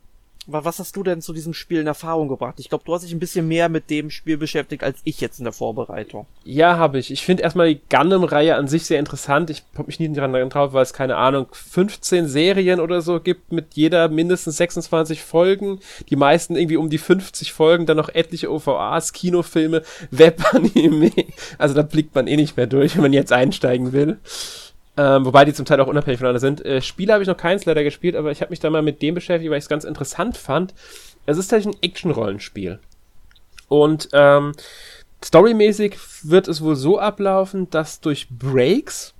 [0.47, 2.55] was hast du denn zu diesem Spiel in Erfahrung gebracht?
[2.59, 5.39] Ich glaube, du hast dich ein bisschen mehr mit dem Spiel beschäftigt als ich jetzt
[5.39, 6.25] in der Vorbereitung.
[6.45, 7.11] Ja, habe ich.
[7.11, 9.49] Ich finde erstmal die Gundam-Reihe an sich sehr interessant.
[9.49, 13.51] Ich habe mich nie dran drauf, weil es keine Ahnung 15 Serien oder so gibt
[13.51, 15.79] mit jeder mindestens 26 Folgen.
[16.09, 21.11] Die meisten irgendwie um die 50 Folgen, dann noch etliche OVAs, Kinofilme, Webanime.
[21.57, 24.17] Also da blickt man eh nicht mehr durch, wenn man jetzt einsteigen will.
[24.97, 26.65] Ähm, wobei die zum Teil auch unabhängig voneinander sind.
[26.65, 29.01] Äh, Spiele habe ich noch keins leider gespielt, aber ich habe mich da mal mit
[29.01, 30.73] dem beschäftigt, weil ich es ganz interessant fand.
[31.27, 32.79] Es ist tatsächlich ein Action-Rollenspiel.
[33.67, 34.53] Und ähm,
[35.23, 39.13] storymäßig wird es wohl so ablaufen, dass durch Breaks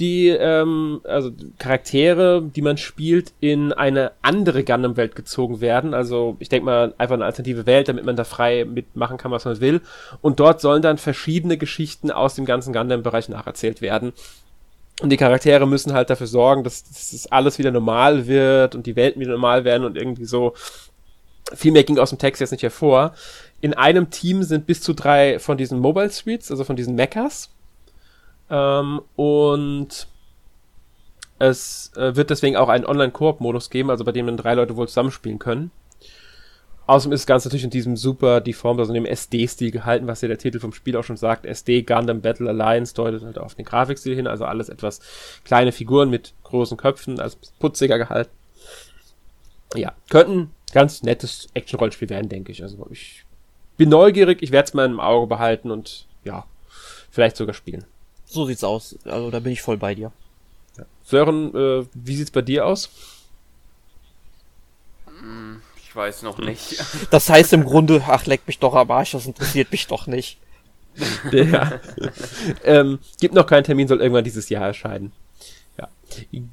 [0.00, 5.92] die ähm, also Charaktere, die man spielt, in eine andere Gundam-Welt gezogen werden.
[5.92, 9.44] Also ich denke mal einfach eine alternative Welt, damit man da frei mitmachen kann, was
[9.44, 9.82] man will.
[10.22, 14.12] Und dort sollen dann verschiedene Geschichten aus dem ganzen Gundam-Bereich nacherzählt werden.
[15.00, 18.86] Und die Charaktere müssen halt dafür sorgen, dass, dass das alles wieder normal wird und
[18.86, 20.54] die Welten wieder normal werden und irgendwie so.
[21.54, 23.14] Viel mehr ging aus dem Text jetzt nicht hervor.
[23.60, 27.50] In einem Team sind bis zu drei von diesen Mobile Suites, also von diesen Mechas.
[28.50, 30.06] Ähm, und
[31.38, 34.86] es äh, wird deswegen auch einen Online-Koop-Modus geben, also bei dem dann drei Leute wohl
[34.86, 35.70] zusammenspielen können.
[36.90, 40.22] Außerdem ist das Ganze natürlich in diesem super deformed, also in dem SD-Stil gehalten, was
[40.22, 41.46] ja der Titel vom Spiel auch schon sagt.
[41.46, 44.98] SD Gundam Battle Alliance deutet halt auf den Grafikstil hin, also alles etwas
[45.44, 48.32] kleine Figuren mit großen Köpfen, also putziger gehalten.
[49.76, 52.60] Ja, könnten ganz nettes Action-Rollenspiel werden, denke ich.
[52.64, 53.24] Also ich
[53.76, 56.44] bin neugierig, ich werde es mal im Auge behalten und ja,
[57.12, 57.84] vielleicht sogar spielen.
[58.24, 58.98] So sieht's aus.
[59.04, 60.10] Also da bin ich voll bei dir.
[60.76, 60.86] Ja.
[61.04, 62.90] Sören, äh, wie sieht's bei dir aus?
[65.22, 65.58] Mm
[65.90, 66.80] ich weiß noch nicht.
[67.10, 70.38] Das heißt im Grunde, ach, leck mich doch am Arsch, das interessiert mich doch nicht.
[71.32, 71.80] Ja.
[72.64, 75.12] ähm, gibt noch keinen Termin, soll irgendwann dieses Jahr erscheinen.
[75.78, 75.88] Ja.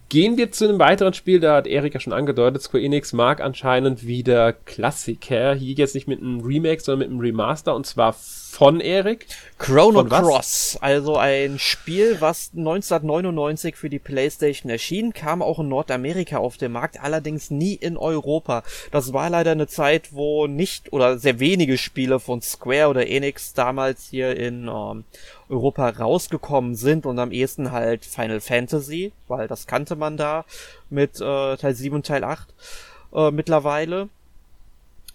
[0.10, 4.06] Gehen wir zu einem weiteren Spiel, da hat Erika schon angedeutet, Square Enix mag anscheinend
[4.06, 5.56] wieder Klassiker.
[5.56, 8.16] Hier jetzt nicht mit einem Remake, sondern mit einem Remaster und zwar
[8.58, 9.28] von Erik.
[9.60, 15.68] Chrono von Cross, also ein Spiel, was 1999 für die PlayStation erschien, kam auch in
[15.68, 18.64] Nordamerika auf den Markt, allerdings nie in Europa.
[18.90, 23.54] Das war leider eine Zeit, wo nicht oder sehr wenige Spiele von Square oder Enix
[23.54, 25.04] damals hier in ähm,
[25.50, 30.46] Europa rausgekommen sind und am ehesten halt Final Fantasy, weil das kannte man da
[30.90, 32.48] mit äh, Teil 7 und Teil 8
[33.14, 34.10] äh, mittlerweile.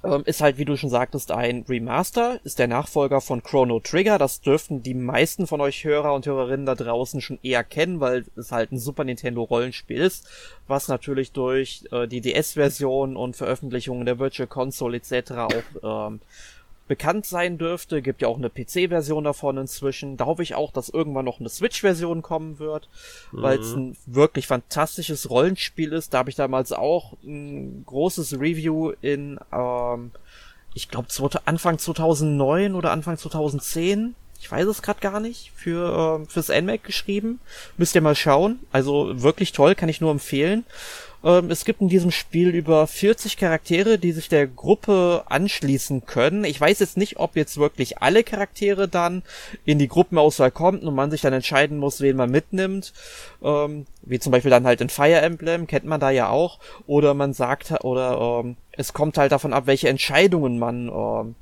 [0.05, 4.19] Ähm, ist halt, wie du schon sagtest, ein Remaster, ist der Nachfolger von Chrono Trigger.
[4.19, 8.25] Das dürften die meisten von euch Hörer und Hörerinnen da draußen schon eher kennen, weil
[8.35, 10.29] es halt ein Super Nintendo Rollenspiel ist,
[10.67, 15.33] was natürlich durch äh, die DS-Version und Veröffentlichungen der Virtual Console etc.
[15.33, 16.21] auch ähm,
[16.93, 18.03] bekannt sein dürfte.
[18.03, 20.19] Gibt ja auch eine PC-Version davon inzwischen.
[20.19, 22.91] Da hoffe ich auch, dass irgendwann noch eine Switch-Version kommen wird,
[23.33, 23.41] mhm.
[23.41, 26.13] weil es ein wirklich fantastisches Rollenspiel ist.
[26.13, 30.11] Da habe ich damals auch ein großes Review in, ähm,
[30.75, 31.09] ich glaube,
[31.47, 36.83] Anfang 2009 oder Anfang 2010 ich weiß es gerade gar nicht, für äh, fürs NMAC
[36.83, 37.39] geschrieben.
[37.77, 38.59] Müsst ihr mal schauen.
[38.73, 40.65] Also wirklich toll, kann ich nur empfehlen.
[41.23, 46.43] Ähm, es gibt in diesem Spiel über 40 Charaktere, die sich der Gruppe anschließen können.
[46.43, 49.23] Ich weiß jetzt nicht, ob jetzt wirklich alle Charaktere dann
[49.65, 52.93] in die Gruppenauswahl kommen und man sich dann entscheiden muss, wen man mitnimmt.
[53.45, 56.59] Ähm, wie zum Beispiel dann halt in Fire Emblem, kennt man da ja auch.
[56.89, 61.37] Oder man sagt, oder ähm, es kommt halt davon ab, welche Entscheidungen man ähm,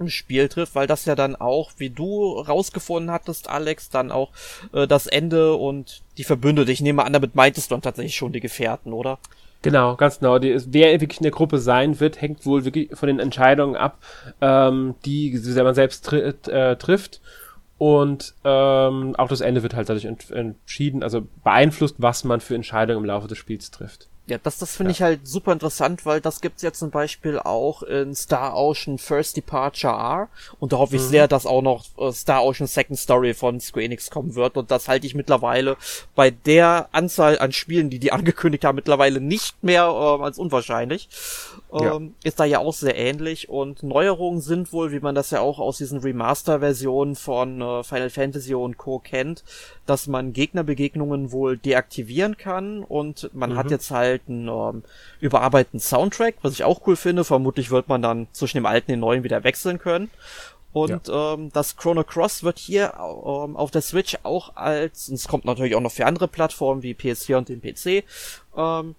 [0.00, 4.30] im Spiel trifft, weil das ja dann auch, wie du rausgefunden hattest, Alex, dann auch
[4.72, 6.72] äh, das Ende und die Verbündete.
[6.72, 9.18] Ich nehme an, damit meintest du dann tatsächlich schon die Gefährten, oder?
[9.62, 10.38] Genau, ganz genau.
[10.38, 13.98] Die, wer wirklich in der Gruppe sein wird, hängt wohl wirklich von den Entscheidungen ab,
[14.40, 17.20] ähm, die man selbst tri äh, trifft.
[17.76, 22.54] Und ähm, auch das Ende wird halt dadurch ent entschieden, also beeinflusst, was man für
[22.54, 24.08] Entscheidungen im Laufe des Spiels trifft.
[24.30, 24.94] Ja, das, das finde ja.
[24.94, 29.36] ich halt super interessant, weil das gibt's ja zum Beispiel auch in Star Ocean First
[29.36, 30.28] Departure R.
[30.58, 31.08] Und da hoffe ich mhm.
[31.08, 34.56] sehr, dass auch noch äh, Star Ocean Second Story von Square Enix kommen wird.
[34.56, 35.76] Und das halte ich mittlerweile
[36.14, 41.08] bei der Anzahl an Spielen, die die angekündigt haben, mittlerweile nicht mehr äh, als unwahrscheinlich.
[41.72, 41.96] Ja.
[41.96, 43.48] Ähm, ist da ja auch sehr ähnlich.
[43.48, 48.10] Und Neuerungen sind wohl, wie man das ja auch aus diesen Remaster-Versionen von äh, Final
[48.10, 48.98] Fantasy und Co.
[48.98, 49.44] kennt,
[49.86, 52.82] dass man Gegnerbegegnungen wohl deaktivieren kann.
[52.82, 53.56] Und man mhm.
[53.56, 54.82] hat jetzt halt halt einen ähm,
[55.20, 57.24] überarbeiteten Soundtrack, was ich auch cool finde.
[57.24, 60.10] Vermutlich wird man dann zwischen dem alten und dem neuen wieder wechseln können.
[60.72, 61.34] Und ja.
[61.34, 65.44] ähm, das Chrono Cross wird hier ähm, auf der Switch auch als, und es kommt
[65.44, 68.04] natürlich auch noch für andere Plattformen wie PS4 und den PC,
[68.56, 68.94] ähm,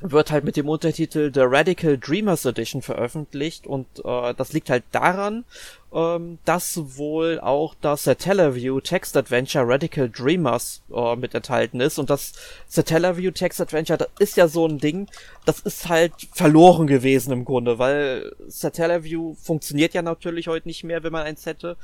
[0.00, 4.84] wird halt mit dem Untertitel The Radical Dreamers Edition veröffentlicht und äh, das liegt halt
[4.92, 5.44] daran,
[5.92, 12.10] ähm, dass wohl auch das Satellaview Text Adventure Radical Dreamers äh, mit enthalten ist und
[12.10, 12.34] das
[12.68, 15.08] Satellaview Text Adventure, das ist ja so ein Ding,
[15.44, 21.02] das ist halt verloren gewesen im Grunde, weil Satellaview funktioniert ja natürlich heute nicht mehr,
[21.02, 21.76] wenn man eins hätte.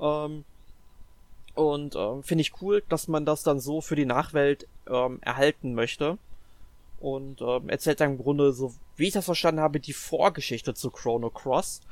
[0.00, 0.44] Ähm,
[1.54, 5.74] und ähm, finde ich cool, dass man das dann so für die Nachwelt ähm, erhalten
[5.74, 6.18] möchte
[7.04, 10.90] und ähm, erzählt dann im Grunde, so wie ich das verstanden habe, die Vorgeschichte zu
[10.90, 11.82] Chrono Cross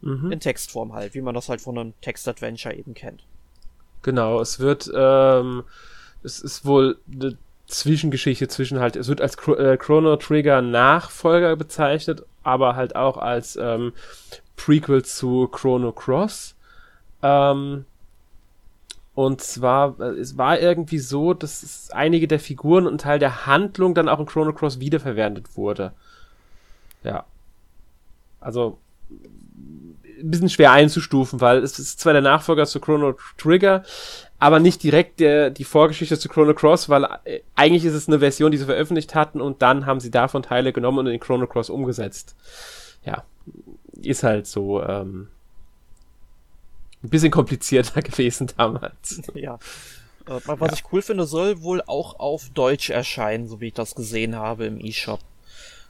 [0.00, 0.30] mhm.
[0.30, 3.24] in Textform halt, wie man das halt von einem Text-Adventure eben kennt.
[4.02, 5.64] Genau, es wird, ähm,
[6.22, 7.36] es ist wohl eine
[7.66, 13.56] Zwischengeschichte zwischen halt, es wird als äh, Chrono Trigger Nachfolger bezeichnet, aber halt auch als
[13.56, 13.92] ähm,
[14.54, 16.54] Prequel zu Chrono Cross.
[17.24, 17.86] Ähm,
[19.18, 23.92] und zwar, äh, es war irgendwie so, dass einige der Figuren und Teil der Handlung
[23.92, 25.90] dann auch in Chrono Cross wiederverwendet wurde.
[27.02, 27.24] Ja.
[28.38, 28.78] Also,
[29.10, 33.82] ein bisschen schwer einzustufen, weil es ist zwar der Nachfolger zu Chrono Trigger,
[34.38, 38.20] aber nicht direkt der, die Vorgeschichte zu Chrono Cross, weil äh, eigentlich ist es eine
[38.20, 41.48] Version, die sie veröffentlicht hatten und dann haben sie davon Teile genommen und in Chrono
[41.48, 42.36] Cross umgesetzt.
[43.04, 43.24] Ja,
[44.00, 44.80] ist halt so.
[44.80, 45.26] Ähm,
[47.02, 49.22] ein bisschen komplizierter gewesen damals.
[49.34, 49.58] Ja.
[50.26, 50.76] Äh, was ja.
[50.76, 54.66] ich cool finde, soll wohl auch auf Deutsch erscheinen, so wie ich das gesehen habe
[54.66, 55.20] im eShop.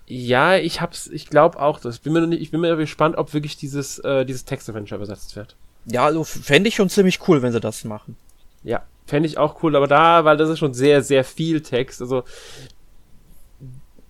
[0.06, 3.34] Ja, ich hab's, ich glaube auch, das bin mir nicht, ich bin mir gespannt, ob
[3.34, 5.54] wirklich dieses, äh, dieses Text-Adventure übersetzt wird.
[5.84, 8.16] Ja, also fände ich schon ziemlich cool, wenn sie das machen.
[8.62, 12.00] Ja, fände ich auch cool, aber da, weil das ist schon sehr, sehr viel Text,
[12.00, 12.24] also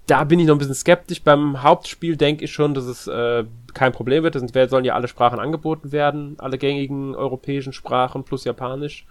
[0.09, 1.23] da bin ich noch ein bisschen skeptisch.
[1.23, 3.45] Beim Hauptspiel denke ich schon, dass es äh,
[3.75, 4.35] kein Problem wird.
[4.35, 9.07] Es sollen ja alle Sprachen angeboten werden, alle gängigen europäischen Sprachen plus Japanisch.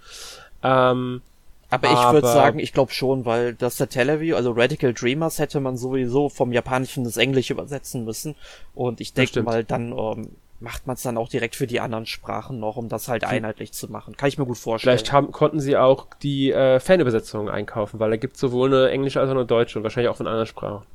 [0.64, 1.22] Ähm,
[1.69, 5.60] aber ich würde sagen, ich glaube schon, weil das der Television, also Radical Dreamers hätte
[5.60, 8.36] man sowieso vom Japanischen ins Englische übersetzen müssen.
[8.74, 12.05] Und ich denke mal, dann ähm, macht man es dann auch direkt für die anderen
[12.05, 14.17] Sprachen noch, um das halt einheitlich zu machen.
[14.17, 14.97] Kann ich mir gut vorstellen.
[14.97, 18.89] Vielleicht haben, konnten sie auch die äh, Fanübersetzungen einkaufen, weil da gibt es sowohl eine
[18.89, 20.85] englische als auch eine deutsche und wahrscheinlich auch von anderen Sprachen.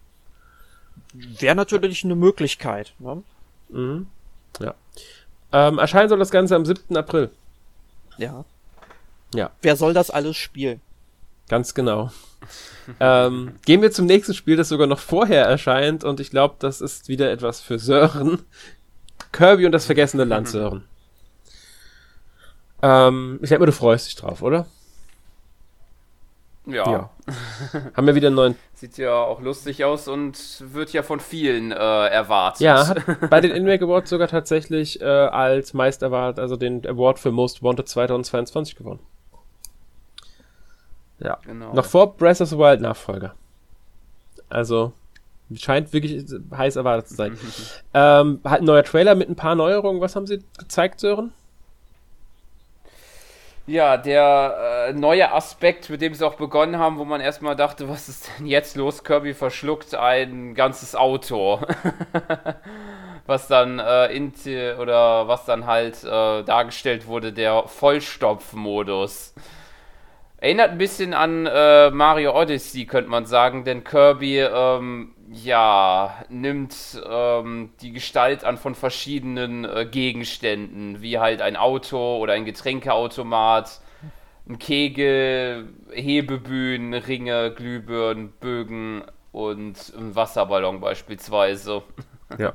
[1.15, 2.95] Wäre natürlich eine Möglichkeit.
[2.99, 3.23] Ne?
[3.69, 4.07] Mhm.
[4.61, 4.75] Ja.
[5.53, 6.97] Ähm, erscheinen soll das Ganze am 7.
[6.97, 7.31] April.
[8.19, 8.45] Ja.
[9.35, 9.51] Ja.
[9.63, 10.81] Wer soll das alles spielen?
[11.49, 12.11] Ganz genau.
[13.01, 16.81] ähm, gehen wir zum nächsten Spiel, das sogar noch vorher erscheint und ich glaube, das
[16.81, 18.43] ist wieder etwas für Sören.
[19.33, 20.85] Kirby und das vergessene Land Sören.
[22.83, 24.67] ähm, ich denke mal, du freust dich drauf, oder?
[26.67, 26.91] Ja.
[26.91, 27.11] ja.
[27.97, 28.57] Haben wir wieder einen neuen.
[28.75, 32.61] Sieht ja auch lustig aus und wird ja von vielen äh, erwartet.
[32.61, 37.19] Ja, hat bei den InMake Awards sogar tatsächlich äh, als meist erwartet, also den Award
[37.19, 39.01] für Most Wanted 2022 gewonnen.
[41.19, 41.39] Ja.
[41.45, 41.73] Genau.
[41.73, 43.35] Noch vor Breath of the Wild Nachfolger.
[44.49, 44.93] Also,
[45.57, 46.25] scheint wirklich
[46.57, 47.39] heiß erwartet zu sein.
[47.95, 50.01] ähm, halt ein neuer Trailer mit ein paar Neuerungen.
[50.01, 51.33] Was haben sie gezeigt, Sören?
[53.67, 57.89] Ja, der äh, neue Aspekt, mit dem sie auch begonnen haben, wo man erstmal dachte,
[57.89, 59.05] was ist denn jetzt los?
[59.05, 61.61] Kirby verschluckt ein ganzes Auto.
[63.27, 64.33] was dann äh, in,
[64.79, 69.35] oder was dann halt äh, dargestellt wurde, der Vollstopfmodus.
[70.39, 77.01] Erinnert ein bisschen an äh, Mario Odyssey, könnte man sagen, denn Kirby ähm, ja, nimmt
[77.09, 83.81] ähm, die Gestalt an von verschiedenen äh, Gegenständen, wie halt ein Auto oder ein Getränkeautomat,
[84.49, 91.83] ein Kegel, Hebebühnen, Ringe, Glühbirnen, Bögen und ein Wasserballon beispielsweise.
[92.39, 92.55] Ja.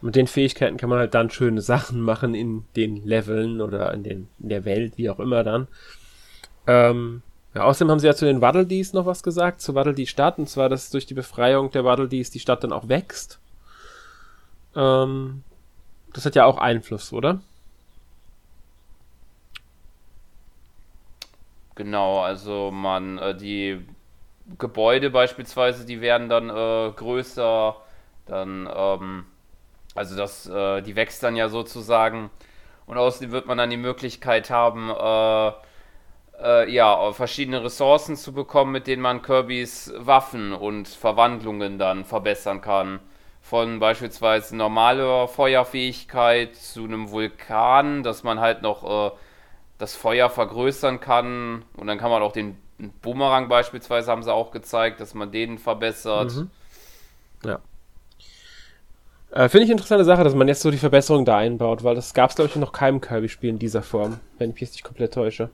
[0.00, 4.02] Mit den Fähigkeiten kann man halt dann schöne Sachen machen in den Leveln oder in,
[4.02, 5.66] den, in der Welt, wie auch immer dann.
[6.66, 7.22] Ähm,
[7.54, 10.06] ja, außerdem haben sie ja zu den Waddle Dees noch was gesagt, zu Waddle Dee
[10.06, 13.38] Stadt, und zwar, dass durch die Befreiung der Waddle Dees die Stadt dann auch wächst.
[14.74, 15.44] Ähm,
[16.12, 17.40] das hat ja auch Einfluss, oder?
[21.76, 23.84] Genau, also man, äh, die
[24.58, 27.76] Gebäude beispielsweise, die werden dann äh, größer,
[28.26, 29.24] dann, ähm,
[29.94, 32.30] also das, äh, die wächst dann ja sozusagen.
[32.86, 35.52] Und außerdem wird man dann die Möglichkeit haben, äh,
[36.44, 42.60] äh, ja, verschiedene Ressourcen zu bekommen, mit denen man Kirbys Waffen und Verwandlungen dann verbessern
[42.60, 43.00] kann.
[43.40, 49.14] Von beispielsweise normaler Feuerfähigkeit zu einem Vulkan, dass man halt noch äh,
[49.78, 51.64] das Feuer vergrößern kann.
[51.76, 52.56] Und dann kann man auch den
[53.02, 56.34] Boomerang beispielsweise, haben sie auch gezeigt, dass man den verbessert.
[56.34, 56.50] Mhm.
[57.44, 57.58] Ja.
[59.30, 62.14] Äh, Finde ich interessante Sache, dass man jetzt so die Verbesserung da einbaut, weil das
[62.14, 65.12] gab es, glaube ich, noch keinem Kirby-Spiel in dieser Form, wenn ich mich nicht komplett
[65.12, 65.50] täusche.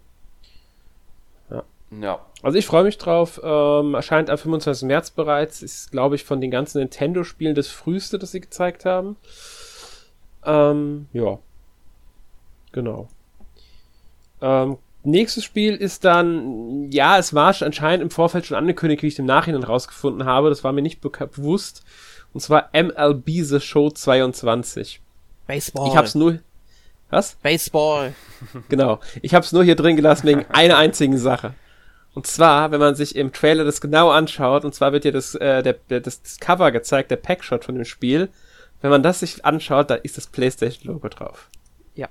[1.90, 2.20] Ja.
[2.42, 3.40] Also ich freue mich drauf.
[3.42, 4.86] Ähm, erscheint am 25.
[4.86, 5.62] März bereits.
[5.62, 9.16] Ist, glaube ich, von den ganzen Nintendo-Spielen das früheste, das sie gezeigt haben.
[10.44, 11.38] Ähm, ja.
[12.72, 13.08] Genau.
[14.40, 19.18] Ähm, nächstes Spiel ist dann, ja, es war anscheinend im Vorfeld schon angekündigt, wie ich
[19.18, 20.48] im Nachhinein rausgefunden habe.
[20.48, 21.84] Das war mir nicht be bewusst.
[22.32, 25.00] Und zwar MLB The Show 22.
[25.46, 25.88] Baseball.
[25.88, 26.38] Ich hab's nur.
[27.10, 27.34] Was?
[27.42, 28.14] Baseball.
[28.68, 29.00] Genau.
[29.20, 31.54] Ich hab's nur hier drin gelassen wegen einer einzigen Sache.
[32.14, 35.34] Und zwar, wenn man sich im Trailer das genau anschaut, und zwar wird hier das,
[35.36, 38.28] äh, der, der, das, das Cover gezeigt, der Packshot von dem Spiel.
[38.80, 41.48] Wenn man das sich anschaut, da ist das PlayStation-Logo drauf.
[41.94, 42.08] Ja.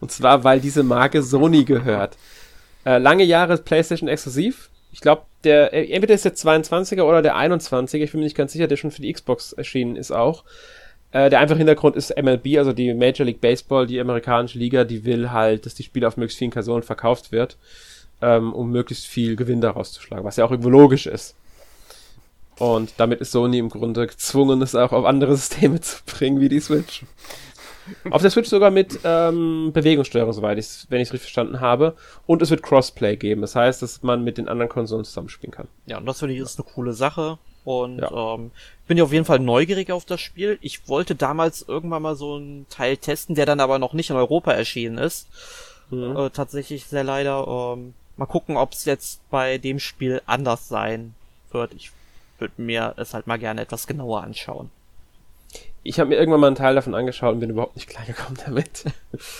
[0.00, 2.16] Und zwar, weil diese Marke Sony gehört.
[2.84, 4.70] Äh, lange Jahre PlayStation exklusiv.
[4.92, 8.36] Ich glaube, der, äh, entweder ist der 22er oder der 21er, ich bin mir nicht
[8.36, 10.44] ganz sicher, der schon für die Xbox erschienen ist auch.
[11.12, 15.04] Äh, der einfache Hintergrund ist MLB, also die Major League Baseball, die amerikanische Liga, die
[15.04, 17.56] will halt, dass die Spiele auf möglichst vielen Personen verkauft wird,
[18.22, 21.34] ähm, um möglichst viel Gewinn daraus zu schlagen, was ja auch irgendwo logisch ist.
[22.58, 26.48] Und damit ist Sony im Grunde gezwungen, es auch auf andere Systeme zu bringen, wie
[26.48, 27.04] die Switch.
[28.10, 31.96] Auf der Switch sogar mit ähm, Bewegungssteuerung, soweit ich wenn ich es richtig verstanden habe.
[32.26, 33.40] Und es wird Crossplay geben.
[33.40, 35.68] Das heißt, dass man mit den anderen Konsolen zusammenspielen kann.
[35.86, 37.38] Ja, und das finde ich ist eine coole Sache.
[37.64, 38.34] Und ja.
[38.34, 38.52] ähm,
[38.86, 40.58] bin ja auf jeden Fall neugierig auf das Spiel.
[40.60, 44.16] Ich wollte damals irgendwann mal so einen Teil testen, der dann aber noch nicht in
[44.16, 45.28] Europa erschienen ist.
[45.90, 46.16] Mhm.
[46.16, 47.46] Äh, tatsächlich sehr leider.
[47.76, 51.14] Ähm, mal gucken, ob es jetzt bei dem Spiel anders sein
[51.50, 51.74] wird.
[51.74, 51.90] Ich
[52.38, 54.70] würde mir es halt mal gerne etwas genauer anschauen
[55.82, 58.84] ich habe mir irgendwann mal einen Teil davon angeschaut und bin überhaupt nicht klargekommen damit.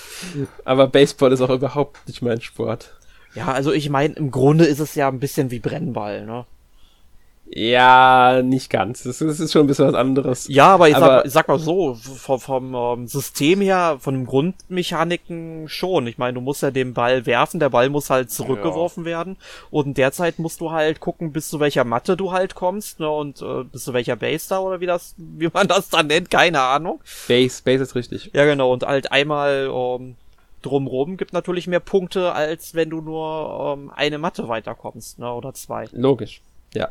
[0.65, 2.95] Aber Baseball ist auch überhaupt nicht mein Sport.
[3.35, 6.47] Ja, also ich meine, im Grunde ist es ja ein bisschen wie Brennball, ne?
[7.53, 9.03] Ja, nicht ganz.
[9.03, 10.47] Das ist, ist schon ein bisschen was anderes.
[10.47, 14.15] Ja, aber ich, aber sag, ich sag mal so, vom, vom ähm, System her, von
[14.15, 16.07] den Grundmechaniken schon.
[16.07, 19.11] Ich meine, du musst ja den Ball werfen, der Ball muss halt zurückgeworfen ja.
[19.11, 19.37] werden.
[19.73, 23.11] Und derzeit musst du halt gucken, bis zu welcher Matte du halt kommst, ne?
[23.11, 26.31] Und äh, bis zu welcher Base da oder wie das, wie man das dann nennt,
[26.31, 27.01] keine Ahnung.
[27.27, 28.31] Base, Base ist richtig.
[28.33, 28.73] Ja, genau.
[28.73, 30.15] Und halt einmal ähm,
[30.63, 35.33] drumrum gibt natürlich mehr Punkte, als wenn du nur ähm, eine Matte weiterkommst, ne?
[35.33, 35.87] Oder zwei.
[35.91, 36.43] Logisch.
[36.75, 36.91] Ja.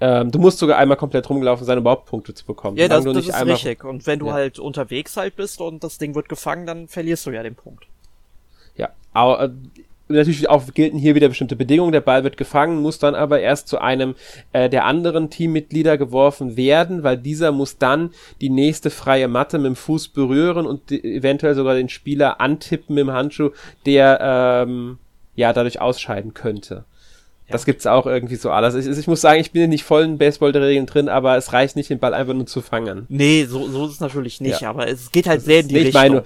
[0.00, 2.76] Ähm, du musst sogar einmal komplett rumgelaufen sein, um überhaupt Punkte zu bekommen.
[2.78, 3.84] Ja, das, das ist richtig.
[3.84, 4.32] Und wenn du ja.
[4.32, 7.86] halt unterwegs halt bist und das Ding wird gefangen, dann verlierst du ja den Punkt.
[8.76, 9.50] Ja, aber äh,
[10.08, 11.92] natürlich auch gelten hier wieder bestimmte Bedingungen.
[11.92, 14.14] Der Ball wird gefangen, muss dann aber erst zu einem
[14.52, 18.10] äh, der anderen Teammitglieder geworfen werden, weil dieser muss dann
[18.40, 23.02] die nächste freie Matte mit dem Fuß berühren und eventuell sogar den Spieler antippen mit
[23.02, 23.50] dem Handschuh,
[23.84, 24.18] der
[24.66, 24.98] ähm,
[25.36, 26.84] ja dadurch ausscheiden könnte.
[27.50, 28.74] Das gibt's auch irgendwie so alles.
[28.74, 31.90] Ich, ich muss sagen, ich bin nicht voll in Baseball-Regeln drin, aber es reicht nicht,
[31.90, 33.06] den Ball einfach nur zu fangen.
[33.08, 34.70] Nee, so, so ist es natürlich nicht, ja.
[34.70, 35.88] aber es geht halt sehr in die Richtung.
[35.88, 36.22] Ich meine,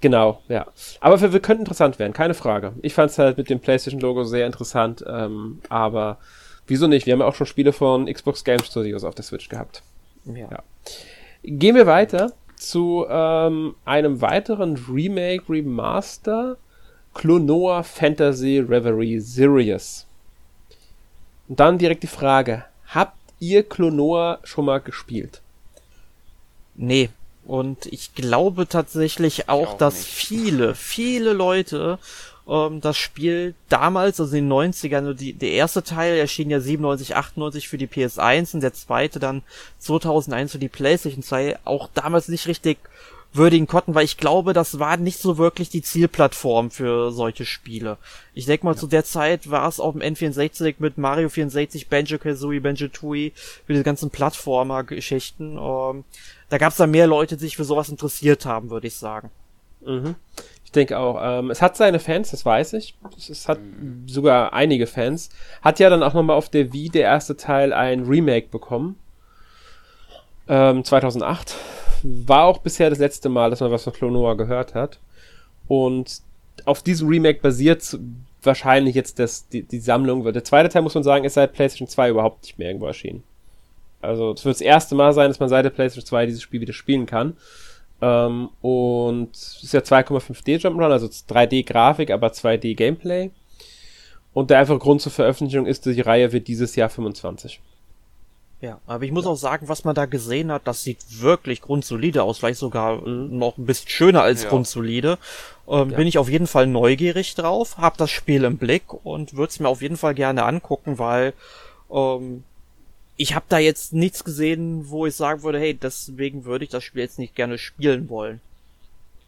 [0.00, 0.66] genau, ja.
[1.00, 2.72] Aber wir, wir könnten interessant werden, keine Frage.
[2.82, 6.18] Ich fand es halt mit dem PlayStation-Logo sehr interessant, ähm, aber
[6.66, 7.06] wieso nicht?
[7.06, 9.82] Wir haben ja auch schon Spiele von Xbox Game Studios auf der Switch gehabt.
[10.24, 10.48] Ja.
[10.50, 10.62] ja.
[11.42, 16.56] Gehen wir weiter zu ähm, einem weiteren Remake, Remaster.
[17.16, 20.05] Clonoa Fantasy Reverie Sirius.
[21.48, 25.40] Und dann direkt die Frage, habt ihr Klonoa schon mal gespielt?
[26.74, 27.10] Nee.
[27.44, 30.08] Und ich glaube tatsächlich auch, auch dass nicht.
[30.08, 31.98] viele, viele Leute
[32.48, 37.16] ähm, das Spiel damals, also in den 90ern, die, der erste Teil erschien ja 97,
[37.16, 39.42] 98 für die PS1 und der zweite dann
[39.78, 42.78] 2001 für die PlayStation 2, auch damals nicht richtig
[43.32, 47.98] würdigen konnten, weil ich glaube, das war nicht so wirklich die Zielplattform für solche Spiele.
[48.34, 48.78] Ich denke mal, ja.
[48.78, 53.32] zu der Zeit war es auf dem N64 mit Mario 64, Banjo-Kazooie, Banjo-Tooie,
[53.66, 55.58] für diese ganzen Plattformer-Geschichten.
[55.58, 56.04] Ähm,
[56.48, 59.30] da gab es da mehr Leute, die sich für sowas interessiert haben, würde ich sagen.
[59.84, 60.14] Mhm.
[60.64, 61.18] Ich denke auch.
[61.22, 62.96] Ähm, es hat seine Fans, das weiß ich.
[63.16, 64.04] Es, es hat mhm.
[64.06, 65.30] sogar einige Fans.
[65.62, 68.98] Hat ja dann auch nochmal auf der Wii der erste Teil ein Remake bekommen.
[70.48, 71.54] Ähm, 2008
[72.02, 74.98] war auch bisher das letzte Mal, dass man was von Clonoa gehört hat.
[75.68, 76.20] Und
[76.64, 77.98] auf diesem Remake basiert
[78.42, 80.24] wahrscheinlich jetzt das, die, die Sammlung.
[80.32, 83.22] Der zweite Teil, muss man sagen, ist seit PlayStation 2 überhaupt nicht mehr irgendwo erschienen.
[84.00, 86.60] Also es wird das erste Mal sein, dass man seit der PlayStation 2 dieses Spiel
[86.60, 87.36] wieder spielen kann.
[88.00, 93.30] Ähm, und es ist ja 2,5D Jump'n'Run, also 3D-Grafik, aber 2D-Gameplay.
[94.32, 97.60] Und der einfache Grund zur Veröffentlichung ist, die Reihe wird dieses Jahr 25.
[98.60, 99.30] Ja, aber ich muss ja.
[99.30, 103.36] auch sagen, was man da gesehen hat, das sieht wirklich grundsolide aus, vielleicht sogar mhm.
[103.38, 104.48] noch ein bisschen schöner als ja.
[104.48, 105.18] grundsolide.
[105.68, 105.96] Ähm, ja.
[105.96, 109.60] Bin ich auf jeden Fall neugierig drauf, hab das Spiel im Blick und würde es
[109.60, 111.34] mir auf jeden Fall gerne angucken, weil
[111.90, 112.44] ähm,
[113.18, 116.82] ich habe da jetzt nichts gesehen, wo ich sagen würde, hey, deswegen würde ich das
[116.82, 118.40] Spiel jetzt nicht gerne spielen wollen.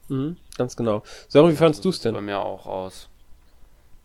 [0.08, 1.02] Mhm, ganz genau.
[1.28, 2.14] Sören, wie fandest du es denn?
[2.14, 3.08] Bei mir auch aus.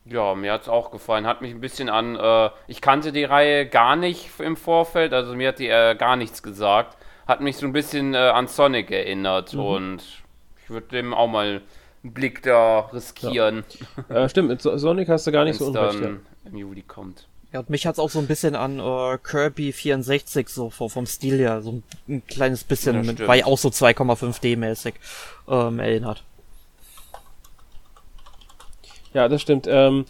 [0.05, 1.25] Ja, mir hat es auch gefallen.
[1.25, 2.15] Hat mich ein bisschen an.
[2.15, 6.15] Äh, ich kannte die Reihe gar nicht im Vorfeld, also mir hat die äh, gar
[6.15, 6.97] nichts gesagt.
[7.25, 9.59] Hat mich so ein bisschen äh, an Sonic erinnert mhm.
[9.59, 10.03] und
[10.61, 11.61] ich würde dem auch mal
[12.03, 13.63] einen Blick da riskieren.
[14.09, 14.27] Ja.
[14.27, 16.03] stimmt, mit Sonic hast du gar nicht so unrecht.
[16.03, 16.49] Dann ja.
[16.49, 17.27] im Juli kommt.
[17.53, 21.37] Ja, und mich hat's auch so ein bisschen an äh, Kirby 64 so vom Stil
[21.37, 24.95] her, so ein, ein kleines bisschen, ja, mit, war ja auch so 2,5D mäßig
[25.47, 26.23] ähm, erinnert.
[29.13, 29.67] Ja, das stimmt.
[29.69, 30.05] Ähm,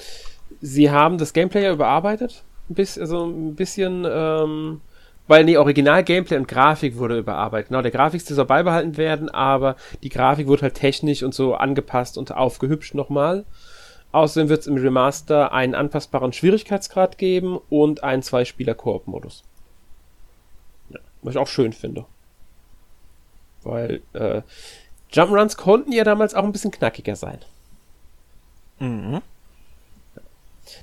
[0.62, 2.44] sie haben das Gameplay ja überarbeitet.
[2.70, 4.82] Ein bisschen, also ein bisschen, ähm,
[5.28, 7.70] weil die Original-Gameplay und Grafik wurde überarbeitet.
[7.70, 12.18] Genau, der Grafikstil soll beibehalten werden, aber die Grafik wurde halt technisch und so angepasst
[12.18, 13.46] und aufgehübscht nochmal.
[14.14, 19.44] Außerdem wird es im Remaster einen anpassbaren Schwierigkeitsgrad geben und einen Zwei-Spieler-Koop-Modus.
[20.90, 22.06] Ja, was ich auch schön finde.
[23.64, 24.44] Weil äh,
[25.12, 27.40] Jump'n'Runs konnten ja damals auch ein bisschen knackiger sein.
[28.84, 29.22] Mhm.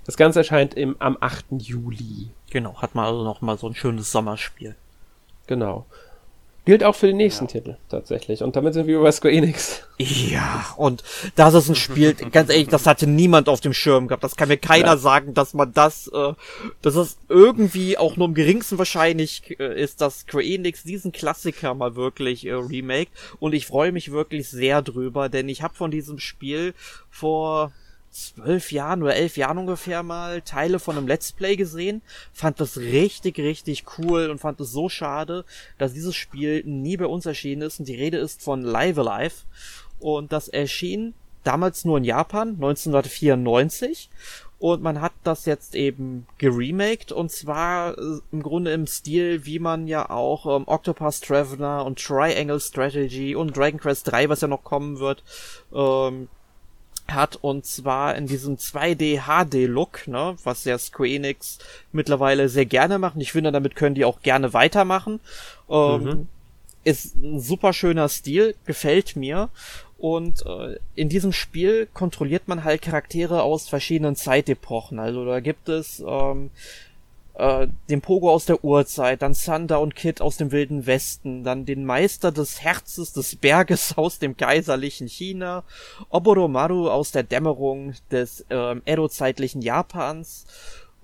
[0.04, 1.46] Das Ganze erscheint im, am 8.
[1.58, 2.30] Juli.
[2.50, 4.74] Genau, hat man also noch mal so ein schönes Sommerspiel.
[5.46, 5.86] Genau.
[6.66, 7.52] Gilt auch für den nächsten ja.
[7.52, 8.42] Titel tatsächlich.
[8.42, 9.82] Und damit sind wir über Square Enix.
[9.98, 11.02] Ja, und
[11.34, 14.22] das ist ein Spiel, ganz ehrlich, das hatte niemand auf dem Schirm gehabt.
[14.22, 14.96] Das kann mir keiner ja.
[14.96, 16.32] sagen, dass man das, äh,
[16.80, 21.74] dass es irgendwie auch nur im geringsten wahrscheinlich äh, ist, dass Square Enix diesen Klassiker
[21.74, 23.10] mal wirklich äh, remake.
[23.40, 26.74] Und ich freue mich wirklich sehr drüber, denn ich habe von diesem Spiel
[27.10, 27.72] vor
[28.10, 32.76] zwölf Jahren oder elf Jahren ungefähr mal Teile von einem Let's Play gesehen, fand das
[32.78, 35.44] richtig, richtig cool und fand es so schade,
[35.78, 39.36] dass dieses Spiel nie bei uns erschienen ist und die Rede ist von Live Alive.
[39.98, 41.14] Und das erschien
[41.44, 44.10] damals nur in Japan 1994
[44.60, 49.58] und man hat das jetzt eben geremaked und zwar äh, im Grunde im Stil, wie
[49.58, 54.48] man ja auch ähm, Octopus Traveler und Triangle Strategy und Dragon Quest 3, was ja
[54.48, 55.24] noch kommen wird,
[55.72, 56.28] ähm,
[57.12, 61.58] hat und zwar in diesem 2D HD Look, ne, was ja Square Enix
[61.92, 63.20] mittlerweile sehr gerne machen.
[63.20, 65.20] Ich finde, damit können die auch gerne weitermachen.
[65.68, 66.28] Ähm, mhm.
[66.82, 69.50] Ist ein super schöner Stil, gefällt mir.
[69.98, 74.98] Und äh, in diesem Spiel kontrolliert man halt Charaktere aus verschiedenen Zeitepochen.
[74.98, 76.50] Also da gibt es ähm,
[77.34, 81.64] äh, den Pogo aus der Urzeit, dann Thunder und Kid aus dem Wilden Westen, dann
[81.64, 85.64] den Meister des Herzes des Berges aus dem kaiserlichen China,
[86.08, 90.46] Oboromaru aus der Dämmerung des ähm, Edo-zeitlichen Japans,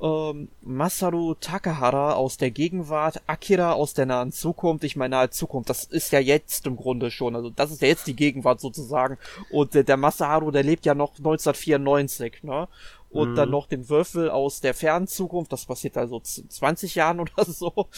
[0.01, 4.85] ähm, Masaru Takahara aus der Gegenwart, Akira aus der nahen Zukunft.
[4.85, 7.89] Ich meine nahe Zukunft, das ist ja jetzt im Grunde schon, also das ist ja
[7.89, 9.17] jetzt die Gegenwart sozusagen.
[9.51, 12.69] Und äh, der Masaharu, der lebt ja noch 1994, ne?
[13.17, 13.35] Und mhm.
[13.35, 17.89] dann noch den Würfel aus der fernen Zukunft, das passiert also 20 Jahren oder so,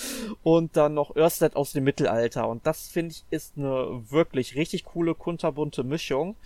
[0.43, 2.49] und dann noch Örsted aus dem Mittelalter.
[2.49, 6.37] Und das finde ich ist eine wirklich richtig coole, kunterbunte Mischung.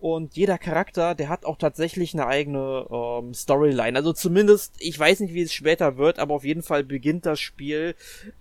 [0.00, 3.98] Und jeder Charakter, der hat auch tatsächlich eine eigene ähm, Storyline.
[3.98, 7.38] Also zumindest, ich weiß nicht, wie es später wird, aber auf jeden Fall beginnt das
[7.38, 7.94] Spiel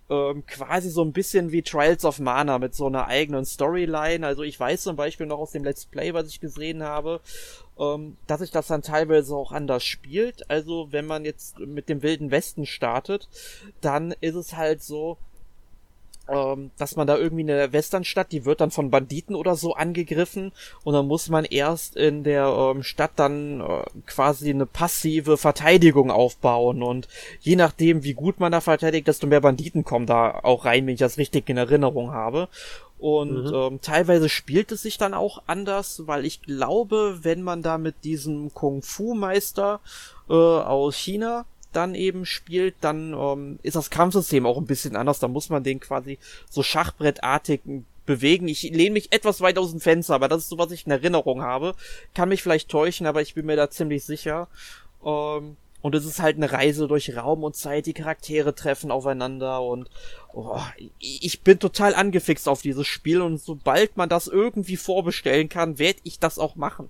[0.09, 4.25] ähm, quasi so ein bisschen wie Trials of Mana mit so einer eigenen Storyline.
[4.25, 7.19] Also ich weiß zum Beispiel noch aus dem Let's Play, was ich gesehen habe,
[7.77, 10.49] ähm, dass sich das dann teilweise auch anders spielt.
[10.49, 13.27] Also wenn man jetzt mit dem Wilden Westen startet,
[13.81, 15.17] dann ist es halt so,
[16.31, 19.73] ähm, dass man da irgendwie in der Westernstadt, die wird dann von Banditen oder so
[19.73, 20.51] angegriffen
[20.83, 26.11] und dann muss man erst in der ähm, Stadt dann äh, quasi eine passive Verteidigung
[26.11, 27.07] aufbauen und
[27.39, 30.93] je nachdem, wie gut man da verteidigt, desto mehr Banditen kommen da auch rein, wenn
[30.93, 32.49] ich das richtig in Erinnerung habe.
[32.99, 33.53] Und mhm.
[33.53, 38.03] ähm, teilweise spielt es sich dann auch anders, weil ich glaube, wenn man da mit
[38.03, 39.79] diesem Kung-Fu-Meister
[40.29, 45.19] äh, aus China dann eben spielt, dann ähm, ist das Kampfsystem auch ein bisschen anders.
[45.19, 46.17] Da muss man den quasi
[46.49, 47.61] so schachbrettartig
[48.05, 48.47] bewegen.
[48.47, 50.91] Ich lehne mich etwas weit aus dem Fenster, aber das ist so, was ich in
[50.91, 51.75] Erinnerung habe.
[52.15, 54.47] Kann mich vielleicht täuschen, aber ich bin mir da ziemlich sicher.
[55.05, 59.61] Ähm, und es ist halt eine Reise durch Raum und Zeit, die Charaktere treffen aufeinander
[59.61, 59.89] und
[60.33, 60.59] oh,
[60.99, 65.99] ich bin total angefixt auf dieses Spiel und sobald man das irgendwie vorbestellen kann, werde
[66.03, 66.89] ich das auch machen.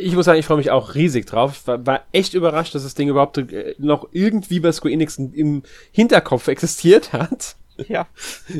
[0.00, 1.66] Ich muss sagen, ich freue mich auch riesig drauf.
[1.66, 5.62] War, war echt überrascht, dass das Ding überhaupt äh, noch irgendwie bei Square Enix im
[5.92, 7.56] Hinterkopf existiert hat.
[7.86, 8.08] Ja.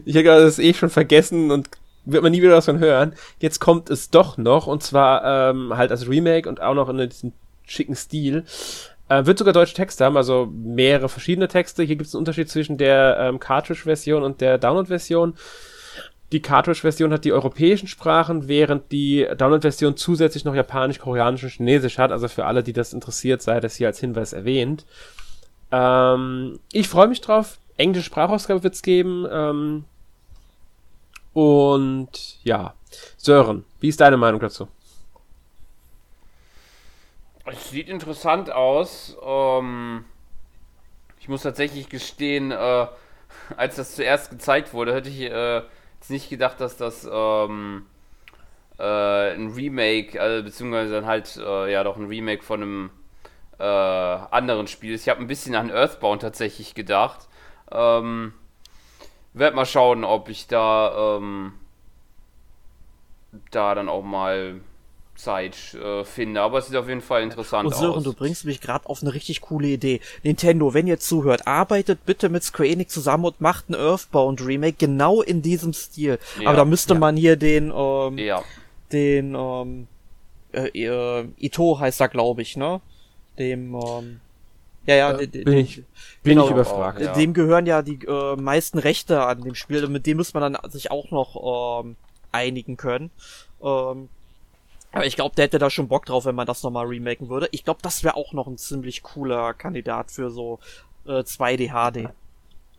[0.05, 1.69] Ich habe das eh schon vergessen und
[2.05, 3.15] wird man nie wieder was von hören.
[3.41, 6.99] Jetzt kommt es doch noch und zwar ähm, halt als Remake und auch noch in
[7.09, 7.33] diesem
[7.67, 8.45] schicken Stil.
[9.09, 11.83] Äh, wird sogar deutsche Texte haben, also mehrere verschiedene Texte.
[11.83, 15.35] Hier gibt es einen Unterschied zwischen der ähm, Cartridge-Version und der Download-Version.
[16.33, 21.97] Die Cartridge-Version hat die europäischen Sprachen, während die Download-Version zusätzlich noch Japanisch, Koreanisch und Chinesisch
[21.97, 22.13] hat.
[22.13, 24.85] Also für alle, die das interessiert, sei das hier als Hinweis erwähnt.
[25.73, 27.59] Ähm, ich freue mich drauf.
[27.79, 29.27] Englische Sprachausgabe wird's geben.
[29.31, 29.85] Ähm,
[31.33, 32.75] und ja,
[33.17, 34.69] Sören, wie ist deine Meinung dazu?
[37.47, 39.17] Es sieht interessant aus.
[39.25, 40.05] Ähm,
[41.21, 42.87] ich muss tatsächlich gestehen, äh,
[43.57, 45.63] als das zuerst gezeigt wurde, hätte ich äh,
[45.99, 47.87] jetzt nicht gedacht, dass das ähm,
[48.79, 52.91] äh, ein Remake, also, beziehungsweise dann halt äh, ja doch ein Remake von einem
[53.59, 55.03] äh, anderen Spiel ist.
[55.03, 57.29] Ich habe ein bisschen an Earthbound tatsächlich gedacht.
[57.73, 58.33] Ähm,
[59.35, 61.55] werd mal schauen, ob ich da ähm,
[63.51, 64.61] da dann auch mal
[65.19, 66.41] Zeit äh, finde.
[66.41, 68.05] Aber es sieht auf jeden Fall interessant Und Sören, aus.
[68.05, 70.01] du bringst mich gerade auf eine richtig coole Idee.
[70.23, 74.77] Nintendo, wenn ihr zuhört, arbeitet bitte mit Square Enix zusammen und macht ein Earthbound Remake
[74.79, 76.19] genau in diesem Stil.
[76.41, 77.01] Ja, Aber da müsste ja.
[77.01, 78.43] man hier den, ähm, ja.
[78.93, 79.87] den, ähm,
[80.53, 82.81] äh, äh, Ito heißt er, glaube ich, ne?
[83.39, 84.21] Dem, ähm,
[84.87, 85.77] ja, ja, Äh, bin de- ich-
[86.23, 87.01] Bin genau, ich überfragt.
[87.01, 87.13] Ja.
[87.13, 90.53] Dem gehören ja die äh, meisten Rechte an dem Spiel und mit dem muss man
[90.55, 91.97] dann sich auch noch ähm,
[92.33, 93.11] einigen können.
[93.63, 94.09] Ähm,
[94.93, 97.49] aber ich glaube, der hätte da schon Bock drauf, wenn man das nochmal remaken würde.
[97.53, 100.59] Ich glaube, das wäre auch noch ein ziemlich cooler Kandidat für so
[101.07, 102.11] äh, 2D HD.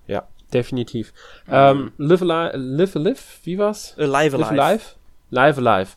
[0.08, 1.14] Ja, definitiv.
[1.50, 3.96] Ähm, live, Alive, live, live, wie war's?
[3.98, 4.62] Äh, live Live Alive.
[4.62, 4.84] Alive?
[5.32, 5.92] Live Alive.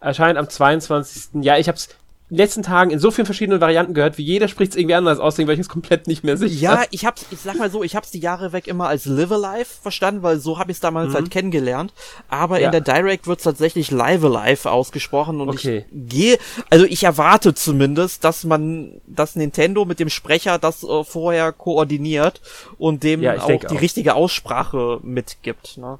[0.00, 1.42] Erscheint am 22.
[1.44, 1.94] Ja, ich hab's
[2.30, 4.94] in den letzten Tagen in so vielen verschiedenen Varianten gehört, wie jeder spricht es irgendwie
[4.96, 6.60] anders aus, war ich jetzt komplett nicht mehr sicher.
[6.60, 9.32] Ja, ich hab's, ich sag mal so, ich hab's die Jahre weg immer als Live
[9.32, 11.94] Alive verstanden, weil so habe ich es damals halt kennengelernt.
[12.28, 12.60] Aber Mhm.
[12.60, 12.66] Ja.
[12.66, 15.86] in der Direct wird's tatsächlich Live Alive ausgesprochen und Okay.
[15.90, 16.38] ich gehe,
[16.68, 22.42] also ich erwarte zumindest, dass man, dass Nintendo mit dem Sprecher das äh, vorher koordiniert
[22.76, 23.80] und dem Ja, auch die auch.
[23.80, 25.78] richtige Aussprache mitgibt.
[25.78, 25.98] Ne?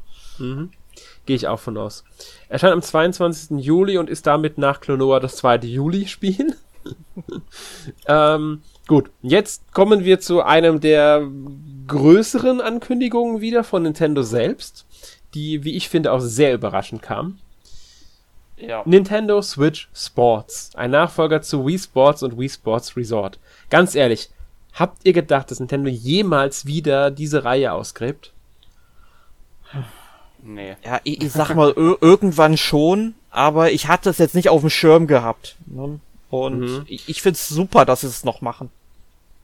[1.28, 2.04] Gehe ich auch von aus.
[2.48, 3.62] Erscheint am 22.
[3.62, 6.56] Juli und ist damit nach Klonoa das zweite Juli-Spiel.
[8.06, 11.28] ähm, gut, jetzt kommen wir zu einem der
[11.86, 14.86] größeren Ankündigungen wieder von Nintendo selbst,
[15.34, 17.38] die, wie ich finde, auch sehr überraschend kam.
[18.56, 18.82] Ja.
[18.86, 23.38] Nintendo Switch Sports, ein Nachfolger zu Wii Sports und Wii Sports Resort.
[23.68, 24.30] Ganz ehrlich,
[24.72, 28.32] habt ihr gedacht, dass Nintendo jemals wieder diese Reihe ausgräbt?
[30.42, 30.76] Nee.
[30.84, 34.70] Ja, ich, ich sag mal, irgendwann schon, aber ich hatte es jetzt nicht auf dem
[34.70, 35.56] Schirm gehabt.
[35.66, 36.00] Ne?
[36.30, 36.82] Und Mhm.
[36.86, 38.70] ich, ich find's super, dass sie es noch machen.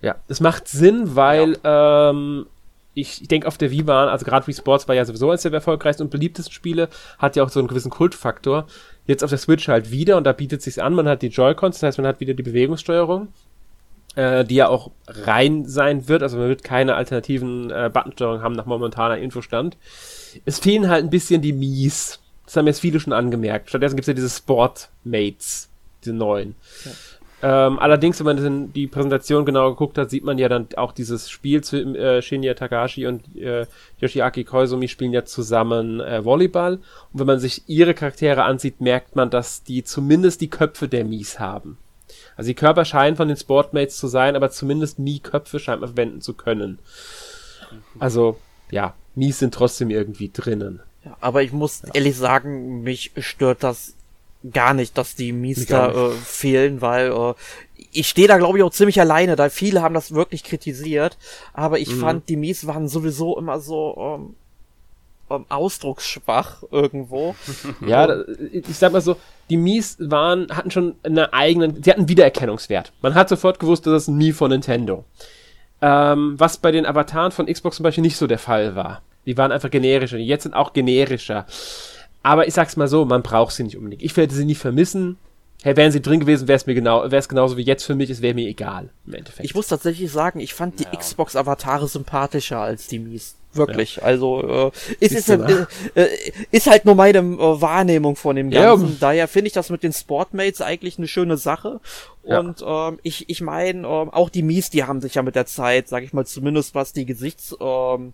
[0.03, 2.47] Ja, es macht Sinn, weil ähm,
[2.93, 5.43] ich, ich denke auf der Wii waren, also gerade Wii Sports war ja sowieso eines
[5.43, 6.89] der erfolgreichsten und beliebtesten Spiele,
[7.19, 8.67] hat ja auch so einen gewissen Kultfaktor.
[9.07, 11.77] Jetzt auf der Switch halt wieder und da bietet sich's an, man hat die Joy-Cons,
[11.81, 13.29] das heißt, man hat wieder die Bewegungssteuerung,
[14.15, 18.55] äh, die ja auch rein sein wird, also man wird keine alternativen äh, Buttonsteuerung haben
[18.55, 19.77] nach momentaner Infostand.
[20.45, 22.21] Es fehlen halt ein bisschen die Mies.
[22.45, 23.69] Das haben jetzt viele schon angemerkt.
[23.69, 25.69] Stattdessen gibt's ja diese Sport-Mates,
[26.03, 26.55] diese neuen.
[27.43, 31.29] Ähm, allerdings, wenn man die Präsentation genau geguckt hat, sieht man ja dann auch dieses
[31.29, 33.67] Spiel zu äh, Shinya Takashi und äh,
[33.99, 36.77] Yoshiaki Koizumi spielen ja zusammen äh, Volleyball.
[36.77, 41.05] Und wenn man sich ihre Charaktere ansieht, merkt man, dass die zumindest die Köpfe der
[41.05, 41.77] Mies haben.
[42.37, 46.21] Also die Körper scheinen von den Sportmates zu sein, aber zumindest Mii-Köpfe scheint man verwenden
[46.21, 46.79] zu können.
[47.99, 48.39] Also,
[48.71, 50.81] ja, Mies sind trotzdem irgendwie drinnen.
[51.05, 53.95] Ja, aber ich muss ehrlich sagen, mich stört das
[54.53, 57.35] gar nicht, dass die Miester auch äh, fehlen, weil äh,
[57.93, 61.17] ich stehe da glaube ich auch ziemlich alleine, da viele haben das wirklich kritisiert,
[61.53, 61.83] aber Mhm.
[61.83, 64.35] ich fand die Mies waren sowieso immer so ähm,
[65.29, 67.35] ausdrucksschwach irgendwo.
[67.87, 68.23] Ja,
[68.53, 69.17] ich sag mal so,
[69.51, 72.93] die Mies waren, hatten schon einen eigenen, die hatten Wiedererkennungswert.
[73.03, 75.05] Man hat sofort gewusst, das ist ein Mii von Nintendo.
[75.83, 79.03] Ähm, was bei den Avataren von Xbox zum Beispiel nicht so der Fall war.
[79.27, 80.17] Die waren einfach generischer.
[80.17, 81.47] Die jetzt sind auch generischer.
[82.23, 84.03] Aber ich sag's mal so, man braucht sie nicht unbedingt.
[84.03, 85.19] Ich werde sie nie vermissen.
[85.63, 87.95] Hey, wären sie drin gewesen, wäre es mir genau, wäre es genauso wie jetzt für
[87.95, 89.47] mich, es wäre mir egal, im Endeffekt.
[89.47, 90.91] Ich muss tatsächlich sagen, ich fand die Ja.
[90.91, 93.37] Xbox-Avatare sympathischer als die Mies.
[93.57, 94.03] Wirklich.
[94.03, 94.71] Also, äh,
[95.01, 96.09] es ist, Siehst du äh,
[96.51, 98.75] ist halt nur meine äh, Wahrnehmung von dem Ja.
[98.75, 98.99] Ganzen.
[99.01, 101.81] Daher finde ich das mit den Sportmates eigentlich eine schöne Sache.
[102.25, 102.41] Ja.
[102.41, 105.47] Und ähm, ich, ich meine, ähm, auch die Mies, die haben sich ja mit der
[105.47, 107.55] Zeit, sag ich mal, zumindest was die Gesichts...
[107.61, 108.13] Ähm,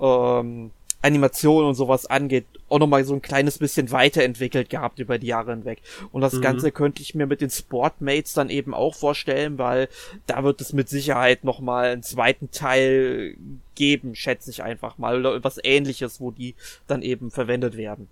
[0.00, 5.28] ähm, Animation und sowas angeht, auch nochmal so ein kleines bisschen weiterentwickelt gehabt über die
[5.28, 5.80] Jahre hinweg.
[6.12, 6.40] Und das Mhm.
[6.40, 9.88] Ganze könnte ich mir mit den Sportmates dann eben auch vorstellen, weil
[10.26, 13.36] da wird es mit Sicherheit nochmal einen zweiten Teil
[13.76, 16.54] geben, schätze ich einfach mal, oder was ähnliches, wo die
[16.88, 18.08] dann eben verwendet werden.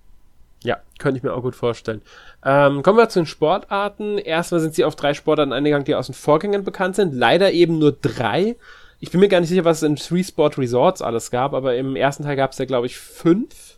[0.62, 2.02] Ja, könnte ich mir auch gut vorstellen.
[2.44, 4.18] Ähm, kommen wir zu den Sportarten.
[4.18, 7.14] Erstmal sind sie auf drei Sportarten eingegangen, die aus den Vorgängern bekannt sind.
[7.14, 8.56] Leider eben nur drei.
[8.98, 11.76] Ich bin mir gar nicht sicher, was es in Three Sport Resorts alles gab, aber
[11.76, 13.76] im ersten Teil gab es ja, glaube ich, fünf.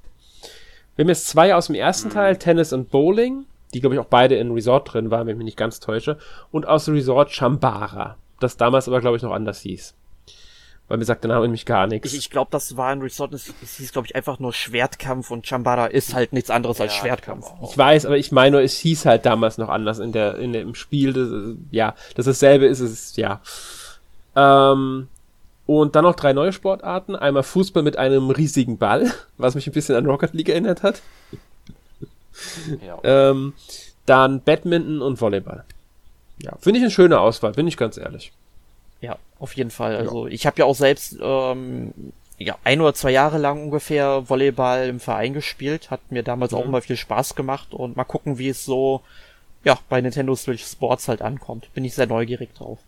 [0.97, 4.07] Wir haben jetzt zwei aus dem ersten Teil, Tennis und Bowling, die, glaube ich, auch
[4.07, 6.19] beide in Resort drin waren, wenn ich mich nicht ganz täusche.
[6.51, 9.95] Und aus dem Resort Chambara, das damals aber, glaube ich, noch anders hieß.
[10.89, 12.13] Weil mir sagt der Name nämlich gar nichts.
[12.13, 15.31] Ich, ich glaube, das war ein Resort, es, es hieß, glaube ich, einfach nur Schwertkampf
[15.31, 17.47] und Chambara ist halt nichts anderes als Ja, Schwertkampf.
[17.47, 20.39] ich glaub Ich weiß, aber ich meine, es hieß halt damals noch anders in der,
[20.39, 21.13] in dem Spiel.
[21.13, 21.29] Das,
[21.71, 23.43] ja, dass dasselbe ist, ist, ja.
[24.37, 25.09] Ähm,
[25.67, 27.15] und dann noch drei neue Sportarten.
[27.17, 31.03] Einmal Fußball mit einem riesigen Ball, was mich ein bisschen an Rocket League erinnert hat.
[32.85, 32.99] Ja.
[33.03, 33.53] Ähm,
[34.07, 35.65] dann Badminton und Volleyball.
[36.41, 38.33] Ja, finde ich eine schöne Auswahl, bin ich ganz ehrlich.
[39.01, 39.97] Ja, auf jeden Fall.
[39.97, 41.93] Also ich habe ja auch selbst ähm,
[42.39, 45.91] ja, ein oder zwei Jahre lang ungefähr Volleyball im Verein gespielt.
[45.91, 46.69] Hat mir damals auch Mhm.
[46.69, 49.03] immer viel Spaß gemacht und mal gucken, wie es so
[49.65, 51.73] ja bei Nintendo Switch Sports halt ankommt.
[51.75, 52.79] Bin ich sehr neugierig drauf.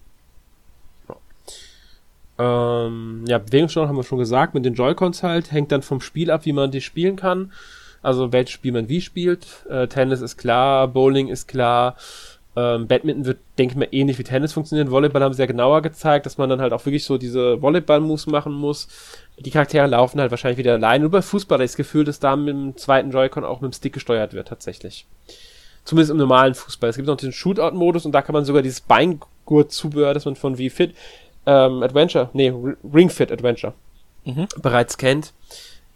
[2.41, 6.31] Ähm, ja, Bewegungssteuerung haben wir schon gesagt, mit den Joy-Cons halt, hängt dann vom Spiel
[6.31, 7.53] ab, wie man die spielen kann.
[8.03, 9.47] Also welches Spiel man wie spielt.
[9.69, 11.97] Äh, Tennis ist klar, Bowling ist klar.
[12.57, 14.91] Ähm, Badminton wird, denke ich mal, ähnlich wie Tennis funktionieren.
[14.91, 18.27] Volleyball haben sie ja genauer gezeigt, dass man dann halt auch wirklich so diese Volleyball-Moves
[18.27, 18.89] machen muss.
[19.39, 21.03] Die Charaktere laufen halt wahrscheinlich wieder allein.
[21.03, 23.73] Nur bei Fußball habe ich das Gefühl, dass da mit dem zweiten Joy-Con auch mit
[23.73, 25.07] dem Stick gesteuert wird, tatsächlich.
[25.85, 26.91] Zumindest im normalen Fußball.
[26.91, 30.59] Es gibt noch diesen Shootout-Modus und da kann man sogar dieses Beingurt-Zubehör, das man von
[30.59, 30.95] Wii Fit
[31.47, 32.53] ähm, Adventure, nee,
[32.93, 33.75] Ring Fit Adventure
[34.25, 34.47] Mhm.
[34.61, 35.33] bereits kennt,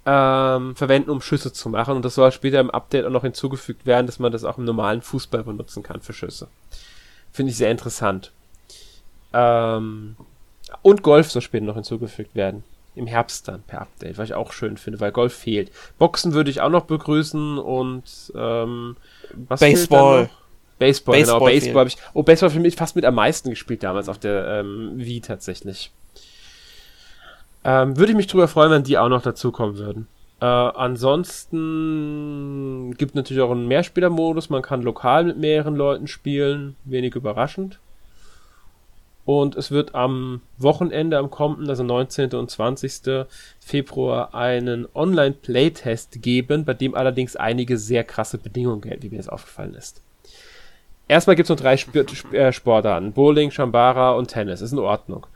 [0.06, 1.94] ähm, verwenden, um Schüsse zu machen.
[1.96, 4.64] Und das soll später im Update auch noch hinzugefügt werden, dass man das auch im
[4.64, 6.48] normalen Fußball benutzen kann für Schüsse.
[7.32, 8.32] Finde ich sehr interessant.
[9.32, 10.16] Ähm,
[10.82, 12.64] und Golf soll später noch hinzugefügt werden.
[12.94, 15.72] Im Herbst dann per Update, was ich auch schön finde, weil Golf fehlt.
[15.98, 18.04] Boxen würde ich auch noch begrüßen und
[18.36, 18.96] ähm,
[19.48, 20.30] was fehlt dann
[20.86, 21.16] Baseball.
[21.16, 21.46] Baseball, genau.
[21.46, 21.96] Baseball Baseball habe ich.
[22.14, 25.90] Oh, Baseball für mich fast mit am meisten gespielt damals auf der ähm, Wii tatsächlich.
[27.64, 30.06] Ähm, würde ich mich drüber freuen, wenn die auch noch dazukommen würden.
[30.40, 31.62] Äh, ansonsten
[32.98, 34.50] gibt natürlich auch einen Mehrspielermodus.
[34.50, 36.76] Man kann lokal mit mehreren Leuten spielen.
[36.84, 37.78] Wenig überraschend.
[39.24, 42.34] Und es wird am Wochenende, am kommenden, also 19.
[42.34, 43.24] und 20.
[43.58, 49.32] Februar, einen Online-Playtest geben, bei dem allerdings einige sehr krasse Bedingungen gelten, wie mir jetzt
[49.32, 50.02] aufgefallen ist.
[51.08, 53.12] Erstmal gibt es nur drei Sp Sp äh, Sportarten.
[53.12, 54.60] Bowling, Shambara und Tennis.
[54.60, 55.26] Ist in Ordnung.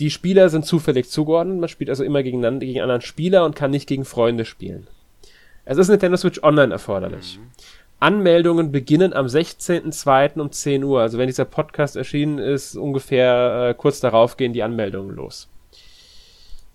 [0.00, 1.60] Die Spieler sind zufällig zugeordnet.
[1.60, 4.88] Man spielt also immer gegeneinander, gegen anderen Spieler und kann nicht gegen Freunde spielen.
[5.64, 7.38] Es ist Nintendo Switch Online erforderlich.
[8.00, 10.40] Anmeldungen beginnen am 16.02.
[10.40, 11.00] um 10 Uhr.
[11.00, 15.48] Also wenn dieser Podcast erschienen ist, ungefähr äh, kurz darauf gehen die Anmeldungen los.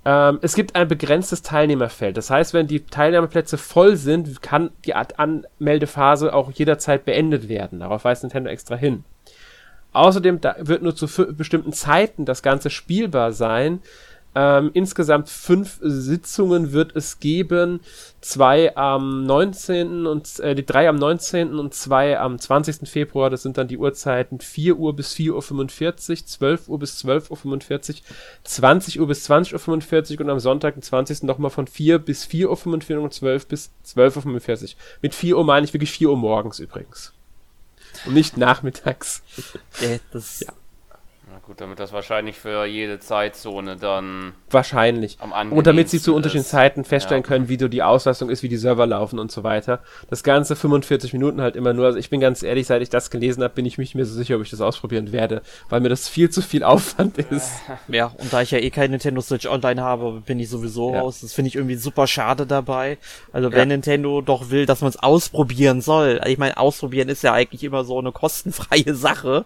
[0.05, 2.17] Ähm, es gibt ein begrenztes Teilnehmerfeld.
[2.17, 7.79] Das heißt, wenn die Teilnehmerplätze voll sind, kann die Anmeldephase auch jederzeit beendet werden.
[7.79, 9.03] Darauf weist Nintendo extra hin.
[9.91, 13.81] Außerdem wird nur zu bestimmten Zeiten das Ganze spielbar sein.
[14.41, 17.81] Ähm, insgesamt fünf Sitzungen wird es geben.
[18.21, 20.07] Zwei am 19.
[20.07, 21.59] und äh, die drei am 19.
[21.59, 22.87] und zwei am 20.
[22.87, 23.29] Februar.
[23.29, 27.99] Das sind dann die Uhrzeiten 4 Uhr bis 4.45 Uhr, 12 Uhr bis 12.45 Uhr,
[28.45, 31.23] 20 Uhr bis 20.45 Uhr und am Sonntag, den 20.
[31.23, 34.69] nochmal von 4 bis 4.45 Uhr und 12 bis 12.45 Uhr.
[35.01, 37.11] Mit 4 Uhr meine ich wirklich 4 Uhr morgens übrigens.
[38.05, 39.21] Und nicht nachmittags.
[39.81, 40.53] Äh, das, Ja.
[41.49, 45.17] Gut, damit das wahrscheinlich für jede Zeitzone dann Wahrscheinlich.
[45.19, 46.51] am Und damit sie zu unterschiedlichen ist.
[46.51, 47.27] Zeiten feststellen Ja.
[47.27, 49.79] können, wie du die Auslastung ist, wie die Server laufen und so weiter.
[50.11, 51.87] Das Ganze 45 Minuten halt immer nur.
[51.87, 54.05] Also ich bin ganz ehrlich, seit ich das gelesen habe, bin ich mich nicht mehr
[54.05, 57.51] so sicher, ob ich das ausprobieren werde, weil mir das viel zu viel Aufwand ist.
[57.87, 60.99] ja, und da ich ja eh kein Nintendo Switch Online habe, bin ich sowieso Ja.
[61.01, 61.21] raus.
[61.21, 62.99] Das finde ich irgendwie super schade dabei.
[63.33, 63.55] Also Ja.
[63.55, 66.21] wenn Nintendo doch will, dass man es ausprobieren soll.
[66.27, 69.45] Ich meine, ausprobieren ist ja eigentlich immer so eine kostenfreie Sache.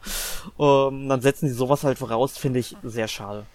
[0.60, 3.46] Ähm, dann setzen sie sowas halt voraus, finde ich sehr schade.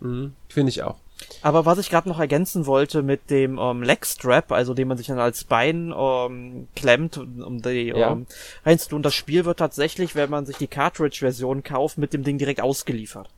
[0.00, 0.96] Mhm, Finde ich auch.
[1.40, 5.06] Aber was ich gerade noch ergänzen wollte mit dem ähm, Legstrap, also den man sich
[5.06, 8.12] dann als Bein ähm, klemmt, um die Ja.
[8.12, 8.26] ähm,
[8.66, 12.60] reinzutun, das Spiel wird tatsächlich, wenn man sich die Cartridge-Version kauft, mit dem Ding direkt
[12.60, 13.30] ausgeliefert.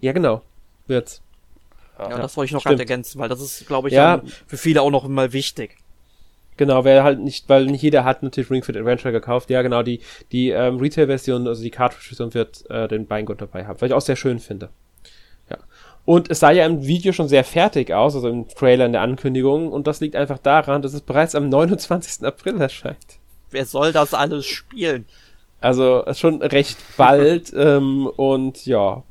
[0.00, 0.42] Ja, genau.
[0.86, 1.22] Wird's.
[1.98, 4.20] Ja, Ja, das wollte ich noch gerade ergänzen, weil das ist, glaube ich, Ja.
[4.46, 5.78] für viele auch noch mal wichtig.
[6.56, 9.50] Genau, wer halt nicht, weil nicht jeder hat natürlich Ring Fit Adventure gekauft.
[9.50, 10.00] Ja, genau, die,
[10.30, 14.00] die ähm, Retail-Version, also die Cartridge-Version wird äh, den Beingurt dabei haben, was ich auch
[14.00, 14.70] sehr schön finde.
[15.50, 15.58] Ja.
[16.04, 19.00] Und es sah ja im Video schon sehr fertig aus, also im Trailer in der
[19.00, 19.72] Ankündigung.
[19.72, 22.24] Und das liegt einfach daran, dass es bereits am 29.
[22.24, 23.18] April erscheint.
[23.50, 25.06] Wer soll das alles spielen?
[25.60, 29.02] Also schon recht bald ähm, und ja.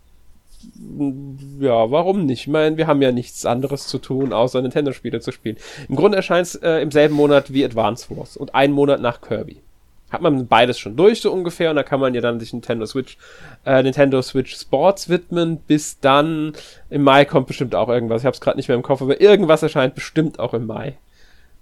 [1.60, 2.42] Ja, warum nicht?
[2.42, 5.58] Ich meine, wir haben ja nichts anderes zu tun, außer Nintendo-Spiele zu spielen.
[5.90, 9.22] Im Grunde erscheint es äh, im selben Monat wie Advance Wars und einen Monat nach
[9.22, 9.62] Kirby.
[10.10, 12.86] Hat man beides schon durch, so ungefähr, und da kann man ja dann sich Nintendo
[12.86, 13.18] Switch,
[13.66, 15.58] äh, Nintendo Switch Sports widmen.
[15.58, 16.54] Bis dann,
[16.90, 18.22] im Mai kommt bestimmt auch irgendwas.
[18.22, 20.98] Ich habe es gerade nicht mehr im Kopf, aber irgendwas erscheint bestimmt auch im Mai.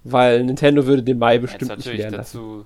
[0.03, 2.37] Weil Nintendo würde den Mai Jetzt bestimmt nicht natürlich leer lassen.
[2.37, 2.65] dazu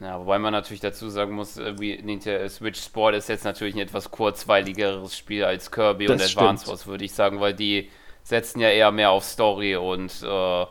[0.00, 3.80] Ja, wobei man natürlich dazu sagen muss, äh, Nintendo Switch Sport ist jetzt natürlich ein
[3.80, 6.66] etwas kurzweiligeres Spiel als Kirby Das und Advance.
[6.68, 7.90] Wars, würde ich sagen, weil die
[8.22, 10.66] setzen ja eher mehr auf Story und äh,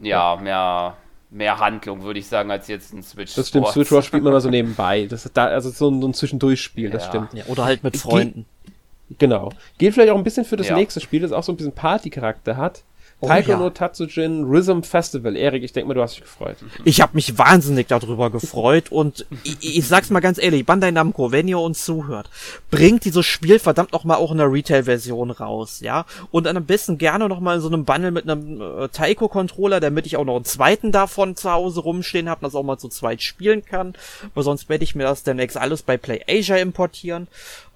[0.00, 0.96] ja, mehr,
[1.30, 3.74] mehr Handlung, würde ich sagen, als jetzt ein Switch Das stimmt, Sport.
[3.74, 5.06] Switch Wars spielt man mal so nebenbei.
[5.06, 7.08] Das ist da, also so ein, so ein Zwischendurchspiel, das Ja.
[7.08, 7.32] stimmt.
[7.34, 8.46] Ja, oder halt mit Ge- Freunden.
[9.18, 9.50] Genau.
[9.78, 10.76] Geht vielleicht auch ein bisschen für das Ja.
[10.76, 12.82] nächste Spiel, das auch so ein bisschen Party-Charakter hat.
[13.18, 13.56] Oh Taiko ja.
[13.56, 15.36] no Tatsujin Rhythm Festival.
[15.36, 16.56] Erik, ich denke mal, du hast dich gefreut.
[16.84, 21.32] Ich habe mich wahnsinnig darüber gefreut und ich, ich sag's mal ganz ehrlich, Bandai Namco,
[21.32, 22.28] wenn ihr uns zuhört,
[22.70, 26.04] bringt dieses Spiel verdammt noch mal auch in der Retail-Version raus, ja?
[26.30, 29.80] Und dann am besten gerne noch mal in so einem Bundle mit einem äh, Taiko-Controller,
[29.80, 32.88] damit ich auch noch einen zweiten davon zu Hause rumstehen habe, das auch mal zu
[32.90, 33.94] zweit spielen kann,
[34.34, 37.28] weil sonst werde ich mir das demnächst alles bei Play Asia importieren.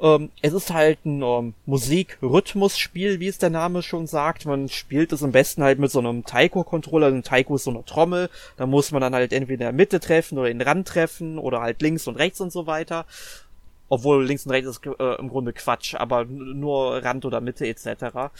[0.03, 4.45] Ähm, es ist halt ein ähm, Musik-Rhythmus-Spiel, wie es der Name schon sagt.
[4.45, 7.07] Man spielt es am besten halt mit so einem Taiko-Controller.
[7.07, 8.29] Ein Taiko ist so eine Trommel.
[8.57, 11.61] Da muss man dann halt entweder in der Mitte treffen oder den Rand treffen oder
[11.61, 13.07] halt links und rechts und so weiter.
[13.89, 18.33] Obwohl links und rechts ist äh, im Grunde Quatsch, aber nur Rand oder Mitte etc.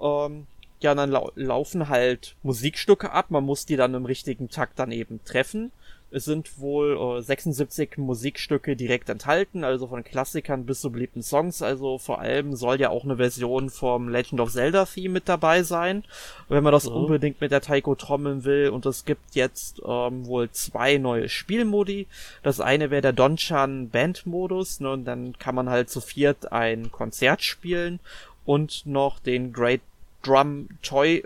[0.00, 0.46] Ähm,
[0.80, 3.30] ja, dann lau laufen halt Musikstücke ab.
[3.30, 5.72] Man muss die dann im richtigen Takt dann eben treffen.
[6.10, 11.60] Es sind wohl äh, 76 Musikstücke direkt enthalten, also von Klassikern bis zu beliebten Songs.
[11.60, 15.62] Also vor allem soll ja auch eine Version vom Legend of Zelda Theme mit dabei
[15.62, 16.04] sein,
[16.48, 16.92] wenn man das Mhm.
[16.96, 18.70] unbedingt mit der Taiko trommeln will.
[18.70, 22.06] Und es gibt jetzt ähm, wohl zwei neue Spielmodi.
[22.42, 26.52] Das eine wäre der Donchan Band Modus, ne, und dann kann man halt zu viert
[26.52, 28.00] ein Konzert spielen
[28.46, 29.82] und noch den Great
[30.28, 31.22] Drum Toy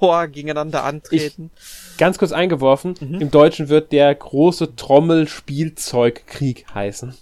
[0.00, 1.50] War gegeneinander antreten.
[1.98, 3.20] Ganz kurz eingeworfen, Mhm.
[3.20, 7.14] im Deutschen wird der große Trommel-Spielzeugkrieg heißen.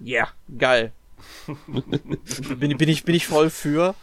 [0.00, 0.92] Ja, geil.
[2.58, 3.94] bin, bin, ich, bin ich voll für.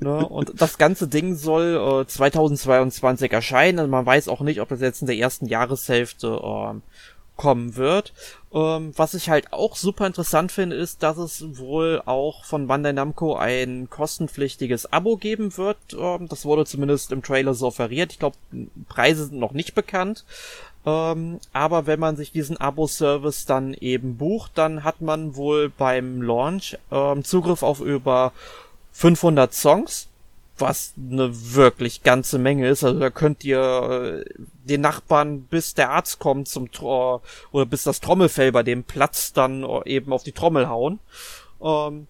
[0.00, 0.26] Ne?
[0.26, 3.78] Und das ganze Ding soll äh, 2022 erscheinen.
[3.80, 6.82] Also man weiß auch nicht, ob das jetzt in der ersten Jahreshälfte ähm,
[7.36, 8.12] kommen wird.
[8.52, 12.92] Ähm, was ich halt auch super interessant finde, ist, dass es wohl auch von Bandai
[12.92, 15.76] Namco ein kostenpflichtiges Abo geben wird.
[15.98, 18.12] Ähm, das wurde zumindest im Trailer so offeriert.
[18.12, 18.36] Ich glaube,
[18.88, 20.24] Preise sind noch nicht bekannt.
[20.86, 26.22] Ähm, aber wenn man sich diesen Abo-Service dann eben bucht, dann hat man wohl beim
[26.22, 28.32] Launch ähm, Zugriff auf über
[28.92, 30.07] 500 Songs,
[30.60, 32.84] was eine wirklich ganze Menge ist.
[32.84, 37.22] Also da könnt ihr äh, den Nachbarn, bis der Arzt kommt zum Tro
[37.52, 40.98] oder bis das Trommelfell bei dem platzt, dann äh, eben auf die Trommel hauen.
[41.62, 42.06] Ähm,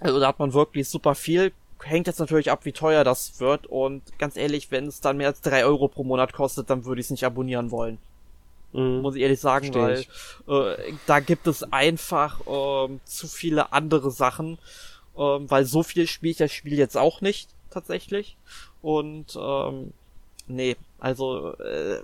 [0.00, 1.52] also da hat man wirklich super viel.
[1.82, 3.66] Hängt jetzt natürlich ab, wie teuer das wird.
[3.66, 7.00] Und ganz ehrlich, wenn es dann mehr als drei Euro pro Monat kostet, dann würde
[7.00, 7.98] ich es nicht abonnieren wollen.
[8.72, 9.00] Mhm.
[9.00, 10.08] Muss ich ehrlich sagen, Versteh
[10.48, 10.88] weil ich.
[10.88, 14.58] äh, da gibt es einfach ähm, zu viele andere Sachen.
[15.18, 18.36] Ähm, weil so viel spiele ich das Spiel jetzt auch nicht, tatsächlich.
[18.82, 19.92] Und ähm,
[20.46, 22.00] nee, also äh,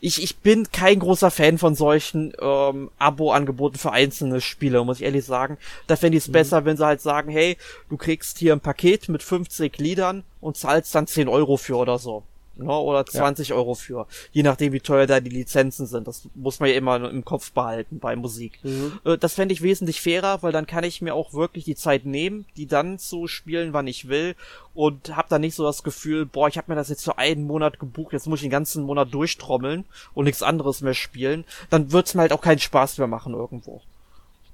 [0.00, 5.04] ich, ich bin kein großer Fan von solchen ähm, Abo-Angeboten für einzelne Spiele, muss ich
[5.04, 5.58] ehrlich sagen.
[5.86, 7.56] Da fände ich es besser, wenn sie halt sagen, hey,
[7.90, 11.98] du kriegst hier ein Paket mit 50 Liedern und zahlst dann 10 Euro für oder
[11.98, 12.22] so.
[12.56, 14.06] Ne, oder 20 Euro für.
[14.30, 16.06] Je nachdem, wie teuer da die Lizenzen sind.
[16.06, 18.60] Das muss man ja immer im Kopf behalten bei Musik.
[19.04, 22.06] Äh, Das fände ich wesentlich fairer, weil dann kann ich mir auch wirklich die Zeit
[22.06, 24.36] nehmen, die dann zu spielen, wann ich will.
[24.72, 27.44] Und hab dann nicht so das Gefühl, boah, ich habe mir das jetzt für einen
[27.44, 31.44] Monat gebucht, jetzt muss ich den ganzen Monat durchtrommeln und nichts anderes mehr spielen.
[31.70, 33.80] Dann wird's mir halt auch keinen Spaß mehr machen irgendwo.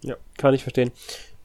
[0.03, 0.91] Ja, kann ich verstehen.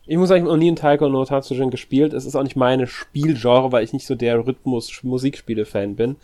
[0.07, 2.14] Ich muss sagen, ich habe noch nie in Taiko no Tatsujin gespielt.
[2.14, 6.18] Es ist auch nicht meine Spielgenre, weil ich nicht so der Rhythmus-Musikspiele-Fan bin.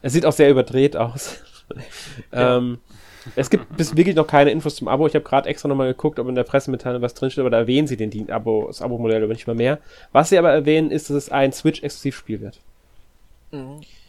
[0.00, 1.38] Es sieht auch sehr überdreht aus.
[2.32, 2.78] ähm,
[3.36, 5.06] es gibt bis wirklich noch keine Infos zum Abo.
[5.06, 7.86] Ich habe gerade extra nochmal geguckt, ob in der Pressemitteilung was drinsteht, aber da erwähnen
[7.86, 9.78] sie den Abo, das Abo-Modell aber nicht mal mehr.
[10.12, 12.60] Was sie aber erwähnen, ist, dass es ein Switch-Exklusivspiel wird.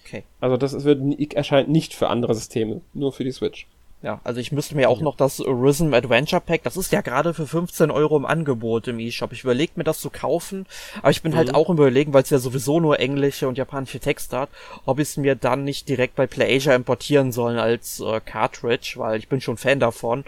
[0.06, 0.24] Okay.
[0.40, 1.02] Also das wird,
[1.34, 3.68] erscheint nicht für andere Systeme, nur für die Switch.
[4.02, 7.34] Ja, also ich müsste mir auch noch das Rhythm Adventure Pack, das ist ja gerade
[7.34, 9.34] für 15 Euro im Angebot im eShop.
[9.34, 10.66] Ich überlege mir das zu kaufen,
[11.00, 14.00] aber ich bin halt auch im Überlegen, weil es ja sowieso nur englische und japanische
[14.00, 14.50] Texte hat,
[14.86, 19.20] ob ich es mir dann nicht direkt bei PlayAsia importieren sollen als äh, Cartridge, weil
[19.20, 20.24] ich bin schon Fan davon.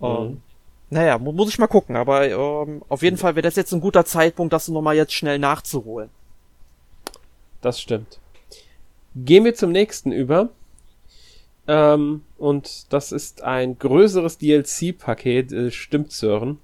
[0.00, 0.40] Ähm,
[0.88, 3.80] naja, mu muss ich mal gucken, aber ähm, auf jeden Fall wäre das jetzt ein
[3.82, 6.08] guter Zeitpunkt, das nochmal jetzt schnell nachzuholen.
[7.60, 8.20] Das stimmt.
[9.14, 10.48] Gehen wir zum nächsten über.
[11.68, 16.58] Ähm, und das ist ein größeres DLC-Paket, äh, stimmt Sören.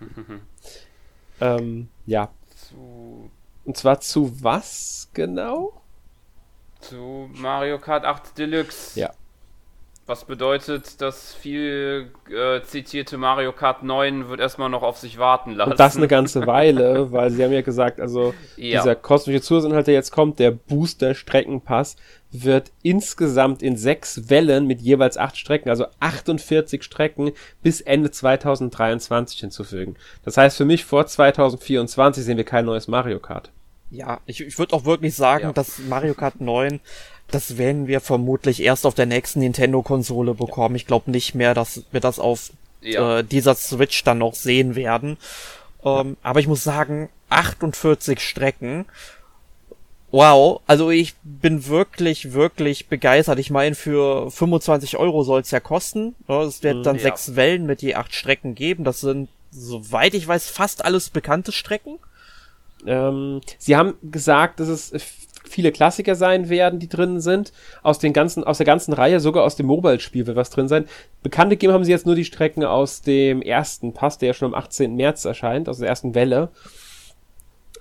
[1.40, 2.30] ähm, ja.
[2.54, 3.30] Zu,
[3.64, 5.82] Und zwar zu was genau?
[6.82, 8.98] zu Mario Kart 8 Deluxe.
[9.00, 9.10] Ja.
[10.04, 15.52] Was bedeutet, das viel äh, zitierte Mario Kart 9 wird erstmal noch auf sich warten
[15.52, 15.70] lassen.
[15.70, 18.80] Und das eine ganze Weile, weil sie haben ja gesagt, also ja.
[18.80, 21.96] dieser kosmische Zusatzinhalt, der jetzt kommt, der Booster Streckenpass,
[22.32, 27.32] wird insgesamt in sechs Wellen mit jeweils acht Strecken, also 48 Strecken
[27.62, 29.96] bis Ende 2023 hinzufügen.
[30.24, 33.50] Das heißt für mich vor 2024 sehen wir kein neues Mario Kart.
[33.90, 35.52] Ja, ich, ich würde auch wirklich sagen, ja.
[35.52, 36.80] dass Mario Kart 9
[37.32, 40.76] das werden wir vermutlich erst auf der nächsten Nintendo-Konsole bekommen.
[40.76, 42.50] Ich glaube nicht mehr, dass wir das auf
[42.82, 43.18] ja.
[43.18, 45.16] äh, dieser Switch dann noch sehen werden.
[45.84, 48.84] Ähm, aber ich muss sagen, 48 Strecken.
[50.12, 53.38] Wow, also ich bin wirklich, wirklich begeistert.
[53.38, 56.14] Ich meine, für 25 Euro soll es ja kosten.
[56.28, 57.02] Es wird mhm, dann ja.
[57.02, 58.84] sechs Wellen mit je acht Strecken geben.
[58.84, 61.98] Das sind, soweit ich weiß, fast alles bekannte Strecken.
[62.86, 64.92] Ähm, sie haben gesagt, dass es
[65.48, 67.54] viele Klassiker sein werden, die drin sind.
[67.82, 70.84] Aus den ganzen, aus der ganzen Reihe, sogar aus dem Mobile-Spiel wird was drin sein.
[71.22, 74.52] Bekannt gegeben haben sie jetzt nur die Strecken aus dem ersten Pass, der ja schon
[74.52, 74.94] am 18.
[74.94, 76.50] März erscheint, aus der ersten Welle.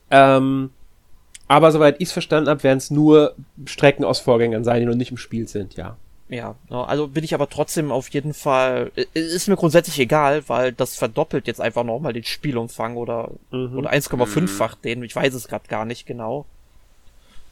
[0.10, 0.70] Ähm,
[1.52, 4.96] aber soweit ich es verstanden habe, werden es nur Strecken aus Vorgängern sein, die noch
[4.96, 5.98] nicht im Spiel sind, ja.
[6.30, 10.96] Ja, also bin ich aber trotzdem auf jeden Fall, ist mir grundsätzlich egal, weil das
[10.96, 13.78] verdoppelt jetzt einfach nochmal den Spielumfang oder, mhm.
[13.78, 14.82] oder 1,5-fach mhm.
[14.82, 16.46] den, ich weiß es gerade gar nicht genau.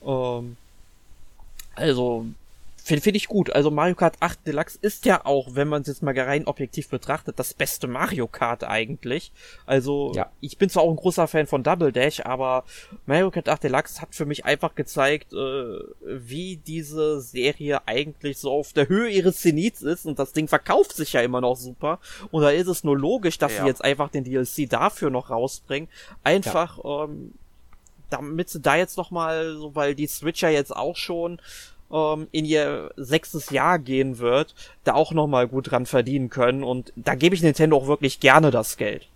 [0.05, 0.55] Ähm,
[1.75, 2.25] also,
[2.89, 3.51] finde find ich gut.
[3.51, 6.89] Also Mario Kart 8 Deluxe ist ja auch, wenn man es jetzt mal rein objektiv
[6.89, 9.31] betrachtet, das beste Mario Kart eigentlich.
[9.65, 10.31] Also ja.
[10.41, 12.65] ich bin zwar auch ein großer Fan von Double Dash, aber
[13.05, 18.51] Mario Kart 8 Deluxe hat für mich einfach gezeigt, äh, wie diese Serie eigentlich so
[18.51, 21.99] auf der Höhe ihres Zenits ist und das Ding verkauft sich ja immer noch super.
[22.31, 23.61] Und da ist es nur logisch, dass ja.
[23.61, 25.89] sie jetzt einfach den DLC dafür noch rausbringen.
[26.23, 27.03] Einfach, ja.
[27.03, 27.33] ähm,
[28.09, 31.39] damit sie da jetzt nochmal, so, weil die Switcher jetzt auch schon
[31.91, 36.63] ähm, in ihr sechstes Jahr gehen wird, da auch nochmal gut dran verdienen können.
[36.63, 39.07] Und da gebe ich Nintendo auch wirklich gerne das Geld.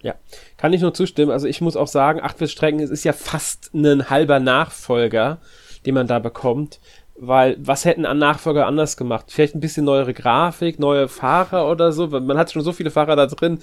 [0.00, 0.14] Ja,
[0.56, 1.32] kann ich nur zustimmen.
[1.32, 5.38] Also ich muss auch sagen, 8-Bit-Strecken ist ja fast ein halber Nachfolger,
[5.86, 6.78] den man da bekommt
[7.20, 9.26] weil was hätten an Nachfolger anders gemacht?
[9.28, 12.06] Vielleicht ein bisschen neuere Grafik, neue Fahrer oder so.
[12.06, 13.58] Man hat schon so viele Fahrer da drin.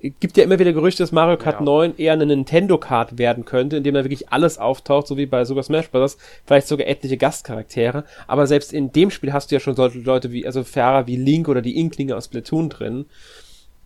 [0.00, 1.64] Gibt ja immer wieder Gerüchte, dass Mario Kart ja.
[1.64, 5.26] 9 eher eine Nintendo Kart werden könnte, in dem da wirklich alles auftaucht, so wie
[5.26, 6.18] bei Super Smash Bros.
[6.44, 8.04] Vielleicht sogar etliche Gastcharaktere.
[8.26, 11.16] Aber selbst in dem Spiel hast du ja schon solche Leute wie, also Fahrer wie
[11.16, 13.06] Link oder die Inklinge aus Platoon drin.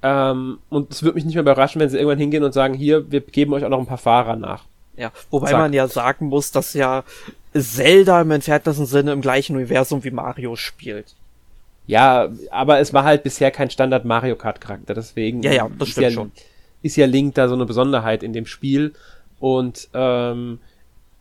[0.03, 3.11] Ähm, und es würde mich nicht mehr überraschen, wenn sie irgendwann hingehen und sagen, hier,
[3.11, 4.65] wir geben euch auch noch ein paar Fahrer nach.
[4.97, 5.61] Ja, wobei Zack.
[5.61, 7.05] man ja sagen muss, dass ja
[7.55, 11.15] Zelda im entferntesten Sinne im gleichen Universum wie Mario spielt.
[11.87, 15.91] Ja, aber es war halt bisher kein Standard Mario Kart Charakter, deswegen ja, ja, das
[15.91, 16.31] ist, ja, schon.
[16.83, 18.93] ist ja Link da so eine Besonderheit in dem Spiel
[19.41, 20.61] und ähm,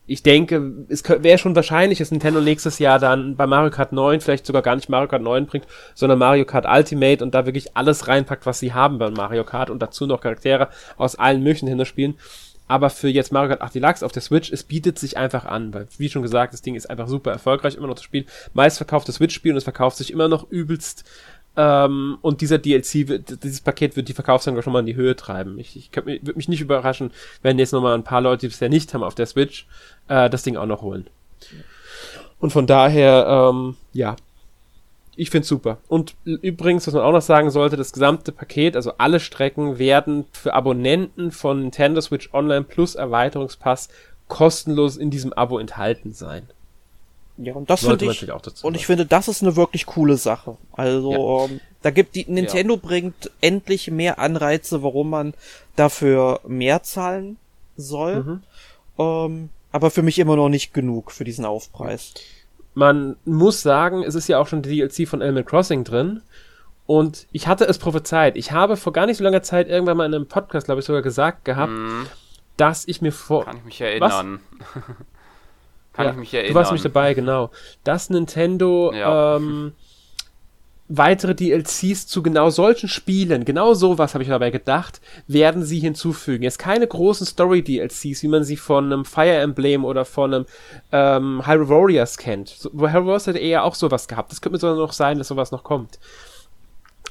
[0.06, 4.20] ich denke, es wäre schon wahrscheinlich, dass Nintendo nächstes Jahr dann bei Mario Kart 9
[4.20, 7.76] vielleicht sogar gar nicht Mario Kart 9 bringt, sondern Mario Kart Ultimate und da wirklich
[7.76, 11.68] alles reinpackt, was sie haben bei Mario Kart und dazu noch Charaktere aus allen möglichen
[11.68, 12.16] Hinterspielen.
[12.18, 15.44] spielen aber für jetzt Mario Kart 8 Deluxe auf der Switch, es bietet sich einfach
[15.44, 18.26] an, weil, wie schon gesagt, das Ding ist einfach super erfolgreich, immer noch das Spiel,
[18.54, 21.04] meistverkauftes Switch-Spiel und es verkauft sich immer noch übelst.
[21.58, 25.60] Ähm, und dieser DLC, dieses Paket wird die Verkaufszahlen schon mal in die Höhe treiben.
[25.60, 27.12] Ich, ich würde mich nicht überraschen,
[27.42, 29.68] wenn jetzt nochmal ein paar Leute, die es ja nicht haben auf der Switch,
[30.08, 31.08] äh, das Ding auch noch holen.
[32.40, 34.16] Und von daher, ähm, ja,
[35.16, 35.78] ich finde super.
[35.88, 40.26] Und übrigens, was man auch noch sagen sollte, das gesamte Paket, also alle Strecken werden
[40.32, 43.90] für Abonnenten von Nintendo Switch Online Plus Erweiterungspass
[44.28, 46.48] kostenlos in diesem Abo enthalten sein.
[47.38, 50.16] Ja, und das finde ich, auch dazu und ich finde, das ist eine wirklich coole
[50.18, 50.58] Sache.
[50.74, 51.46] Also, ja.
[51.46, 52.80] ähm, da gibt die, Nintendo ja.
[52.82, 55.34] bringt endlich mehr Anreize, warum man
[55.76, 57.38] dafür mehr zahlen
[57.78, 58.24] soll.
[58.24, 58.44] Mhm.
[59.00, 62.14] Ähm, aber für mich immer noch nicht genug für diesen Aufpreis
[62.74, 66.22] man muss sagen, es ist ja auch schon die DLC von Animal Crossing drin.
[66.86, 68.36] Und ich hatte es prophezeit.
[68.36, 70.86] Ich habe vor gar nicht so langer Zeit irgendwann mal in einem Podcast, glaube ich,
[70.86, 72.06] sogar gesagt gehabt, mm.
[72.58, 73.46] dass ich mir vor.
[73.46, 74.40] Kann ich mich erinnern.
[75.94, 76.54] Kann ja, ich mich erinnern.
[76.54, 77.50] Du warst mich dabei, genau.
[77.84, 79.38] Dass Nintendo ja.
[79.38, 79.74] ähm,
[80.98, 86.44] weitere DLCs zu genau solchen Spielen, genau sowas habe ich dabei gedacht, werden sie hinzufügen.
[86.44, 90.46] Jetzt keine großen Story-DLCs, wie man sie von einem Fire Emblem oder von einem
[90.92, 92.50] ähm, Hyrule Warriors kennt.
[92.50, 94.32] So, Hyrule Warriors hat eher auch sowas gehabt.
[94.32, 95.98] Das könnte mir sogar noch sein, dass sowas noch kommt.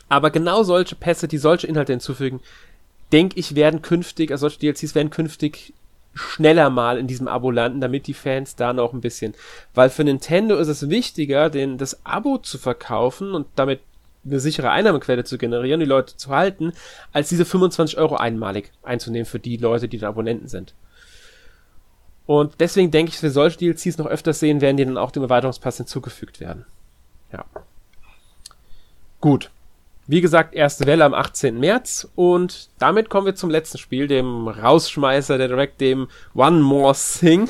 [0.09, 2.41] Aber genau solche Pässe, die solche Inhalte hinzufügen,
[3.13, 5.73] denke ich, werden künftig, also solche DLCs werden künftig
[6.15, 9.35] schneller mal in diesem Abo landen, damit die Fans da noch ein bisschen.
[9.75, 13.81] Weil für Nintendo ist es wichtiger, den, das Abo zu verkaufen und damit
[14.25, 16.73] eine sichere Einnahmequelle zu generieren, die Leute zu halten,
[17.13, 20.75] als diese 25 Euro einmalig einzunehmen für die Leute, die da Abonnenten sind.
[22.27, 25.23] Und deswegen denke ich, wir solche DLCs noch öfters sehen werden, die dann auch dem
[25.23, 26.67] Erweiterungspass hinzugefügt werden.
[27.33, 27.45] Ja.
[29.21, 29.51] Gut.
[30.11, 31.61] Wie gesagt, erste Welle am 18.
[31.61, 36.97] März und damit kommen wir zum letzten Spiel, dem Rausschmeißer der Direct, dem One More
[36.97, 37.49] Thing.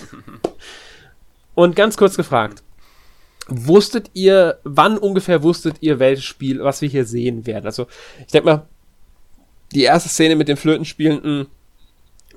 [1.54, 2.62] Und ganz kurz gefragt,
[3.48, 7.64] wusstet ihr, wann ungefähr wusstet ihr, welches Spiel, was wir hier sehen werden?
[7.64, 7.86] Also,
[8.18, 8.66] ich denke mal,
[9.72, 11.46] die erste Szene mit dem Flötenspielenden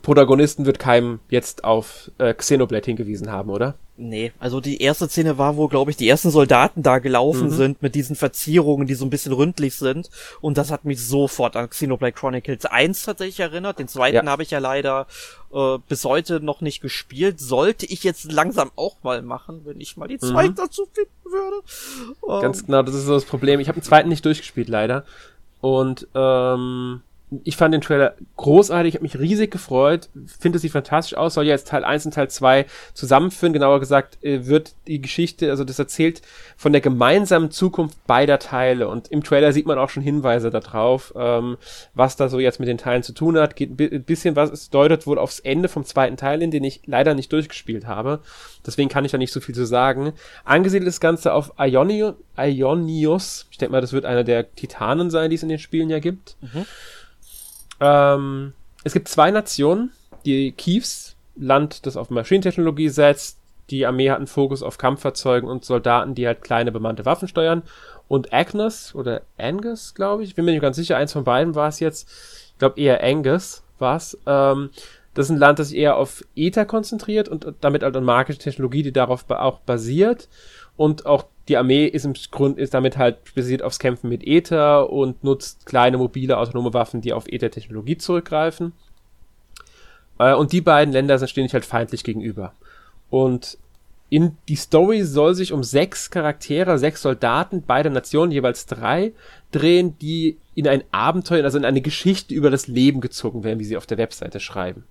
[0.03, 3.75] Protagonisten wird keinem jetzt auf äh, Xenoblade hingewiesen haben, oder?
[3.95, 7.51] Nee, also die erste Szene war, wo, glaube ich, die ersten Soldaten da gelaufen mhm.
[7.51, 10.09] sind mit diesen Verzierungen, die so ein bisschen ründlich sind.
[10.41, 13.79] Und das hat mich sofort an Xenoblade Chronicles 1 tatsächlich erinnert.
[13.79, 14.31] Den zweiten ja.
[14.31, 15.07] habe ich ja leider
[15.53, 17.39] äh, bis heute noch nicht gespielt.
[17.39, 20.55] Sollte ich jetzt langsam auch mal machen, wenn ich mal die Zeit mhm.
[20.55, 22.41] dazu finden würde.
[22.41, 22.65] Ganz ähm.
[22.65, 23.61] genau, das ist so das Problem.
[23.61, 25.05] Ich habe den zweiten nicht durchgespielt, leider.
[25.61, 27.03] Und ähm,
[27.43, 31.51] ich fand den Trailer großartig, habe mich riesig gefreut, finde sieht fantastisch aus, soll ja
[31.51, 35.79] jetzt Teil 1 und Teil 2 zusammenführen, genauer gesagt äh, wird die Geschichte, also das
[35.79, 36.21] erzählt
[36.57, 41.13] von der gemeinsamen Zukunft beider Teile und im Trailer sieht man auch schon Hinweise darauf,
[41.15, 41.57] ähm,
[41.93, 44.69] was da so jetzt mit den Teilen zu tun hat, geht ein bisschen was, es
[44.69, 48.19] deutet wohl aufs Ende vom zweiten Teil hin, den ich leider nicht durchgespielt habe,
[48.65, 50.13] deswegen kann ich da nicht so viel zu sagen.
[50.43, 55.29] Angesiedelt das Ganze auf Ionios, Ionios ich denke mal, das wird einer der Titanen sein,
[55.29, 56.35] die es in den Spielen ja gibt.
[56.41, 56.65] Mhm.
[57.79, 59.91] Ähm, es gibt zwei Nationen,
[60.25, 63.39] die Kiefs, Land, das auf Maschinentechnologie setzt.
[63.69, 67.63] Die Armee hat einen Fokus auf Kampffahrzeugen und Soldaten, die halt kleine bemannte Waffen steuern.
[68.07, 71.69] Und Agnes oder Angus, glaube ich, bin mir nicht ganz sicher, eins von beiden war
[71.69, 72.09] es jetzt.
[72.51, 74.17] Ich glaube eher Angus war es.
[74.25, 74.69] Ähm,
[75.13, 78.39] das ist ein Land, das sich eher auf Ether konzentriert und damit halt an magische
[78.39, 80.27] Technologie, die darauf auch basiert.
[80.75, 84.89] Und auch die Armee ist im Grund, ist damit halt basiert aufs Kämpfen mit Ether
[84.89, 88.73] und nutzt kleine mobile autonome Waffen, die auf Ether-Technologie zurückgreifen.
[90.19, 92.53] Äh, und die beiden Länder stehen sich halt feindlich gegenüber.
[93.09, 93.57] Und
[94.09, 99.11] in die Story soll sich um sechs Charaktere, sechs Soldaten beider Nationen, jeweils drei,
[99.51, 103.65] drehen, die in ein Abenteuer, also in eine Geschichte über das Leben gezogen werden, wie
[103.65, 104.83] sie auf der Webseite schreiben.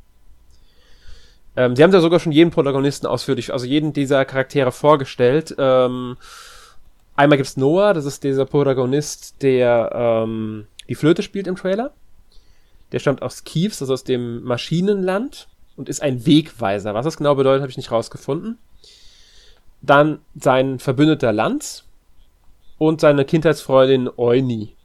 [1.56, 5.54] Ähm, sie haben da sogar schon jeden Protagonisten ausführlich, also jeden dieser Charaktere vorgestellt.
[5.58, 6.16] Ähm,
[7.14, 11.92] einmal gibt's Noah, das ist dieser Protagonist, der ähm, die Flöte spielt im Trailer.
[12.92, 16.94] Der stammt aus Kievs, also aus dem Maschinenland und ist ein Wegweiser.
[16.94, 18.58] Was das genau bedeutet, habe ich nicht rausgefunden.
[19.80, 21.84] Dann sein Verbündeter Lanz
[22.78, 24.76] und seine Kindheitsfreundin Euni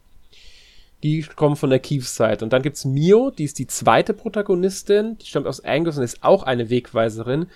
[1.02, 2.44] die kommen von der Keith-Seite.
[2.44, 6.22] Und dann gibt's Mio, die ist die zweite Protagonistin, die stammt aus Angus und ist
[6.22, 7.46] auch eine Wegweiserin.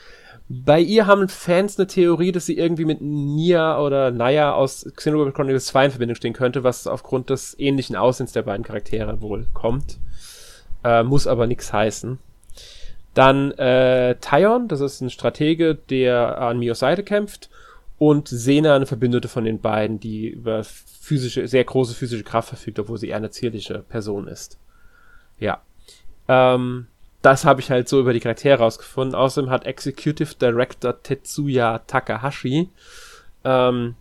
[0.48, 5.32] Bei ihr haben Fans eine Theorie, dass sie irgendwie mit Nia oder Naya aus Xenoblade
[5.32, 9.46] Chronicles 2 in Verbindung stehen könnte, was aufgrund des ähnlichen Aussehens der beiden Charaktere wohl
[9.54, 9.98] kommt.
[10.84, 12.18] Äh, muss aber nichts heißen.
[13.14, 17.50] Dann äh, Tyon, das ist ein Stratege, der an Mios Seite kämpft.
[17.98, 22.78] Und Sena, eine Verbündete von den beiden, die über physische, sehr große physische Kraft verfügt,
[22.78, 24.58] obwohl sie eher eine zierliche Person ist.
[25.38, 25.62] Ja.
[26.28, 26.86] Ähm,
[27.22, 29.14] das habe ich halt so über die Charaktere rausgefunden.
[29.14, 32.68] Außerdem hat Executive Director Tetsuya Takahashi
[33.44, 33.94] ähm,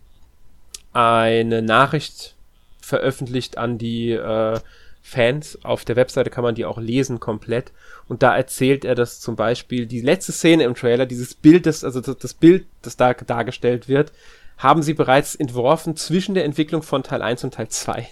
[0.92, 2.34] eine Nachricht
[2.80, 4.58] veröffentlicht an die äh,
[5.02, 5.58] Fans.
[5.64, 7.72] Auf der Webseite kann man die auch lesen komplett.
[8.08, 11.84] Und da erzählt er, dass zum Beispiel die letzte Szene im Trailer, dieses Bild, das,
[11.84, 14.12] also das Bild, das da dargestellt wird,
[14.58, 18.08] haben sie bereits entworfen zwischen der Entwicklung von Teil 1 und Teil 2.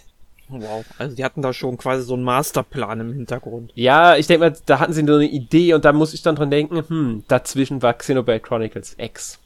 [0.48, 3.70] Wow, also die hatten da schon quasi so einen Masterplan im Hintergrund.
[3.76, 6.34] Ja, ich denke mal, da hatten sie nur eine Idee und da muss ich dann
[6.34, 9.38] dran denken, hm, dazwischen war Xenoblade Chronicles X.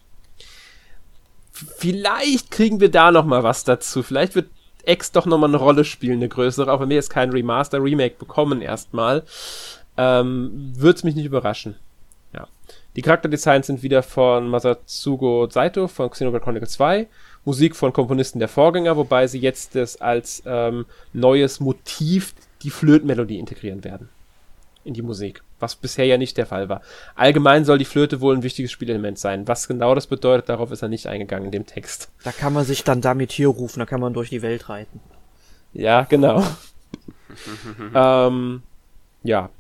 [1.52, 4.02] Vielleicht kriegen wir da noch mal was dazu.
[4.02, 4.48] Vielleicht wird
[4.86, 7.82] X doch noch mal eine Rolle spielen, eine größere, auch wenn wir jetzt kein Remaster,
[7.82, 9.22] Remake bekommen erstmal.
[9.96, 11.76] Ähm, Würde es mich nicht überraschen.
[12.96, 17.08] Die Charakterdesigns sind wieder von Masatsugo Saito von Xenoblade Chronicles 2.
[17.44, 23.38] Musik von Komponisten der Vorgänger, wobei sie jetzt das als ähm, neues Motiv die Flötenmelodie
[23.38, 24.08] integrieren werden.
[24.84, 25.42] In die Musik.
[25.60, 26.82] Was bisher ja nicht der Fall war.
[27.14, 29.48] Allgemein soll die Flöte wohl ein wichtiges Spielelement sein.
[29.48, 32.10] Was genau das bedeutet, darauf ist er nicht eingegangen in dem Text.
[32.22, 35.00] Da kann man sich dann damit hier rufen, da kann man durch die Welt reiten.
[35.72, 36.44] Ja, genau.
[37.94, 38.62] ähm,
[39.22, 39.50] ja,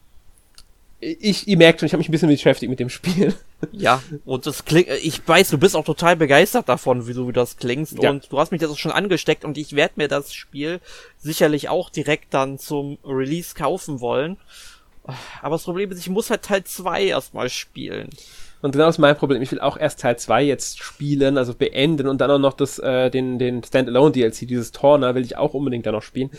[1.04, 3.34] ich, ihr merkt schon, ich habe mich ein bisschen beschäftigt mit dem Spiel.
[3.72, 7.56] Ja, und das klingt, ich weiß, du bist auch total begeistert davon, wie du das
[7.56, 8.02] klingst.
[8.02, 8.10] Ja.
[8.10, 10.80] Und du hast mich das auch schon angesteckt und ich werde mir das Spiel
[11.18, 14.36] sicherlich auch direkt dann zum Release kaufen wollen.
[15.42, 18.08] Aber das Problem ist, ich muss halt Teil 2 erstmal spielen.
[18.62, 19.42] Und genau das ist mein Problem.
[19.42, 22.78] Ich will auch erst Teil 2 jetzt spielen, also beenden und dann auch noch das,
[22.78, 26.30] äh, den, den Standalone DLC, dieses Torna, will ich auch unbedingt dann noch spielen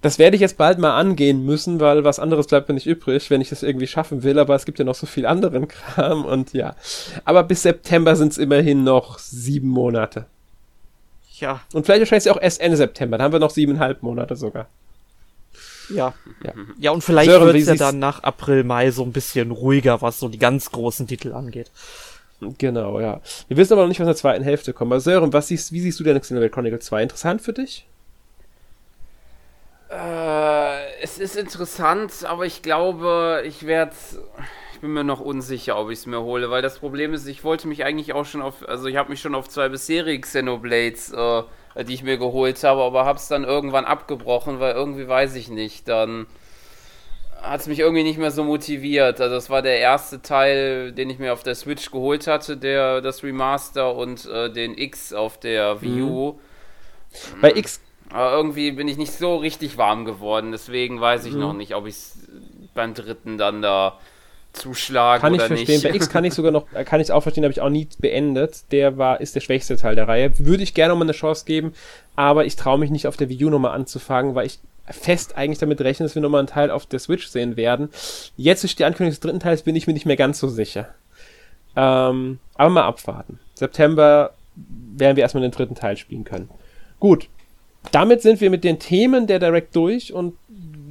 [0.00, 3.30] das werde ich jetzt bald mal angehen müssen, weil was anderes bleibt mir nicht übrig,
[3.30, 6.24] wenn ich das irgendwie schaffen will, aber es gibt ja noch so viel anderen Kram
[6.24, 6.76] und ja.
[7.24, 10.26] Aber bis September sind es immerhin noch sieben Monate.
[11.40, 11.60] Ja.
[11.72, 13.18] Und vielleicht erscheint sie auch erst Ende September.
[13.18, 14.68] Da haben wir noch siebeneinhalb Monate sogar.
[15.88, 16.14] Ja.
[16.44, 16.52] Ja.
[16.78, 20.18] Ja, und vielleicht wird es ja dann nach April, Mai so ein bisschen ruhiger, was
[20.18, 21.70] so die ganz großen Titel angeht.
[22.40, 23.20] Genau, ja.
[23.48, 24.92] Wir wissen aber noch nicht, was in der zweiten Hälfte kommt.
[24.92, 27.02] Aber Sören, was siehst, wie siehst du denn Xenoblade Chronicles 2?
[27.02, 27.86] Interessant für dich?
[29.90, 33.92] Äh, es ist interessant, aber ich glaube, ich werde.
[34.74, 37.42] Ich bin mir noch unsicher, ob ich es mir hole, weil das Problem ist, ich
[37.42, 38.68] wollte mich eigentlich auch schon auf.
[38.68, 41.42] Also, ich habe mich schon auf zwei bisherige Xenoblades, äh,
[41.76, 45.48] die ich mir geholt habe, aber habe es dann irgendwann abgebrochen, weil irgendwie weiß ich
[45.48, 45.88] nicht.
[45.88, 46.26] Dann
[47.40, 49.20] hat es mich irgendwie nicht mehr so motiviert.
[49.20, 53.00] Also, das war der erste Teil, den ich mir auf der Switch geholt hatte, der
[53.00, 56.38] das Remaster und äh, den X auf der Wii U.
[57.40, 57.80] Bei X,
[58.10, 61.40] Aber irgendwie bin ich nicht so richtig warm geworden, deswegen weiß ich Mhm.
[61.40, 62.18] noch nicht, ob ich es
[62.74, 63.98] beim dritten dann da
[64.58, 65.74] zuschlage kann ich oder verstehen.
[65.74, 65.84] nicht.
[65.84, 68.70] Bei X kann ich sogar noch, kann ich auch verstehen, habe ich auch nie beendet.
[68.72, 70.38] Der war, ist der schwächste Teil der Reihe.
[70.38, 71.72] Würde ich gerne mal eine Chance geben,
[72.16, 74.58] aber ich traue mich nicht auf der Wii U nochmal anzufangen, weil ich
[74.90, 77.90] fest eigentlich damit rechne, dass wir nochmal einen Teil auf der Switch sehen werden.
[78.36, 80.88] Jetzt durch die Ankündigung des dritten Teils bin ich mir nicht mehr ganz so sicher.
[81.76, 83.38] Ähm, aber mal abwarten.
[83.54, 84.32] September
[84.96, 86.48] werden wir erstmal den dritten Teil spielen können.
[86.98, 87.28] Gut.
[87.92, 90.34] Damit sind wir mit den Themen der Direct durch und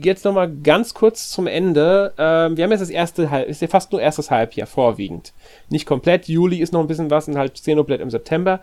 [0.02, 2.14] jetzt nochmal ganz kurz zum Ende.
[2.18, 5.34] Ähm, wir haben jetzt das erste Halb, ist ja fast nur erstes Halbjahr vorwiegend.
[5.70, 6.28] Nicht komplett.
[6.28, 8.62] Juli ist noch ein bisschen was und halt Xenoblade im September.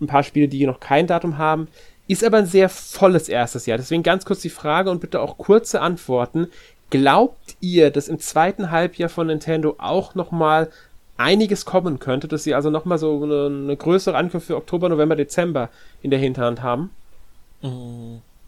[0.00, 1.68] Ein paar Spiele, die noch kein Datum haben.
[2.08, 3.78] Ist aber ein sehr volles erstes Jahr.
[3.78, 6.48] Deswegen ganz kurz die Frage und bitte auch kurze Antworten.
[6.90, 10.70] Glaubt ihr, dass im zweiten Halbjahr von Nintendo auch nochmal
[11.16, 15.16] einiges kommen könnte, dass sie also nochmal so eine, eine größere Ankündigung für Oktober, November,
[15.16, 15.70] Dezember
[16.02, 16.90] in der Hinterhand haben?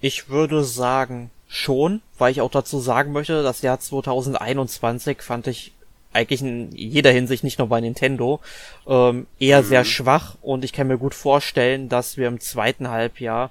[0.00, 5.72] Ich würde sagen, schon, weil ich auch dazu sagen möchte, das Jahr 2021 fand ich
[6.12, 8.40] eigentlich in jeder Hinsicht, nicht nur bei Nintendo,
[8.86, 13.50] ähm, eher sehr schwach und ich kann mir gut vorstellen, dass wir im zweiten Halbjahr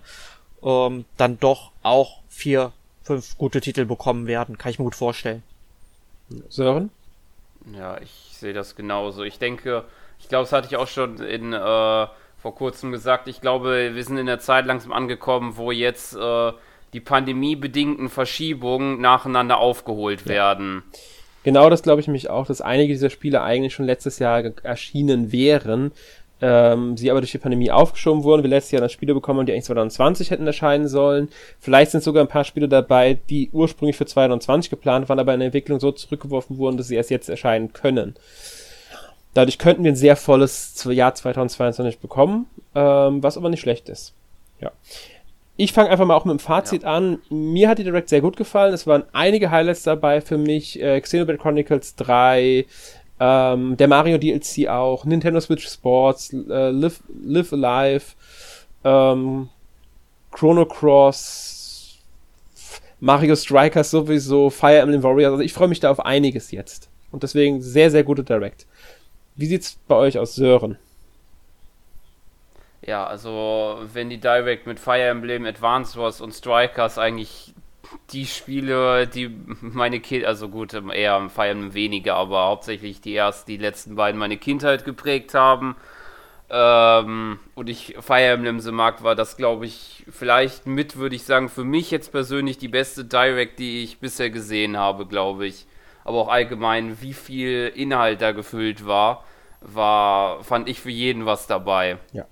[0.63, 2.71] ähm, dann doch auch vier,
[3.03, 4.57] fünf gute Titel bekommen werden.
[4.57, 5.43] Kann ich mir gut vorstellen.
[6.49, 6.89] Sören?
[7.77, 9.23] Ja, ich sehe das genauso.
[9.23, 9.85] Ich denke,
[10.19, 12.07] ich glaube, das hatte ich auch schon in äh,
[12.41, 13.27] vor kurzem gesagt.
[13.27, 16.51] Ich glaube, wir sind in der Zeit langsam angekommen, wo jetzt äh,
[16.93, 20.83] die pandemiebedingten Verschiebungen nacheinander aufgeholt werden.
[21.43, 25.31] Genau das glaube ich mich auch, dass einige dieser Spiele eigentlich schon letztes Jahr erschienen
[25.31, 25.91] wären,
[26.41, 28.43] ähm, sie aber durch die Pandemie aufgeschoben wurden.
[28.43, 31.29] Wir letztes Jahr dann Spiele bekommen, haben, die eigentlich 2020 hätten erscheinen sollen.
[31.59, 35.39] Vielleicht sind sogar ein paar Spiele dabei, die ursprünglich für 2020 geplant waren, aber in
[35.39, 38.15] der Entwicklung so zurückgeworfen wurden, dass sie erst jetzt erscheinen können.
[39.33, 44.13] Dadurch könnten wir ein sehr volles Jahr 2022 bekommen, ähm, was aber nicht schlecht ist.
[44.59, 44.71] Ja.
[45.59, 47.19] Ich fange einfach mal auch mit dem Fazit an.
[47.31, 48.75] Mir hat die Direct sehr gut gefallen.
[48.75, 50.79] Es waren einige Highlights dabei für mich.
[50.79, 52.67] Äh, Xenoblade Chronicles 3,
[53.19, 58.05] ähm, der Mario DLC auch, Nintendo Switch Sports, äh, Live, Live Alive,
[58.83, 59.49] ähm,
[60.31, 61.97] Chrono Cross,
[62.99, 65.31] Mario Strikers sowieso, Fire Emblem Warriors.
[65.31, 66.89] Also ich freue mich da auf einiges jetzt.
[67.11, 68.67] Und deswegen sehr, sehr gute Direct.
[69.35, 70.77] Wie sieht's bei euch aus, Sören?
[72.87, 77.53] Ja, also wenn die Direct mit Fire Emblem, Advance Wars und Strikers eigentlich
[78.11, 79.29] die Spiele, die
[79.61, 83.95] meine Kind, also gut, ähm, eher Fire Emblem weniger, aber hauptsächlich die erst die letzten
[83.95, 85.75] beiden meine Kindheit geprägt haben.
[86.49, 91.25] Ähm, und ich Fire Emblem so mag, war das, glaube ich, vielleicht mit, würde ich
[91.25, 95.65] sagen, für mich jetzt persönlich die beste Direct, die ich bisher gesehen habe, glaube ich.
[96.05, 99.25] Aber auch allgemein, wie viel Inhalt da gefüllt war,
[99.59, 101.97] war, fand ich für jeden was dabei.
[102.13, 102.25] Ja,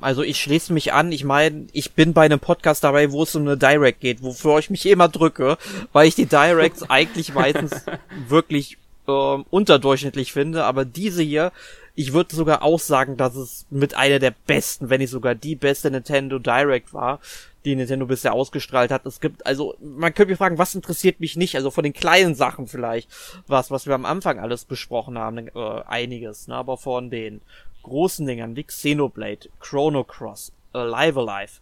[0.00, 1.12] also ich schließe mich an.
[1.12, 4.58] Ich meine, ich bin bei einem Podcast dabei, wo es um eine Direct geht, wofür
[4.58, 5.58] ich mich immer drücke,
[5.92, 7.84] weil ich die Directs eigentlich meistens
[8.28, 10.64] wirklich ähm, unterdurchschnittlich finde.
[10.64, 11.52] Aber diese hier,
[11.94, 15.56] ich würde sogar auch sagen, dass es mit einer der besten, wenn nicht sogar die
[15.56, 17.20] beste Nintendo Direct war,
[17.64, 19.04] die Nintendo bisher ausgestrahlt hat.
[19.04, 21.56] Es gibt, also, man könnte mich fragen, was interessiert mich nicht?
[21.56, 23.10] Also von den kleinen Sachen vielleicht,
[23.46, 26.54] was, was wir am Anfang alles besprochen haben, äh, einiges, ne?
[26.54, 27.40] Aber von den
[27.88, 31.52] großen Dingern wie Xenoblade, Chrono Cross, Alive Alive,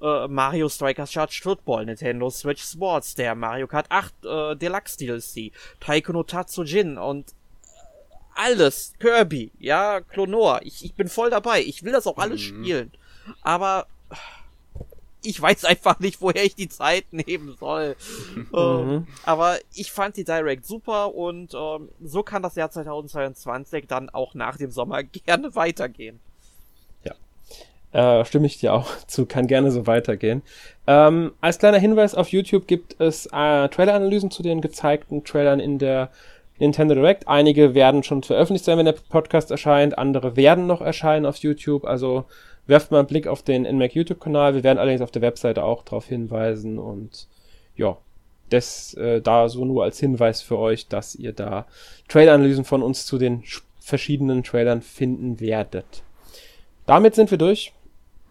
[0.00, 5.52] äh, Mario Strikers Charged Football, Nintendo Switch Sports, der Mario Kart 8 äh, Deluxe DLC,
[5.80, 7.34] Taiko no Tatsujin und
[8.34, 12.92] alles, Kirby, ja, Clonor, ich, ich bin voll dabei, ich will das auch alles spielen,
[13.42, 13.86] aber
[15.22, 17.96] ich weiß einfach nicht, woher ich die Zeit nehmen soll.
[18.54, 24.10] ähm, aber ich fand die Direct super und ähm, so kann das Jahr 2022 dann
[24.10, 26.20] auch nach dem Sommer gerne weitergehen.
[27.92, 30.42] Äh, stimme ich dir auch zu, kann gerne so weitergehen.
[30.86, 35.78] Ähm, als kleiner Hinweis auf YouTube gibt es äh, Trailer-Analysen zu den gezeigten Trailern in
[35.78, 36.10] der
[36.60, 37.26] Nintendo Direct.
[37.26, 41.84] Einige werden schon veröffentlicht sein, wenn der Podcast erscheint, andere werden noch erscheinen auf YouTube.
[41.84, 42.24] Also
[42.66, 44.54] werft mal einen Blick auf den NMAC YouTube-Kanal.
[44.54, 47.26] Wir werden allerdings auf der Webseite auch darauf hinweisen und
[47.76, 47.96] ja,
[48.50, 51.66] das äh, da so nur als Hinweis für euch, dass ihr da
[52.08, 53.42] Trailer-Analysen von uns zu den
[53.78, 56.02] verschiedenen Trailern finden werdet.
[56.86, 57.72] Damit sind wir durch.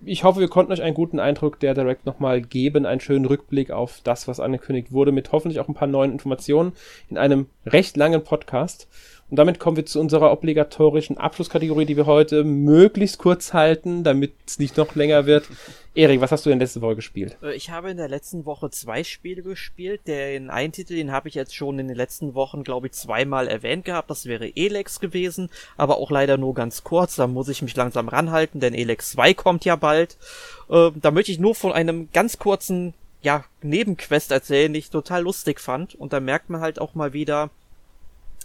[0.05, 3.69] Ich hoffe, wir konnten euch einen guten Eindruck der Direct nochmal geben, einen schönen Rückblick
[3.69, 6.71] auf das, was angekündigt wurde, mit hoffentlich auch ein paar neuen Informationen
[7.09, 8.87] in einem recht langen Podcast.
[9.29, 14.33] Und damit kommen wir zu unserer obligatorischen Abschlusskategorie, die wir heute möglichst kurz halten, damit
[14.47, 15.47] es nicht noch länger wird.
[15.93, 17.37] Erik, was hast du denn letzte Woche gespielt?
[17.43, 20.07] Äh, ich habe in der letzten Woche zwei Spiele gespielt.
[20.07, 23.47] Den einen Titel, den habe ich jetzt schon in den letzten Wochen, glaube ich, zweimal
[23.47, 24.09] erwähnt gehabt.
[24.09, 27.15] Das wäre Elex gewesen, aber auch leider nur ganz kurz.
[27.15, 30.17] Da muss ich mich langsam ranhalten, denn Elex 2 kommt ja bald.
[30.69, 35.23] Äh, da möchte ich nur von einem ganz kurzen ja, Nebenquest erzählen, die ich total
[35.23, 35.93] lustig fand.
[35.95, 37.49] Und da merkt man halt auch mal wieder,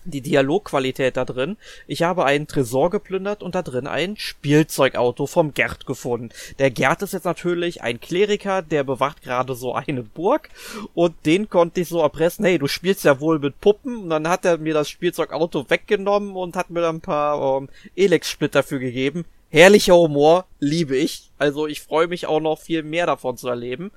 [0.05, 1.57] die Dialogqualität da drin.
[1.87, 6.31] Ich habe einen Tresor geplündert und da drin ein Spielzeugauto vom Gerd gefunden.
[6.59, 10.49] Der Gerd ist jetzt natürlich ein Kleriker, der bewacht gerade so eine Burg
[10.95, 14.29] und den konnte ich so erpressen, hey, du spielst ja wohl mit Puppen und dann
[14.29, 18.79] hat er mir das Spielzeugauto weggenommen und hat mir dann ein paar ähm, Elex-Splitter dafür
[18.79, 19.25] gegeben.
[19.51, 21.31] Herrlicher Humor, liebe ich.
[21.39, 23.93] Also ich freue mich auch noch viel mehr davon zu erleben.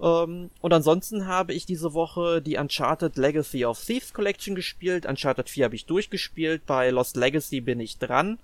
[0.00, 5.06] Ähm, und ansonsten habe ich diese Woche die Uncharted Legacy of Thieves Collection gespielt.
[5.06, 6.66] Uncharted 4 habe ich durchgespielt.
[6.66, 8.38] Bei Lost Legacy bin ich dran.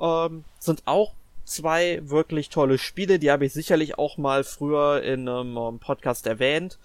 [0.00, 3.18] Ähm, sind auch zwei wirklich tolle Spiele.
[3.18, 6.78] Die habe ich sicherlich auch mal früher in einem ähm, Podcast erwähnt.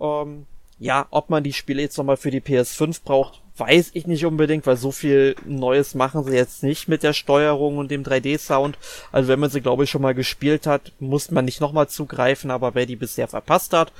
[0.00, 0.46] Ähm,
[0.78, 4.66] ja, ob man die Spiele jetzt nochmal für die PS5 braucht, weiß ich nicht unbedingt,
[4.66, 8.78] weil so viel Neues machen sie jetzt nicht mit der Steuerung und dem 3D-Sound.
[9.12, 12.50] Also wenn man sie, glaube ich, schon mal gespielt hat, muss man nicht nochmal zugreifen,
[12.50, 13.92] aber wer die bisher verpasst hat,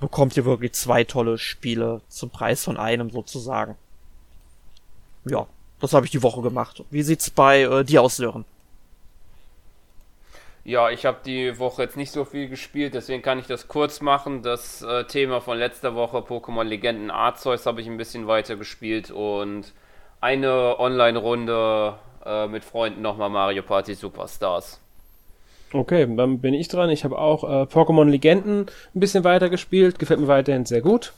[0.00, 3.76] bekommt ihr wirklich zwei tolle Spiele zum Preis von einem sozusagen.
[5.24, 5.46] Ja,
[5.80, 6.84] das habe ich die Woche gemacht.
[6.90, 8.44] Wie sieht's bei äh, dir aus, Sören?
[10.66, 14.00] Ja, ich habe die Woche jetzt nicht so viel gespielt, deswegen kann ich das kurz
[14.00, 14.42] machen.
[14.42, 19.10] Das äh, Thema von letzter Woche, Pokémon Legenden Arceus, habe ich ein bisschen weiter gespielt
[19.10, 19.72] und
[20.22, 24.80] eine Online-Runde äh, mit Freunden nochmal Mario Party Superstars.
[25.74, 26.88] Okay, dann bin ich dran.
[26.88, 31.12] Ich habe auch äh, Pokémon Legenden ein bisschen weiter gespielt, gefällt mir weiterhin sehr gut.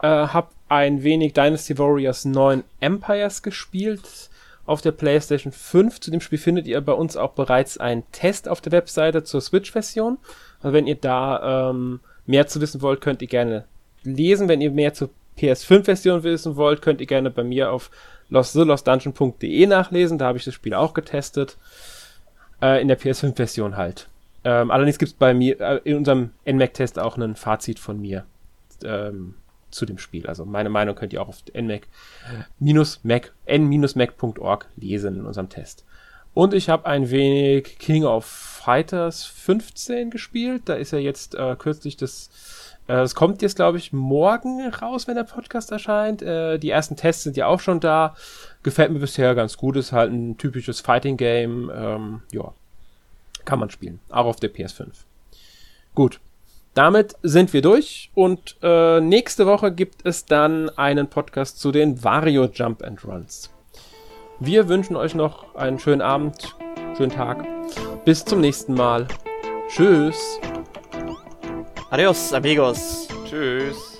[0.00, 4.30] Äh, habe ein wenig Dynasty Warriors 9 Empires gespielt
[4.66, 6.00] auf der PlayStation 5.
[6.00, 9.40] Zu dem Spiel findet ihr bei uns auch bereits einen Test auf der Webseite zur
[9.40, 10.18] Switch-Version.
[10.60, 13.64] Also wenn ihr da ähm, mehr zu wissen wollt, könnt ihr gerne
[14.04, 14.48] lesen.
[14.48, 17.90] Wenn ihr mehr zur PS5-Version wissen wollt, könnt ihr gerne bei mir auf
[18.28, 20.18] lostthelostdungeon.de nachlesen.
[20.18, 21.56] Da habe ich das Spiel auch getestet.
[22.62, 24.08] Äh, in der PS5-Version halt.
[24.44, 28.24] Ähm, allerdings gibt es bei mir äh, in unserem NMAC-Test auch ein Fazit von mir.
[28.84, 29.34] Ähm,
[29.72, 30.26] zu dem Spiel.
[30.26, 31.88] Also meine Meinung könnt ihr auch auf n-mac.org
[34.76, 35.84] lesen in unserem Test.
[36.34, 40.62] Und ich habe ein wenig King of Fighters 15 gespielt.
[40.66, 42.30] Da ist ja jetzt äh, kürzlich das
[42.88, 46.22] äh, es kommt jetzt, glaube ich, morgen raus, wenn der Podcast erscheint.
[46.22, 48.14] Äh, die ersten Tests sind ja auch schon da.
[48.62, 49.76] Gefällt mir bisher ganz gut.
[49.76, 51.70] Ist halt ein typisches Fighting-Game.
[51.74, 52.52] Ähm, ja,
[53.44, 54.00] kann man spielen.
[54.10, 54.88] Auch auf der PS5.
[55.94, 56.20] Gut,
[56.74, 62.02] damit sind wir durch und äh, nächste Woche gibt es dann einen Podcast zu den
[62.02, 63.50] Vario Jump and Runs.
[64.40, 66.56] Wir wünschen euch noch einen schönen Abend,
[66.96, 67.46] schönen Tag.
[68.04, 69.06] Bis zum nächsten Mal.
[69.68, 70.40] Tschüss.
[71.90, 73.08] Adios, amigos.
[73.26, 73.91] Tschüss.